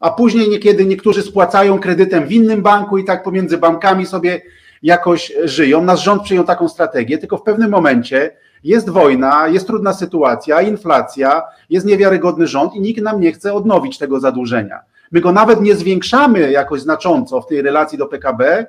[0.00, 4.42] a później niekiedy niektórzy spłacają kredytem w innym banku i tak pomiędzy bankami sobie
[4.82, 5.84] jakoś żyją.
[5.84, 11.42] Nasz rząd przyjął taką strategię, tylko w pewnym momencie jest wojna, jest trudna sytuacja, inflacja,
[11.70, 14.80] jest niewiarygodny rząd i nikt nam nie chce odnowić tego zadłużenia.
[15.12, 18.66] My go nawet nie zwiększamy jakoś znacząco w tej relacji do PKB,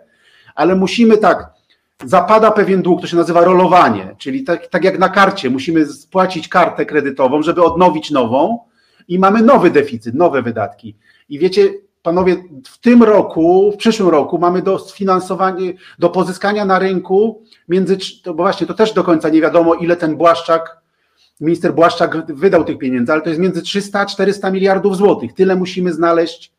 [0.55, 1.49] ale musimy tak,
[2.05, 6.47] zapada pewien dług, to się nazywa rolowanie, czyli tak, tak jak na karcie, musimy spłacić
[6.47, 8.59] kartę kredytową, żeby odnowić nową
[9.07, 10.95] i mamy nowy deficyt, nowe wydatki.
[11.29, 11.69] I wiecie,
[12.07, 12.35] panowie,
[12.67, 18.33] w tym roku, w przyszłym roku mamy do sfinansowania, do pozyskania na rynku między, bo
[18.33, 20.77] właśnie to też do końca nie wiadomo, ile ten Błaszczak,
[21.41, 25.33] minister Błaszczak wydał tych pieniędzy, ale to jest między 300 a 400 miliardów złotych.
[25.33, 26.53] Tyle musimy znaleźć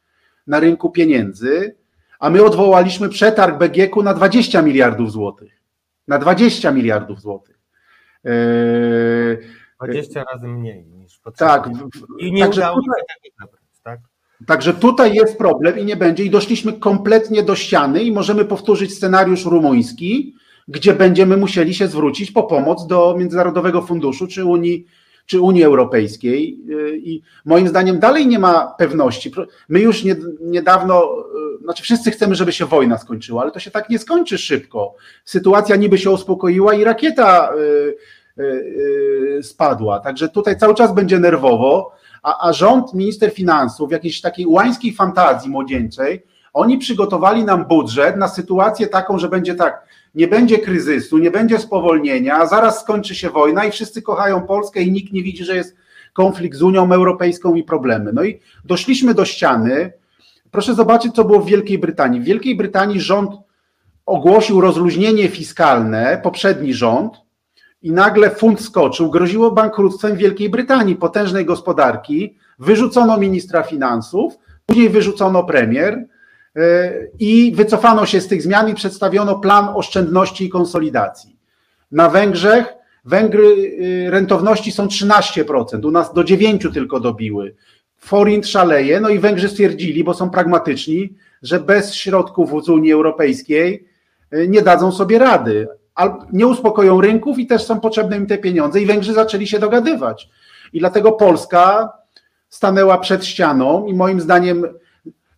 [0.46, 1.76] na rynku pieniędzy,
[2.18, 5.52] a my odwołaliśmy przetarg BGK na 20 miliardów złotych.
[6.08, 7.58] Na 20 miliardów złotych.
[9.84, 11.58] 20 razy mniej niż potrzeba.
[11.58, 11.70] Tak.
[12.18, 12.88] I nie Także udało się
[13.38, 13.57] tak?
[14.46, 16.24] Także tutaj jest problem i nie będzie.
[16.24, 20.34] I doszliśmy kompletnie do ściany i możemy powtórzyć scenariusz rumuński,
[20.68, 24.86] gdzie będziemy musieli się zwrócić po pomoc do Międzynarodowego Funduszu czy Unii,
[25.26, 26.58] czy Unii Europejskiej.
[26.94, 29.32] I moim zdaniem dalej nie ma pewności.
[29.68, 31.24] My już nie, niedawno,
[31.62, 34.94] znaczy wszyscy chcemy, żeby się wojna skończyła, ale to się tak nie skończy szybko.
[35.24, 38.44] Sytuacja niby się uspokoiła i rakieta y, y,
[39.38, 40.00] y, spadła.
[40.00, 41.98] Także tutaj cały czas będzie nerwowo
[42.28, 46.22] a, a rząd, minister finansów, jakiejś takiej łańskiej fantazji młodzieńczej,
[46.52, 49.84] oni przygotowali nam budżet na sytuację taką, że będzie tak,
[50.14, 54.82] nie będzie kryzysu, nie będzie spowolnienia, a zaraz skończy się wojna i wszyscy kochają Polskę
[54.82, 55.76] i nikt nie widzi, że jest
[56.12, 58.12] konflikt z Unią Europejską i problemy.
[58.12, 59.92] No i doszliśmy do ściany.
[60.50, 62.20] Proszę zobaczyć, co było w Wielkiej Brytanii.
[62.20, 63.30] W Wielkiej Brytanii rząd
[64.06, 67.27] ogłosił rozluźnienie fiskalne, poprzedni rząd,
[67.82, 75.44] i nagle funt skoczył, groziło bankructwem Wielkiej Brytanii, potężnej gospodarki, wyrzucono ministra finansów, później wyrzucono
[75.44, 76.06] premier
[77.18, 81.36] i wycofano się z tych zmian i przedstawiono plan oszczędności i konsolidacji.
[81.92, 83.76] Na Węgrzech Węgry
[84.10, 87.54] rentowności są 13%, u nas do 9 tylko dobiły.
[87.98, 93.88] forint szaleje, no i Węgrzy stwierdzili, bo są pragmatyczni, że bez środków z Unii Europejskiej
[94.34, 95.68] y, nie dadzą sobie rady.
[96.32, 100.28] Nie uspokoją rynków i też są potrzebne im te pieniądze i Węgrzy zaczęli się dogadywać.
[100.72, 101.92] I dlatego Polska
[102.48, 104.64] stanęła przed ścianą i moim zdaniem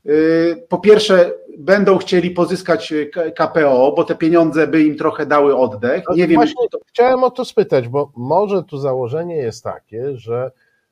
[0.07, 2.95] y, po pierwsze będą chcieli pozyskać
[3.37, 6.05] KPO, bo te pieniądze by im trochę dały oddech.
[6.15, 6.37] Nie wiem.
[6.37, 10.51] Właśnie chciałem o to spytać, bo może tu założenie jest takie, że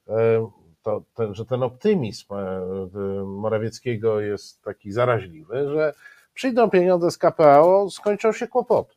[0.09, 0.49] e,
[0.83, 2.61] to, ten, że ten optymizm e,
[3.25, 5.95] Morawieckiego jest taki zaraźliwy, że
[6.35, 8.95] przyjdą pieniądze z KPO, skończą się kłopoty.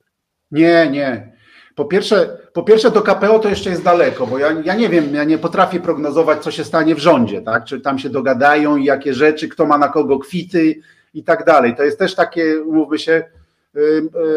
[0.51, 1.31] Nie, nie.
[1.75, 5.15] Po pierwsze, po pierwsze do KPO to jeszcze jest daleko, bo ja, ja nie wiem,
[5.15, 7.65] ja nie potrafię prognozować, co się stanie w rządzie, tak?
[7.65, 10.75] Czy tam się dogadają i jakie rzeczy, kto ma na kogo kwity
[11.13, 11.75] i tak dalej.
[11.75, 13.23] To jest też takie, mówmy się,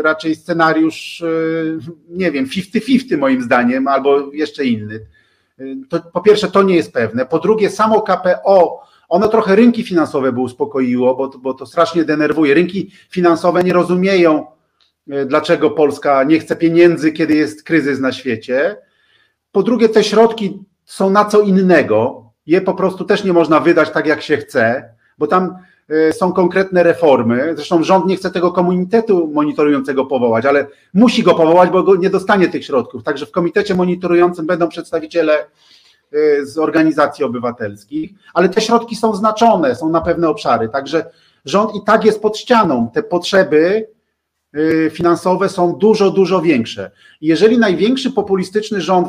[0.03, 1.25] raczej scenariusz,
[2.09, 5.01] nie wiem, 50-50 moim zdaniem, albo jeszcze inny.
[5.89, 7.27] To, po pierwsze, to nie jest pewne.
[7.27, 12.55] Po drugie, samo KPO, ono trochę rynki finansowe by uspokoiło, bo, bo to strasznie denerwuje.
[12.55, 14.47] Rynki finansowe nie rozumieją,
[15.27, 18.77] dlaczego Polska nie chce pieniędzy, kiedy jest kryzys na świecie.
[19.53, 22.25] Po drugie, te środki są na co innego.
[22.47, 25.57] Je po prostu też nie można wydać tak, jak się chce, bo tam
[25.89, 27.53] e, są konkretne reformy.
[27.57, 32.49] Zresztą rząd nie chce tego komunitetu monitorującego powołać, ale musi go powołać, bo nie dostanie
[32.49, 33.03] tych środków.
[33.03, 35.47] Także w komitecie monitorującym będą przedstawiciele
[36.15, 40.69] Y, z organizacji obywatelskich, ale te środki są znaczone, są na pewne obszary.
[40.69, 41.11] Także
[41.45, 42.91] rząd i tak jest pod ścianą.
[42.95, 43.89] Te potrzeby
[44.91, 46.91] finansowe są dużo, dużo większe.
[47.21, 49.09] Jeżeli największy populistyczny rząd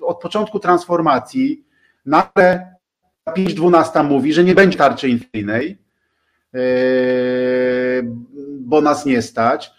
[0.00, 1.64] od początku transformacji
[2.06, 2.74] nagle
[3.28, 5.78] 5.12 mówi, że nie będzie tarczy inflacyjnej,
[6.54, 6.58] y,
[8.60, 9.70] bo nas nie stać,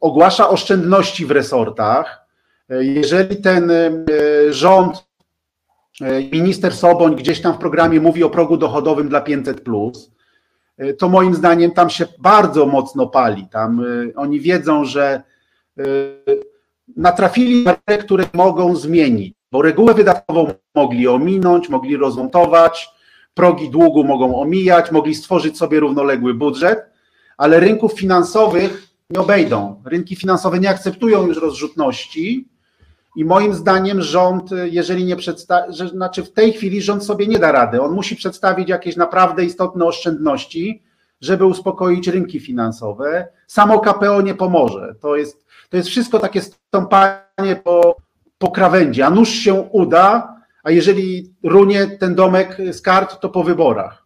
[0.00, 2.26] ogłasza oszczędności w resortach,
[2.68, 3.72] jeżeli ten
[4.50, 5.06] rząd
[6.32, 10.13] minister Soboń gdzieś tam w programie mówi o progu dochodowym dla 500, e,
[10.98, 13.46] to moim zdaniem tam się bardzo mocno pali.
[13.50, 13.84] Tam e,
[14.16, 15.22] oni wiedzą, że
[16.96, 22.88] natrafili na te, które mogą zmienić, bo regułę wydatkową mogli ominąć, mogli rozmontować,
[23.34, 26.86] progi długu mogą omijać, mogli stworzyć sobie równoległy budżet,
[27.36, 29.82] ale rynków finansowych nie obejdą.
[29.84, 32.48] Rynki finansowe nie akceptują już rozrzutności
[33.16, 37.52] i moim zdaniem rząd, jeżeli nie przedstawi, znaczy w tej chwili rząd sobie nie da
[37.52, 37.82] rady.
[37.82, 40.82] On musi przedstawić jakieś naprawdę istotne oszczędności,
[41.20, 43.28] żeby uspokoić rynki finansowe.
[43.46, 44.94] Samo KPO nie pomoże.
[45.00, 47.96] To jest, to jest wszystko takie stąpanie po,
[48.38, 53.44] po krawędzi, a nuż się uda, a jeżeli runie ten domek z kart, to po
[53.44, 54.04] wyborach.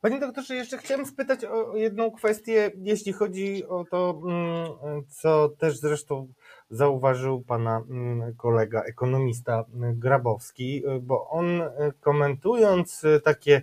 [0.00, 5.78] Panie doktorze, jeszcze chciałem spytać o jedną kwestię, jeśli chodzi o to, mm, co też
[5.78, 6.32] zresztą
[6.72, 11.68] zauważył pana mm, kolega ekonomista mm, Grabowski, y, bo on y,
[12.00, 13.62] komentując y, takie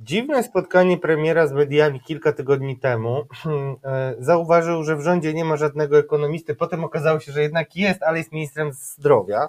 [0.00, 3.26] dziwne spotkanie premiera z mediami kilka tygodni temu,
[4.18, 6.54] zauważył, że w rządzie nie ma żadnego ekonomisty.
[6.54, 9.48] Potem okazało się, że jednak jest, ale jest ministrem zdrowia.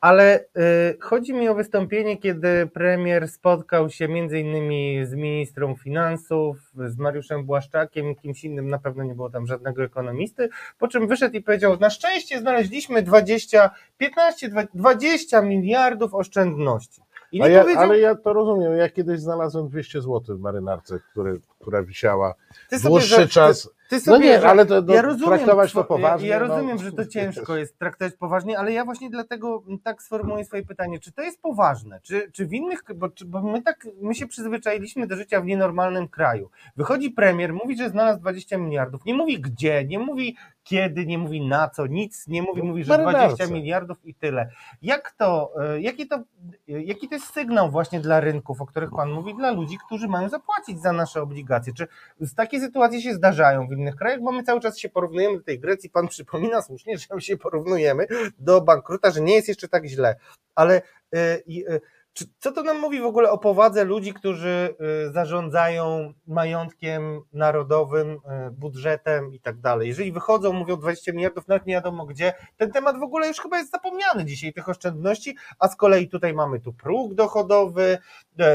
[0.00, 6.56] Ale y, chodzi mi o wystąpienie, kiedy premier spotkał się między innymi z ministrą finansów,
[6.86, 10.48] z Mariuszem Błaszczakiem, kimś innym, na pewno nie było tam żadnego ekonomisty,
[10.78, 17.02] po czym wyszedł i powiedział, na szczęście znaleźliśmy 20, 15, 20 miliardów oszczędności.
[17.32, 17.82] Ja, powiedział...
[17.82, 22.34] Ale ja to rozumiem, ja kiedyś znalazłem 200 zł w marynarce, który, która wisiała
[22.82, 23.70] dłuższy czas.
[23.90, 26.28] Ty no sobie, no nie, ale to, to ja rozumiem, traktować to poważnie.
[26.28, 26.48] Ja, ja no.
[26.48, 30.62] rozumiem, no, że to ciężko jest traktować poważnie, ale ja właśnie dlatego tak sformułuję swoje
[30.62, 31.00] pytanie.
[31.00, 32.00] Czy to jest poważne?
[32.02, 36.08] Czy, czy w innych, bo, bo my tak, my się przyzwyczailiśmy do życia w nienormalnym
[36.08, 36.50] kraju.
[36.76, 39.04] Wychodzi premier, mówi, że znalazł 20 miliardów.
[39.04, 40.36] Nie mówi gdzie, nie mówi
[40.70, 44.50] kiedy, nie mówi na co, nic nie mówi, mówi, że 20 miliardów i tyle.
[44.82, 46.22] Jak to, e, jaki to,
[46.68, 50.28] jaki to jest sygnał właśnie dla rynków, o których Pan mówi, dla ludzi, którzy mają
[50.28, 51.72] zapłacić za nasze obligacje?
[51.72, 51.88] Czy
[52.36, 54.20] takie sytuacje się zdarzają w innych krajach?
[54.20, 55.90] Bo my cały czas się porównujemy do tej Grecji.
[55.90, 58.06] Pan przypomina słusznie, że się porównujemy
[58.38, 60.16] do bankruta, że nie jest jeszcze tak źle.
[60.54, 60.82] Ale
[61.12, 61.80] yy,
[62.12, 64.74] czy, co to nam mówi w ogóle o powadze ludzi, którzy
[65.08, 68.18] y, zarządzają majątkiem narodowym, y,
[68.50, 69.88] budżetem i tak dalej?
[69.88, 73.58] Jeżeli wychodzą, mówią 20 miliardów, nawet nie wiadomo gdzie, ten temat w ogóle już chyba
[73.58, 77.98] jest zapomniany dzisiaj, tych oszczędności, a z kolei tutaj mamy tu próg dochodowy,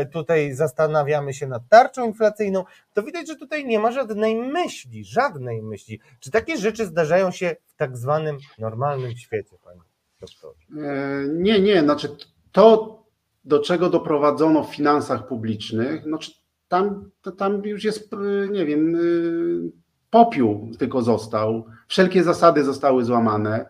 [0.01, 2.63] y, tutaj zastanawiamy się nad tarczą inflacyjną,
[2.93, 5.99] to widać, że tutaj nie ma żadnej myśli, żadnej myśli.
[6.19, 9.81] Czy takie rzeczy zdarzają się w tak zwanym normalnym świecie, panie
[10.19, 10.65] doktorze?
[10.77, 12.15] E, nie, nie, znaczy
[12.51, 13.04] to
[13.45, 16.19] do czego doprowadzono w finansach publicznych, no
[16.67, 19.71] tam, tam już jest, y, nie wiem, y,
[20.09, 23.65] popiół tylko został, wszelkie zasady zostały złamane.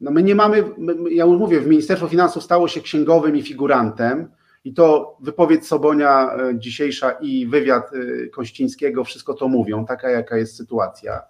[0.00, 0.64] No my nie mamy,
[1.10, 4.28] ja już mówię, w Ministerstwo Finansów stało się księgowym i figurantem,
[4.64, 10.36] i to wypowiedź Sobonia e, dzisiejsza i wywiad e, Kościńskiego wszystko to mówią, taka jaka
[10.36, 11.22] jest sytuacja.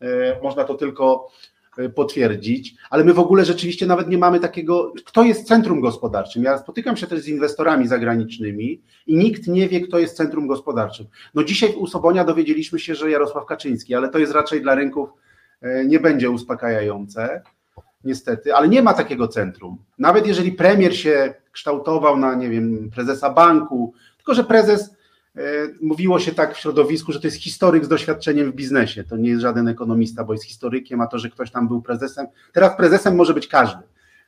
[0.00, 1.28] E, można to tylko
[1.94, 6.42] potwierdzić, ale my w ogóle rzeczywiście nawet nie mamy takiego, kto jest centrum gospodarczym.
[6.42, 11.06] Ja spotykam się też z inwestorami zagranicznymi i nikt nie wie, kto jest centrum gospodarczym.
[11.34, 15.08] No dzisiaj u Sobonia dowiedzieliśmy się, że Jarosław Kaczyński, ale to jest raczej dla rynków
[15.86, 17.42] nie będzie uspokajające
[18.04, 19.78] niestety, ale nie ma takiego centrum.
[19.98, 24.94] Nawet jeżeli premier się kształtował na, nie wiem, prezesa banku, tylko że prezes, e,
[25.80, 29.04] mówiło się tak w środowisku, że to jest historyk z doświadczeniem w biznesie.
[29.04, 32.26] To nie jest żaden ekonomista, bo jest historykiem, a to, że ktoś tam był prezesem.
[32.52, 33.82] Teraz prezesem może być każdy.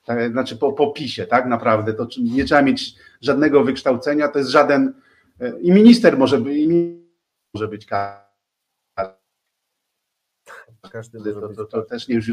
[0.05, 1.95] Tak, znaczy po, po PiSie, tak naprawdę.
[1.95, 4.95] To nie trzeba mieć żadnego wykształcenia, to jest żaden.
[5.41, 6.69] E, I minister może, być, i
[7.55, 8.25] może być każdy.
[10.93, 12.31] Każdy to, to, to też nie już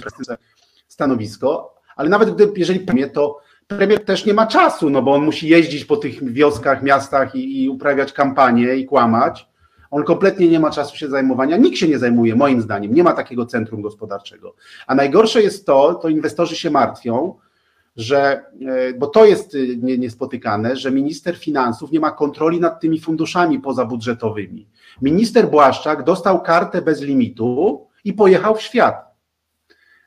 [0.88, 3.42] stanowisko, ale nawet gdy, jeżeli premier, to
[3.78, 7.64] premier też nie ma czasu, no bo on musi jeździć po tych wioskach, miastach i,
[7.64, 9.52] i uprawiać kampanię i kłamać.
[9.92, 11.58] On kompletnie nie ma czasu się zajmowania.
[11.58, 12.94] Nikt się nie zajmuje, moim zdaniem.
[12.94, 14.56] Nie ma takiego centrum gospodarczego.
[14.88, 17.36] A najgorsze jest to, to inwestorzy się martwią,
[17.96, 23.00] że, e, bo to jest e, niespotykane, że minister finansów nie ma kontroli nad tymi
[23.00, 24.68] funduszami pozabudżetowymi.
[25.02, 28.96] Minister Błaszczak dostał kartę bez limitu i pojechał w świat.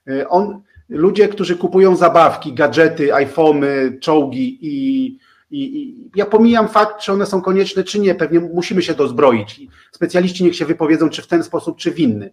[0.08, 0.62] E, on,
[0.94, 5.06] ludzie, którzy kupują zabawki, gadżety, iPhony, czołgi i,
[5.50, 9.60] i, i, ja pomijam fakt, czy one są konieczne, czy nie, pewnie musimy się dozbroić.
[9.92, 12.30] Specjaliści niech się wypowiedzą, czy w ten sposób, czy w inny.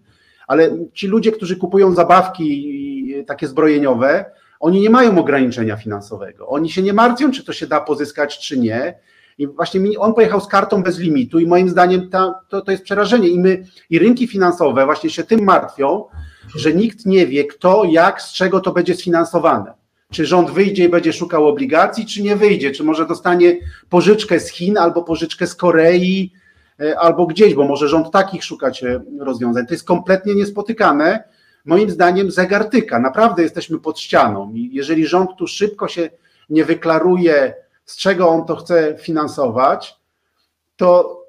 [0.48, 4.26] Ale ci ludzie, którzy kupują zabawki takie zbrojeniowe,
[4.60, 6.48] oni nie mają ograniczenia finansowego.
[6.48, 9.00] Oni się nie martwią, czy to się da pozyskać, czy nie.
[9.38, 12.84] I właśnie on pojechał z kartą bez limitu, i moim zdaniem ta, to, to jest
[12.84, 13.28] przerażenie.
[13.28, 16.06] I my, i rynki finansowe właśnie się tym martwią,
[16.56, 19.74] że nikt nie wie, kto, jak, z czego to będzie sfinansowane.
[20.12, 23.58] Czy rząd wyjdzie i będzie szukał obligacji, czy nie wyjdzie, czy może dostanie
[23.90, 26.34] pożyczkę z Chin albo pożyczkę z Korei,
[26.80, 29.68] e, albo gdzieś, bo może rząd takich szukać e, rozwiązań.
[29.68, 31.24] To jest kompletnie niespotykane.
[31.66, 33.00] Moim zdaniem zegartyka.
[33.00, 36.10] Naprawdę jesteśmy pod ścianą i jeżeli rząd tu szybko się
[36.50, 37.54] nie wyklaruje,
[37.86, 39.96] z czego on to chce finansować,
[40.76, 41.22] to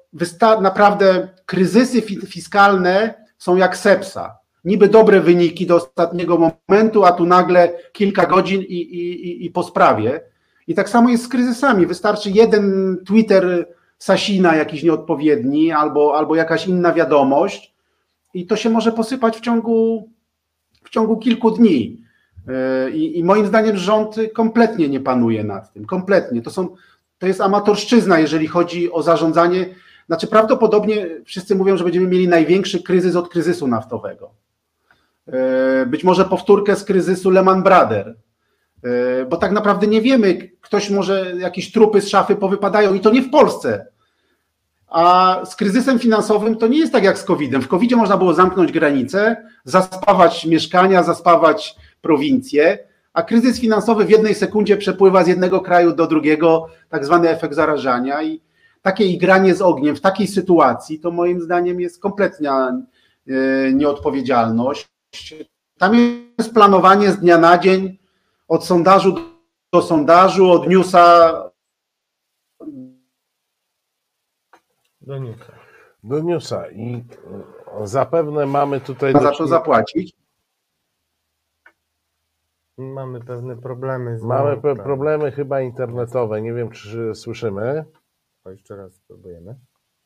[0.61, 7.79] naprawdę kryzysy fiskalne są jak sepsa niby dobre wyniki do ostatniego momentu, a tu nagle
[7.91, 10.21] kilka godzin i, i, i po sprawie.
[10.67, 11.85] I tak samo jest z kryzysami.
[11.85, 13.67] Wystarczy jeden Twitter
[13.97, 17.73] Sasina jakiś nieodpowiedni albo, albo jakaś inna wiadomość
[18.33, 20.09] i to się może posypać w ciągu,
[20.83, 22.03] w ciągu kilku dni.
[22.93, 25.85] I, I, moim zdaniem rząd kompletnie nie panuje nad tym.
[25.85, 26.41] Kompletnie.
[26.41, 26.69] To, są,
[27.19, 29.65] to jest amatorszczyzna, jeżeli chodzi o zarządzanie.
[30.07, 34.42] Znaczy, prawdopodobnie wszyscy mówią, że będziemy mieli największy kryzys od kryzysu naftowego.
[35.27, 38.17] E, być może powtórkę z kryzysu Lehman Brothers,
[38.83, 43.11] e, bo tak naprawdę nie wiemy, ktoś może jakieś trupy z szafy powypadają i to
[43.11, 43.87] nie w Polsce.
[44.87, 47.61] A z kryzysem finansowym to nie jest tak jak z COVID-em.
[47.61, 49.35] W COVID-zie można było zamknąć granice,
[49.65, 52.79] zaspawać mieszkania, zaspawać prowincje,
[53.13, 57.55] a kryzys finansowy w jednej sekundzie przepływa z jednego kraju do drugiego, tak zwany efekt
[57.55, 58.41] zarażania i
[58.81, 62.81] takie igranie z ogniem w takiej sytuacji to moim zdaniem jest kompletna
[63.27, 64.92] e, nieodpowiedzialność.
[65.77, 65.95] Tam
[66.37, 67.97] jest planowanie z dnia na dzień,
[68.47, 69.15] od sondażu
[69.73, 71.33] do sondażu, od newsa
[75.01, 75.53] do newsa.
[76.03, 77.03] Do newsa i
[77.83, 79.13] zapewne mamy tutaj...
[79.13, 80.13] Za to zapłacić.
[82.77, 84.19] Mamy pewne problemy.
[84.19, 86.41] Z mamy pe problemy chyba internetowe.
[86.41, 87.85] Nie wiem, czy słyszymy.
[88.43, 89.55] O, jeszcze raz spróbujemy.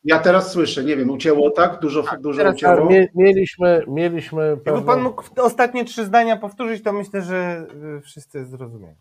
[0.07, 1.79] Ja teraz słyszę, nie wiem, ucięło tak?
[1.79, 2.75] Dużo, tak, dużo teraz ucięło?
[2.75, 4.73] Tak, mieliśmy, mieliśmy pewną...
[4.73, 7.67] Jakby pan mógł ostatnie trzy zdania powtórzyć, to myślę, że
[7.97, 8.95] y, wszyscy zrozumieją.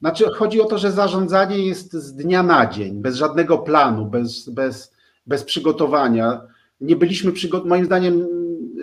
[0.00, 4.48] Znaczy, chodzi o to, że zarządzanie jest z dnia na dzień, bez żadnego planu, bez,
[4.48, 4.94] bez,
[5.26, 6.42] bez przygotowania.
[6.80, 8.26] Nie byliśmy przygotowani, moim zdaniem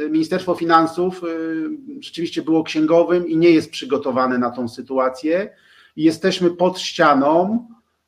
[0.10, 1.69] Ministerstwo Finansów y,
[1.99, 5.49] rzeczywiście było księgowym i nie jest przygotowane na tą sytuację.
[5.95, 7.68] Jesteśmy pod ścianą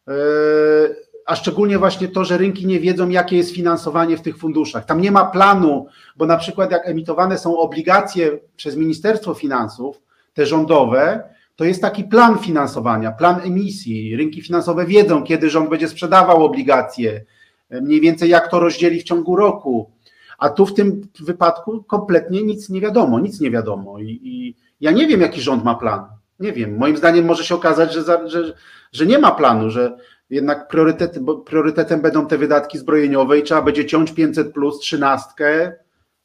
[0.09, 4.85] y, a szczególnie właśnie to, że rynki nie wiedzą, jakie jest finansowanie w tych funduszach.
[4.85, 5.85] Tam nie ma planu,
[6.17, 10.01] bo na przykład jak emitowane są obligacje przez Ministerstwo Finansów,
[10.33, 11.23] te rządowe,
[11.55, 14.15] to jest taki plan finansowania, plan emisji.
[14.15, 17.25] Rynki finansowe wiedzą, kiedy rząd będzie sprzedawał obligacje,
[17.69, 19.91] mniej więcej jak to rozdzieli w ciągu roku.
[20.37, 23.99] A tu w tym wypadku kompletnie nic nie wiadomo, nic nie wiadomo.
[23.99, 26.05] I, i ja nie wiem, jaki rząd ma plan.
[26.39, 26.77] Nie wiem.
[26.77, 28.53] Moim zdaniem może się okazać, że, za, że,
[28.91, 29.97] że nie ma planu, że,
[30.31, 35.73] jednak priorytet, priorytetem będą te wydatki zbrojeniowe i trzeba będzie ciąć 500 plus, trzynastkę.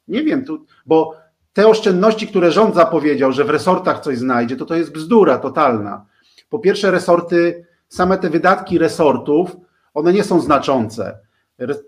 [0.07, 1.15] Nie wiem, tu, bo
[1.53, 6.05] te oszczędności, które rząd zapowiedział, że w resortach coś znajdzie, to to jest bzdura totalna.
[6.49, 9.57] Po pierwsze, resorty same te wydatki resortów,
[9.93, 11.19] one nie są znaczące.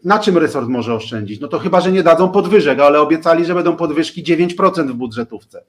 [0.03, 1.39] Na czym resort może oszczędzić?
[1.39, 5.63] No to chyba, że nie dadzą podwyżek, ale obiecali, że będą podwyżki 9% w budżetówce.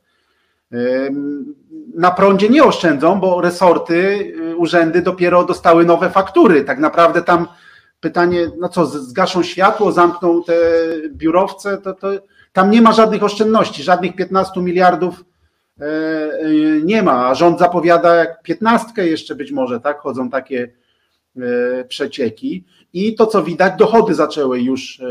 [1.95, 6.65] Na prądzie nie oszczędzą, bo resorty, y, urzędy dopiero dostały nowe faktury.
[6.65, 7.47] Tak naprawdę tam
[8.01, 10.55] pytanie, no co, zgaszą światło, zamkną te
[11.09, 12.09] biurowce, to, to
[12.53, 15.25] tam nie ma żadnych oszczędności, żadnych 15 miliardów
[15.81, 16.51] e, e,
[16.85, 20.73] nie ma, a rząd zapowiada jak 15 jeszcze być może, tak, chodzą takie
[21.37, 22.65] e, przecieki.
[22.93, 25.03] I to, co widać, dochody zaczęły już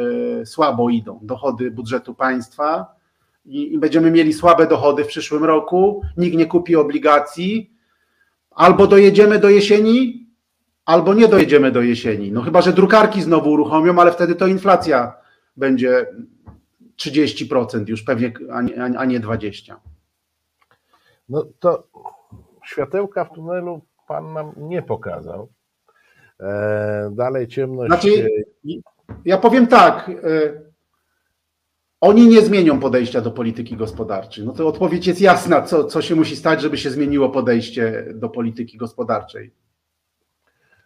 [0.46, 2.99] słabo idą, dochody budżetu państwa
[3.50, 7.74] i, i będziemy mieli słabe dochody w przyszłym roku, nikt nie kupi obligacji,
[8.52, 10.28] albo dojedziemy do jesieni,
[10.86, 12.32] albo nie dojedziemy do jesieni.
[12.32, 15.14] No chyba, że drukarki znowu uruchomią, ale wtedy to inflacja
[15.58, 16.06] będzie
[16.98, 19.76] 30% już pewnie, a nie, a nie 20%.
[21.30, 21.88] No to
[22.66, 25.50] światełka w tunelu pan nam nie pokazał.
[26.40, 27.88] E, dalej ciemność.
[27.88, 28.28] Znaczy,
[29.26, 30.69] ja powiem tak, y,
[32.02, 34.46] oni nie zmienią podejścia do polityki gospodarczej.
[34.46, 38.30] No to odpowiedź jest jasna, co, co się musi stać, żeby się zmieniło podejście do
[38.30, 39.54] polityki gospodarczej.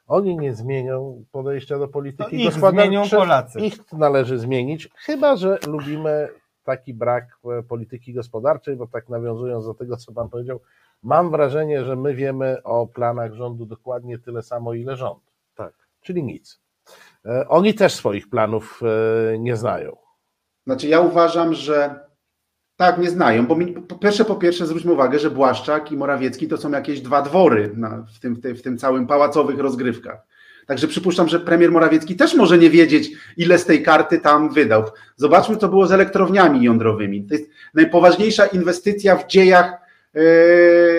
[0.07, 2.87] Oni nie zmienią podejścia do polityki To ich gospodarczej.
[2.87, 3.59] zmienią Polacy.
[3.59, 6.29] Ich należy zmienić, chyba że lubimy
[6.63, 10.59] taki brak e, polityki gospodarczej, bo tak nawiązując do tego, co pan powiedział,
[11.03, 15.23] mam wrażenie, że my wiemy o planach rządu dokładnie tyle samo, ile rząd.
[15.55, 15.73] Tak.
[16.01, 16.61] Czyli nic.
[17.25, 18.81] E, Oni też swoich planów
[19.33, 20.02] e, nie znają.
[20.65, 21.99] Znaczy ja uważam, że
[22.75, 26.47] tak, nie znają, bo mi, po pierwsze, po pierwsze zwróćmy uwagę, że Błaszczak i Morawiecki
[26.47, 30.17] to są jakieś dwa dwory na, w, tym, w, tym całym pałacowych rozgrywkach.
[30.67, 34.83] Także przypuszczam, że premier Morawiecki też może nie wiedzieć, ile z tej karty tam wydał.
[35.15, 37.23] Zobaczmy, co było z elektrowniami jądrowymi.
[37.23, 39.73] To jest najpoważniejsza inwestycja w dziejach
[40.13, 40.21] e,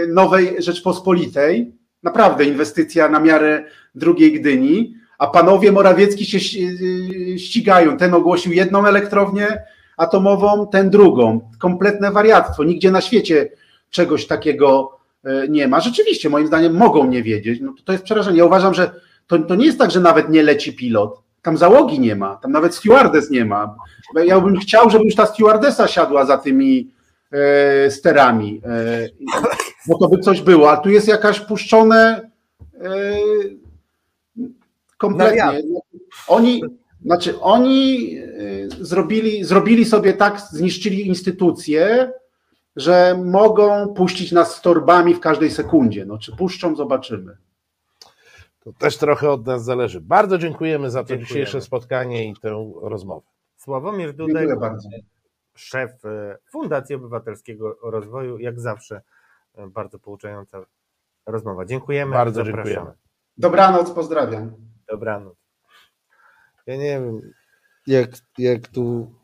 [0.09, 1.75] nowej Rzeczpospolitej.
[2.03, 3.65] Naprawdę inwestycja na miarę
[3.95, 4.95] drugiej Gdyni.
[5.19, 7.97] A panowie Morawiecki się ści- ścigają.
[7.97, 9.63] Ten ogłosił jedną elektrownię
[9.97, 11.51] atomową, ten drugą.
[11.59, 12.65] Kompletne wariactwo.
[12.65, 13.51] Nigdzie na świecie
[13.91, 15.81] czegoś takiego e, nie ma.
[15.81, 17.61] Rzeczywiście, moim zdaniem, mogą nie wiedzieć.
[17.61, 18.39] No to jest przerażenie.
[18.39, 18.91] Ja uważam, że
[19.27, 21.23] to, to nie jest tak, że nawet nie leci pilot.
[21.43, 23.75] Tam załogi nie ma, tam nawet stewardess nie ma.
[24.25, 26.91] Ja bym chciał, żeby już ta stewardessa siadła za tymi
[27.33, 29.09] e, sterami, e,
[29.89, 30.71] bo to by coś było.
[30.71, 32.31] A tu jest jakaś puszczone
[32.81, 32.91] e,
[35.09, 35.63] kompletnie.
[36.29, 36.63] Oni,
[37.05, 42.13] znaczy oni y, zrobili, zrobili sobie tak, zniszczyli instytucje,
[42.77, 46.07] że mogą puścić nas z torbami w każdej sekundzie.
[46.07, 47.37] No, czy puszczą, zobaczymy.
[48.65, 50.01] To też trochę od nas zależy.
[50.01, 51.29] Bardzo dziękujemy za to Dziękujemy.
[51.29, 53.27] dzisiejsze spotkanie i tę rozmowę.
[53.57, 54.49] Sławomir Dudek,
[55.55, 59.03] szef e, Fundacji Obywatelskiego Rozwoju, jak zawsze
[59.55, 60.65] e, bardzo pouczająca
[61.27, 61.65] rozmowa.
[61.65, 62.13] Dziękujemy.
[62.13, 62.75] Bardzo zapraszamy.
[62.75, 62.97] dziękujemy.
[63.39, 64.74] Dobranoc, pozdrawiam.
[64.95, 65.35] Dobranoc.
[66.67, 67.35] Ja nie wiem,
[67.87, 69.15] jak, jak tu.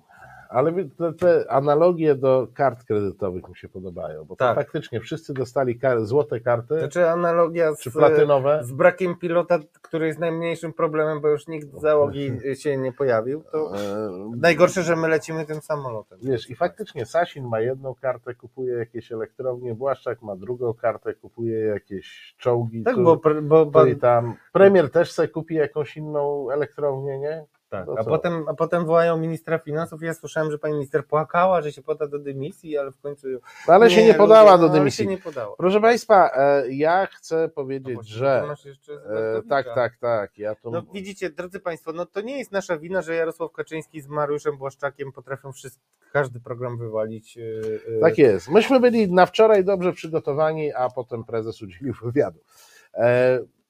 [0.51, 4.55] Ale te, te analogie do kart kredytowych mi się podobają, bo to Tak.
[4.55, 8.61] faktycznie wszyscy dostali kar, złote karty, Znaczy analogia z, czy platynowe.
[8.65, 13.43] z brakiem pilota, który jest najmniejszym problemem, bo już nikt z załogi się nie pojawił,
[13.53, 16.19] to E, najgorsze, że my lecimy tym samolotem.
[16.23, 21.59] Wiesz, i faktycznie Sasin ma jedną kartę, kupuje jakieś elektrownie, Błaszczak ma drugą kartę, kupuje
[21.59, 22.83] jakieś czołgi.
[22.83, 24.35] Tak, tu, bo, bo, tu bo i tam.
[24.53, 27.45] Premier też sobie kupi jakąś inną elektrownię, nie?
[27.71, 30.03] Tak, to a, potem, a potem wołają ministra finansów.
[30.03, 33.29] Ja słyszałem, że pani minister płakała, że się poda do dymisji, ale w końcu.
[33.69, 35.05] No, ale się nie podała ludzie, do no, dymisji.
[35.05, 35.57] się nie podała.
[35.57, 38.95] Proszę Państwa, e, ja chcę powiedzieć, Właśnie, że.
[39.39, 40.39] E, tak, tak, tak.
[40.39, 40.71] Ja to.
[40.71, 44.59] No widzicie, drodzy Państwo, no to nie jest nasza wina, że Jarosław Kaczyński z Mariuszem
[44.59, 47.37] Błaszczakiem potrafią wszystko, każdy program wywalić.
[47.37, 47.81] yy.
[48.01, 48.49] Tak jest.
[48.49, 52.39] Myśmy byli na wczoraj dobrze przygotowani, a potem prezes udzielił wywiadu.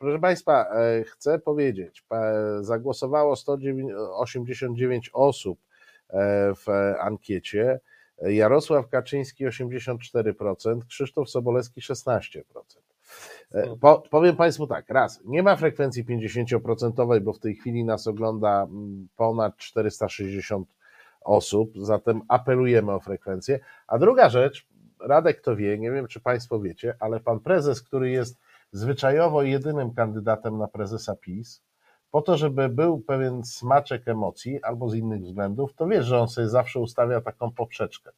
[0.01, 2.05] Proszę Państwa, e, chcę powiedzieć,
[2.61, 5.59] zagłosowało 189 osób
[6.11, 6.67] e, w
[7.01, 7.81] ankiecie.
[8.23, 12.31] Jarosław Kaczyński 84%, Krzysztof Sobolewski 16%.
[13.53, 18.07] E, Po, powiem Państwu tak, raz, nie ma frekwencji 50%, bo w tej chwili nas
[18.07, 18.67] ogląda
[19.17, 20.69] ponad 460
[21.21, 23.61] osób, zatem apelujemy o frekwencję.
[23.87, 24.67] A druga rzecz,
[25.01, 28.39] Radek to wie, nie wiem czy Państwo wiecie, ale pan prezes, który jest
[28.73, 31.63] zwyczajowo jedynym kandydatem na prezesa PiS,
[32.11, 36.29] po to, żeby był pewien smaczek emocji albo z innych względów, to wiesz, że on
[36.29, 38.11] sobie zawsze ustawia taką poprzeczkę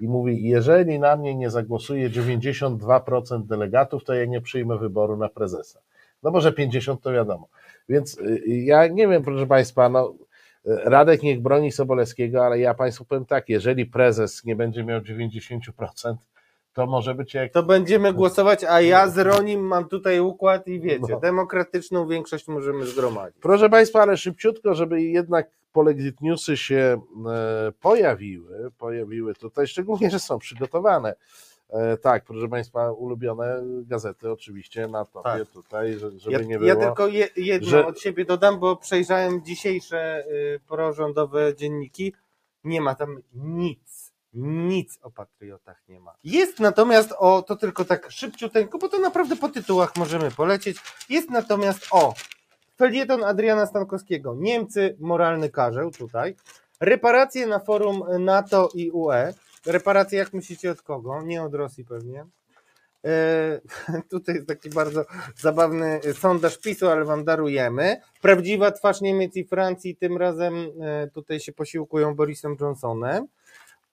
[0.00, 5.28] i mówi, jeżeli na mnie nie zagłosuje 92% delegatów, to ja nie przyjmę wyboru na
[5.28, 5.80] prezesa.
[6.22, 7.48] No może 50 to wiadomo.
[7.88, 10.14] Więc y, ja nie wiem, proszę Państwa, no
[10.64, 16.14] Radek niech broni Sobolewskiego, ale ja Państwu powiem tak, jeżeli prezes nie będzie miał 90%,
[16.74, 20.80] To może być jak To będziemy głosować, a ja z Ronim mam tutaj układ i
[20.80, 21.20] wiecie, No.
[21.20, 23.40] demokratyczną większość możemy zgromadzić.
[23.42, 27.00] Proszę Państwa, ale szybciutko, żeby jednak Polexit Newsy się
[27.66, 31.14] e, pojawiły, pojawiły tutaj, szczególnie, że są przygotowane.
[31.70, 35.48] E, tak, proszę Państwa, ulubione gazety oczywiście na topie Tak.
[35.48, 36.68] tutaj, że- żeby Ja, nie było.
[36.68, 42.12] ja tylko je, jedno że- od siebie dodam, bo przejrzałem dzisiejsze y, prorządowe dzienniki.
[42.64, 43.93] Nie ma tam nic,
[44.34, 46.14] nic o patriotach nie ma.
[46.24, 50.78] Jest natomiast o, to tylko tak szybciuteńko, bo to naprawdę po tytułach możemy polecieć.
[51.08, 52.14] Jest natomiast o
[52.76, 54.34] felieton Adriana Stankowskiego.
[54.38, 56.36] Niemcy, moralny karzeł tutaj.
[56.80, 59.34] Reparacje na forum NATO i UE.
[59.66, 61.22] Reparacje, jak myślicie, od kogo?
[61.22, 62.26] Nie od Rosji pewnie.
[63.04, 63.60] E,
[64.10, 65.04] tutaj jest taki bardzo
[65.36, 68.00] zabawny sondaż PiSu, ale wam darujemy.
[68.20, 73.26] Prawdziwa twarz Niemiec i Francji, tym razem e, tutaj się posiłkują Borisem Johnsonem.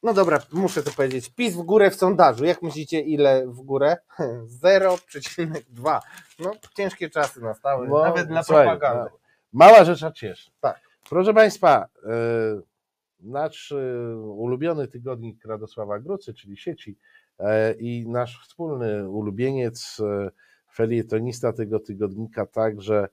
[0.04, 1.30] No dobra, muszę to powiedzieć.
[1.30, 2.46] PiS w górę w sondażu.
[2.46, 3.98] Jak myślicie, ile w górę?
[4.64, 6.00] 0,2.
[6.40, 9.10] No, ciężkie czasy nastały, No, nawet dla słuchaj, propagandy.
[9.14, 9.18] no,
[9.54, 10.52] Mała rzecz, a cieszy.
[10.62, 10.80] Tak.
[11.10, 12.10] Proszę Państwa, e,
[13.20, 16.98] nasz e, ulubiony tygodnik Radosława Grucy, czyli sieci
[17.40, 19.98] e, i nasz wspólny ulubieniec,
[20.74, 23.08] felietonista tego tygodnika, także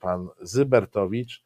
[0.00, 1.44] pan Zybertowicz,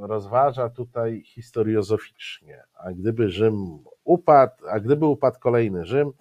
[0.00, 6.12] rozważa tutaj historiozoficznie, a gdyby Rzym upadł, a gdyby upadł kolejny Rzym,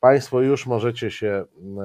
[0.00, 1.82] Państwo już możecie się e,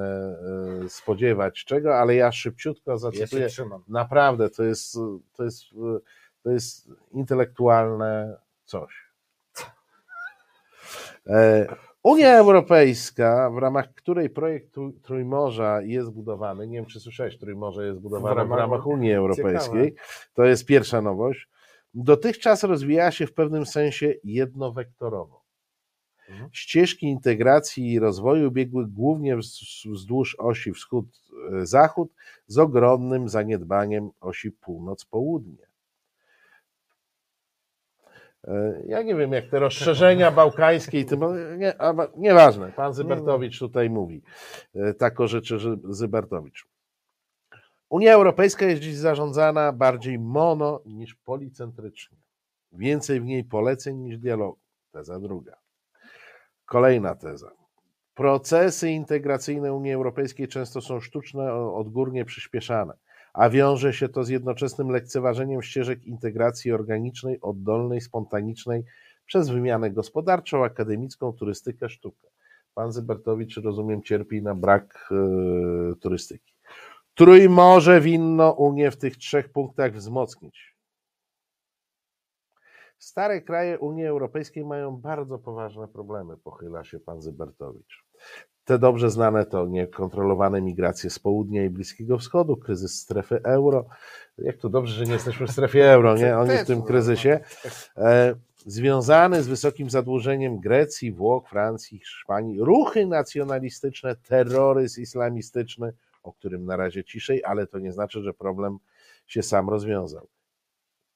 [0.84, 3.46] e, spodziewać czego, ale ja szybciutko Ja zacytuję.
[3.46, 3.84] trzymam.
[3.88, 4.94] Naprawdę, to jest,
[5.32, 5.62] to jest,
[6.42, 9.12] to jest intelektualne coś.
[12.04, 17.38] E, Unia Europejska, w ramach której projekt Trój- Trójmorza jest budowany, nie wiem czy słyszałeś,
[17.38, 19.94] Trójmorze jest budowane w ramach- ramach Unii Europejskiej,
[20.34, 21.48] to jest pierwsza nowość,
[21.94, 25.42] dotychczas rozwijała się w pewnym sensie jednowektorowo.
[26.28, 26.48] Mhm.
[26.52, 32.14] Ścieżki integracji i rozwoju biegły głównie wz- wzdłuż osi wschód-zachód
[32.46, 35.66] z ogromnym zaniedbaniem osi północ-południe.
[38.48, 41.20] E, Ja nie wiem, jak te rozszerzenia bałkańskie i tym,
[41.58, 44.22] nie, a, nieważne, pan Zybertowicz tutaj mówi
[44.74, 45.58] e, tak o rzeczy
[45.88, 46.66] Zybertowicz.
[47.90, 52.18] Unia Europejska jest dziś zarządzana bardziej mono niż policentrycznie.
[52.72, 54.58] Więcej w niej poleceń niż dialogu.
[54.92, 55.56] Teza druga.
[56.64, 57.50] Kolejna teza.
[58.14, 62.94] Procesy integracyjne Unii Europejskiej często są sztuczne, odgórnie przyspieszane,
[63.32, 68.84] a wiąże się to z jednoczesnym lekceważeniem ścieżek integracji organicznej, oddolnej, spontanicznej
[69.26, 72.28] przez wymianę gospodarczą, akademicką, turystykę, sztukę.
[72.74, 76.54] Pan Zybertowicz, rozumiem, cierpi na brak e, turystyki.
[77.14, 80.72] Trójmorze winno Unię w tych trzech punktach wzmocnić.
[82.98, 88.04] Stare kraje Unii Europejskiej mają bardzo poważne problemy, pochyla się pan Zybertowicz.
[88.64, 93.86] Te dobrze znane to niekontrolowane migracje z południa i Bliskiego Wschodu, kryzys strefy euro.
[94.38, 96.36] Jak to dobrze, że nie jesteśmy w strefie euro, nie?
[96.38, 97.40] Oni w tym kryzysie.
[97.96, 98.34] E,
[98.66, 106.76] związany z wysokim zadłużeniem Grecji, Włoch, Francji, Hiszpanii, ruchy nacjonalistyczne, terroryzm islamistyczny, o którym na
[106.76, 108.78] razie ciszej, ale to nie znaczy, że problem
[109.26, 110.28] się sam rozwiązał.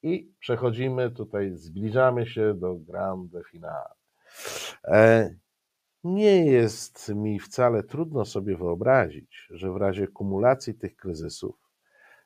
[0.03, 3.89] I przechodzimy tutaj, zbliżamy się do grande finale.
[6.13, 11.55] Nie jest mi wcale trudno sobie wyobrazić, że w razie kumulacji tych kryzysów,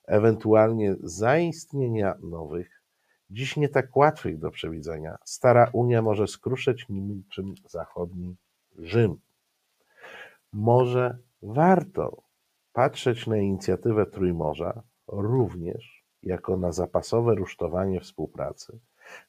[0.06, 2.84] ewentualnie zaistnienia nowych,
[3.30, 8.36] dziś nie tak łatwych do przewidzenia, stara Unia może skruszyć niczym zachodni
[8.78, 9.20] Rzym.
[10.54, 12.24] Może warto
[12.74, 18.80] patrzeć na inicjatywę Trójmorza również jako na zapasowe rusztowanie współpracy,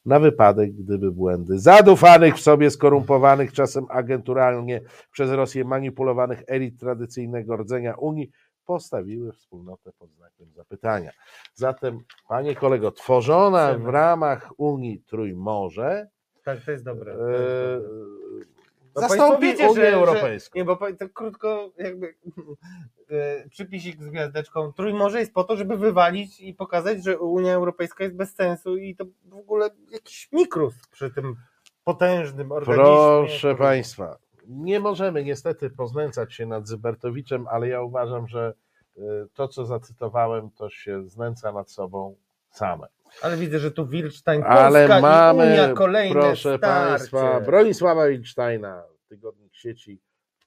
[0.05, 4.81] na wypadek, gdyby błędy zadufanych w sobie, skorumpowanych czasem agenturalnie
[5.11, 8.31] przez Rosję manipulowanych elit tradycyjnego rdzenia Unii
[8.65, 11.11] postawiły wspólnotę pod znakiem zapytania.
[11.53, 16.07] Zatem, panie kolego, tworzona w ramach Unii Trójmorze
[16.45, 17.13] Tak, to jest dobre.
[17.13, 18.62] e, To jest dobre.
[18.95, 20.59] Zastąpi wiecie, Unię że- że- Europejską.
[20.59, 22.15] Nie, bo tak krótko jakby
[23.09, 24.73] e, przypisik z gwiazdeczką.
[24.73, 28.95] Trójmorze jest po to, żeby wywalić i pokazać, że Unia Europejska jest bez sensu i
[28.95, 31.35] to w ogóle jakiś mikrus przy tym
[31.83, 32.85] potężnym organizmie.
[33.27, 34.17] Proszę Państwa,
[34.47, 38.53] nie możemy niestety poznęcać się nad Zybertowiczem, ale ja uważam, że
[38.97, 39.01] y,
[39.33, 42.15] to, co zacytowałem, to się znęca nad sobą
[42.49, 42.87] same.
[43.21, 46.89] Ale widzę, że tu Wilczstein, Polska Ale i Unia, mamy, kolejne proszę starcie.
[46.89, 50.01] Państwa, Bronisława Wilczsteina, tygodnik sieci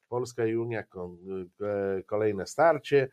[0.09, 3.09] Polska i Unia, e, kolejne starcie.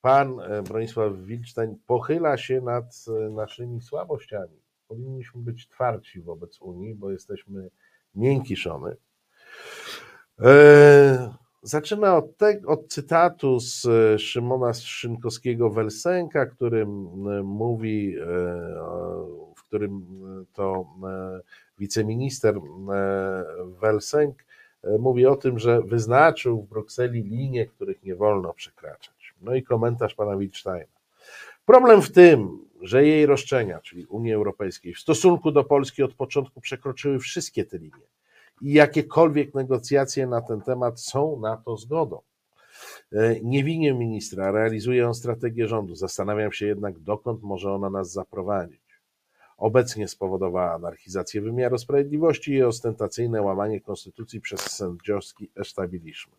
[0.00, 4.62] Pan e, Bronisław Wilczstein pochyla się nad e, naszymi słabościami.
[4.88, 7.70] Powinniśmy być twardsi wobec Unii, bo jesteśmy
[8.14, 8.96] miękiszony.
[10.40, 18.24] E, Zaczyna od, te, od cytatu z e, Szymona Szynkowskiego-Welsenka, którym e, mówi, e,
[19.56, 20.06] w którym
[20.52, 20.86] to
[21.78, 22.60] wiceminister
[23.80, 24.44] Welsenk
[24.98, 29.34] mówi o tym, że wyznaczył w Brukseli linie, których nie wolno przekraczać.
[29.42, 30.98] No i komentarz pana Wilsteina.
[31.66, 36.60] Problem w tym, że jej roszczenia, czyli Unii Europejskiej, w stosunku do Polski od początku
[36.60, 38.17] przekroczyły wszystkie te linie
[38.62, 42.20] i jakiekolwiek negocjacje na ten temat są na to zgodą.
[43.12, 45.94] E, Nie winię ministra, realizuje on strategię rządu.
[45.94, 48.80] Zastanawiam się jednak, dokąd może ona nas zaprowadzić.
[49.58, 56.38] Obecnie spowodowała anarchizację wymiaru sprawiedliwości i ostentacyjne łamanie konstytucji przez sędziowski establishment.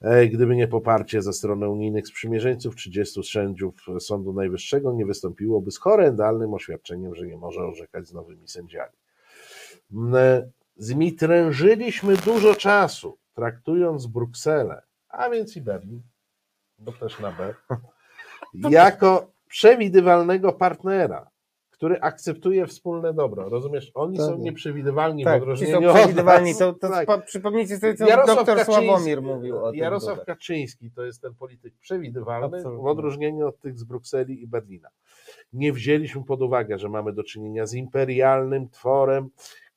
[0.00, 5.78] E, Gdyby nie poparcie ze strony unijnych sprzymierzeńców, 30 sędziów Sądu Najwyższego nie wystąpiłoby z
[5.78, 8.92] horrendalnym oświadczeniem, że nie może orzekać z nowymi sędziami.
[10.78, 16.02] Zmitrężyliśmy dużo czasu, traktując Brukselę, a więc i Berlin,
[16.78, 17.54] bo też na B,
[18.70, 21.30] jako przewidywalnego partnera,
[21.70, 23.48] który akceptuje wspólne dobro.
[23.48, 23.90] Rozumiesz?
[23.94, 24.38] Oni są Tak.
[24.38, 26.54] nieprzewidywalni w Tak, ci odróżnieniu są od przewidywalni.
[26.58, 27.24] To, to Tak.
[27.24, 29.80] przypomnijcie sobie, co Jarosław doktor Kaczyński- Sławomir mówił o tym.
[29.80, 30.24] Jarosław.
[30.24, 32.82] Kaczyński to jest ten polityk przewidywalny, Absolutnie.
[32.82, 34.88] w odróżnieniu od tych z Brukseli i Berlina.
[35.52, 39.28] Nie wzięliśmy pod uwagę, że mamy do czynienia z imperialnym tworem,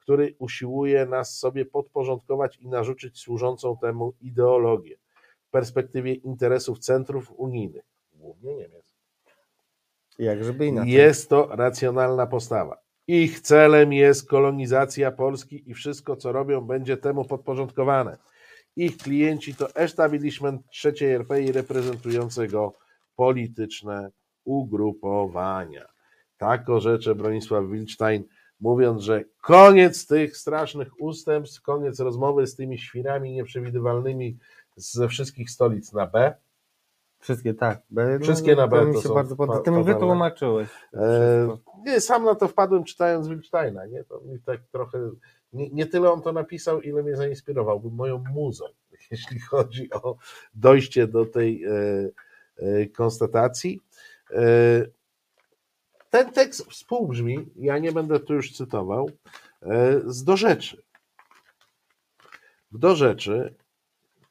[0.01, 4.97] który usiłuje nas sobie podporządkować i narzucić służącą temu ideologię
[5.47, 7.83] w perspektywie interesów centrów unijnych,
[8.13, 8.91] głównie Niemiec.
[10.19, 10.91] Jak żeby inaczej.
[10.91, 12.77] Jest to racjonalna postawa.
[13.07, 18.17] Ich celem jest kolonizacja Polski i wszystko, co robią, będzie temu podporządkowane.
[18.75, 22.73] Ich klienci to establishment trzeciej RP i reprezentujące go
[23.15, 24.11] polityczne
[24.43, 25.85] ugrupowania.
[26.37, 28.23] Tak orzecze Bronisław Wilstein,
[28.61, 34.37] mówiąc, że koniec tych strasznych ustępstw, koniec rozmowy z tymi świrami nieprzewidywalnymi
[34.75, 36.33] ze wszystkich stolic na B.
[37.19, 37.81] Wszystkie tak.
[37.89, 39.59] Be- Wszystkie na B to mi to się są bardzo podoba.
[39.59, 40.69] Ty mi wytłumaczyłeś.
[40.93, 44.03] E, nie, sam na to wpadłem czytając Wilsteina, nie?
[44.03, 45.11] To mi tak trochę,
[45.53, 48.65] nie, nie tyle on to napisał, ile mnie zainspirował, był moją muzą,
[49.11, 50.15] jeśli chodzi o
[50.53, 51.71] dojście do tej e,
[52.57, 53.79] e, konstatacji.
[56.11, 59.09] Ten tekst współbrzmi, ja nie będę tu już cytował,
[59.61, 60.83] e, z do rzeczy.
[62.71, 63.55] W do rzeczy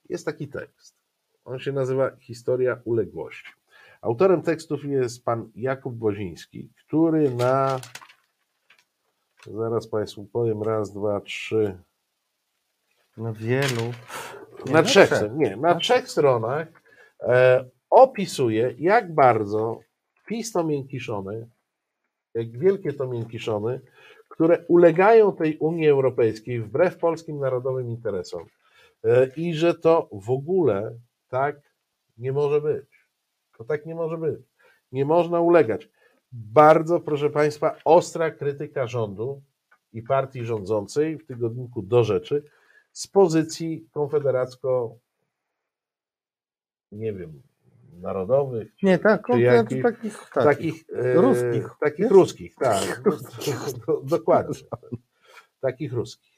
[0.08, 0.96] jest taki tekst.
[1.44, 3.52] On się nazywa Historia uległości.
[4.02, 7.80] Autorem tekstów jest pan Jakub Woziński, który na
[9.46, 11.78] zaraz Państwu powiem raz, dwa, trzy,
[13.16, 13.92] Na wielu.
[14.66, 15.32] Nie, na trzech, trzech.
[15.34, 16.68] nie, na trzech stronach
[17.20, 19.80] e, opisuje, jak bardzo
[20.26, 21.48] PiS to miękiszony,
[22.34, 23.80] wielkie to miękiszony,
[24.28, 28.44] które ulegają tej Unii Europejskiej wbrew polskim narodowym interesom
[29.04, 30.98] e, i że to w ogóle
[31.28, 31.56] tak
[32.18, 33.06] nie może być.
[33.58, 34.40] To tak nie może być.
[34.92, 35.88] Nie można ulegać.
[36.32, 39.42] Bardzo, proszę Państwa, ostra krytyka rządu
[39.92, 42.44] i partii rządzącej w tygodniku do rzeczy
[42.92, 44.96] z pozycji konfederacko,
[46.92, 47.42] nie wiem,
[48.00, 50.30] narodowych, Nie, tak, to- jakich- takich, takich.
[50.32, 51.68] takich, e, Ruskich.
[51.80, 52.10] takich Wiesz?
[52.12, 53.02] ruskich, tak,
[53.86, 54.54] do- dokładnie,
[55.60, 56.30] takich ruskich.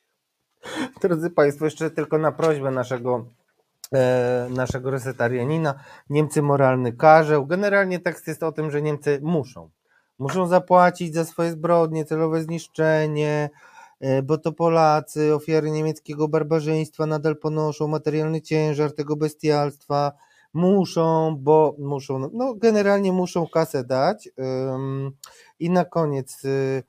[1.03, 3.25] Drodzy Państwo, jeszcze tylko na prośbę naszego,
[3.95, 5.75] e, naszego resetarianina.
[6.11, 7.47] Niemcy moralny karzeł.
[7.47, 9.71] Generalnie tekst jest o tym, że Niemcy muszą.
[10.19, 13.51] Muszą zapłacić za swoje zbrodnie, celowe zniszczenie,
[14.01, 20.13] e, bo to Polacy, ofiary niemieckiego barbarzyństwa nadal ponoszą materialny ciężar tego bestialstwa.
[20.55, 24.29] Muszą, bo muszą, no- no generalnie muszą kasę dać.
[25.59, 26.83] I na koniec, y,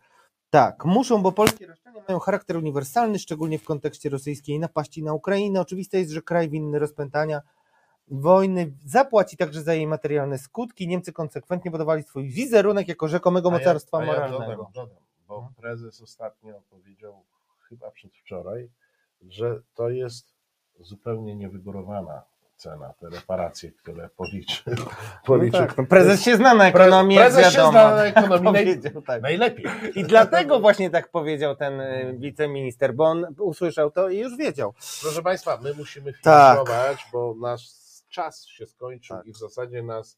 [0.50, 5.62] tak, muszą, bo polskie roszczenia mają charakter uniwersalny, szczególnie w kontekście rosyjskiej napaści na Ukrainę.
[5.62, 7.42] Oczywiste jest, że kraj winny rozpętania
[8.08, 10.88] wojny zapłaci także za jej materialne skutki.
[10.88, 14.46] Niemcy konsekwentnie budowali swój wizerunek jako rzekomego mocarstwa ja moralnego.
[14.46, 17.24] dodam, dodam, bo prezes ostatnio powiedział,
[17.70, 18.70] chyba przedwczoraj,
[19.22, 20.34] że to jest
[20.80, 22.24] zupełnie niewygórowana
[22.56, 24.74] cena, te reparacje, które policzył.
[24.78, 24.86] No
[25.26, 25.60] policzył.
[25.68, 27.72] tak, no prezes się zna na Pre- ekonomii, prezes jak się wiadomo.
[27.72, 29.22] zna na ekonomii tak.
[29.22, 29.66] Najlepiej.
[29.96, 34.74] I dlatego właśnie tak powiedział ten y, wiceminister, bo on usłyszał to i już wiedział.
[35.02, 36.58] Proszę Państwa, my musimy Tak.
[36.58, 39.26] finiszować, bo nasz czas się skończył Tak.
[39.26, 40.18] i w zasadzie nas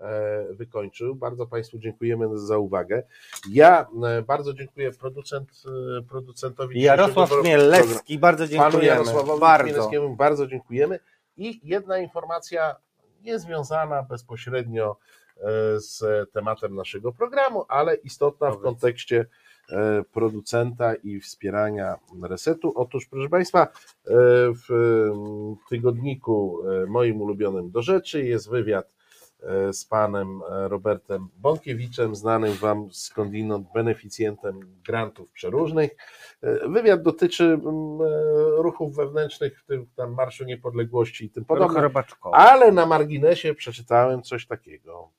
[0.00, 1.14] e, wykończył.
[1.14, 3.02] Bardzo Państwu dziękujemy za uwagę.
[3.50, 5.50] Ja e, bardzo dziękuję producent,
[5.98, 8.86] e, producentowi Jarosław Chmielewski, bardzo Panu dziękujemy.
[8.86, 9.64] Jarosławowi bardzo.
[9.64, 10.98] Chmielewskiemu bardzo dziękujemy.
[11.36, 12.76] I jedna informacja
[13.22, 14.96] niezwiązana bezpośrednio
[15.36, 15.42] e,
[15.80, 16.02] z
[16.32, 19.26] tematem naszego programu, ale istotna w kontekście
[19.70, 22.72] e, producenta i wspierania resetu.
[22.76, 23.68] Otóż, proszę Państwa, e,
[24.52, 28.93] w em, tygodniku moim ulubionym do rzeczy jest wywiad
[29.72, 35.90] z panem e, Robertem Bąkiewiczem, znanym Wam skądinąd beneficjentem grantów przeróżnych.
[36.42, 41.44] E, Wywiad dotyczy mm, e, ruchów wewnętrznych, w tym tam Marszu Niepodległości i tym
[41.74, 42.36] robaczkowy.
[42.36, 45.10] Ale na marginesie przeczytałem coś takiego.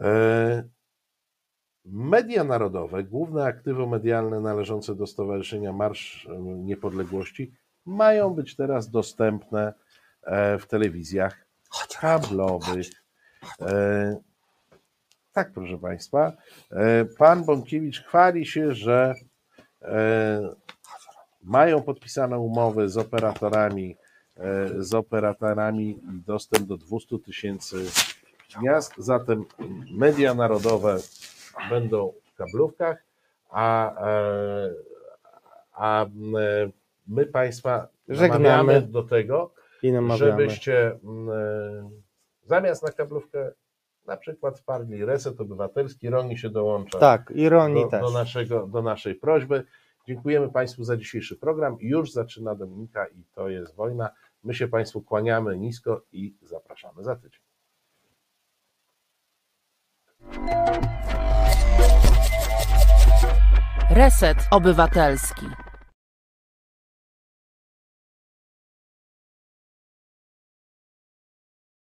[0.00, 0.68] E,
[1.84, 7.52] Media narodowe, główne aktywo medialne należące do Stowarzyszenia Marsz e, Niepodległości,
[7.86, 9.74] mają być teraz dostępne
[10.22, 11.46] e, w telewizjach
[12.00, 12.86] kablowych.
[13.60, 14.16] E,
[15.32, 16.32] Tak, proszę Państwa.
[16.70, 19.14] E, Pan Bąkiewicz chwali się, że
[19.82, 20.54] e,
[21.42, 23.96] mają podpisane umowy z operatorami,
[24.36, 27.76] e, z operatorami dostęp do 200 tysięcy
[28.62, 29.44] miast, zatem
[29.98, 30.98] media narodowe
[31.70, 33.04] będą w kablówkach,
[33.50, 34.70] a, e,
[35.72, 36.08] a e,
[37.06, 38.82] my Państwa Żegnamy.
[38.82, 40.30] do tego, I namawiamy.
[40.30, 41.90] żebyście mm, e,
[42.42, 43.52] zamiast na kablówkę
[44.06, 48.00] na przykład wparli Reset Obywatelski, Roni się dołącza Tak, ironii do, też.
[48.00, 49.64] do, naszego, do naszej prośby.
[50.06, 51.76] Dziękujemy Państwu za dzisiejszy program.
[51.80, 54.10] Już zaczyna Dominika i to jest wojna.
[54.44, 57.40] My się Państwu kłaniamy nisko i zapraszamy za tydzień.
[63.90, 65.46] Reset Obywatelski.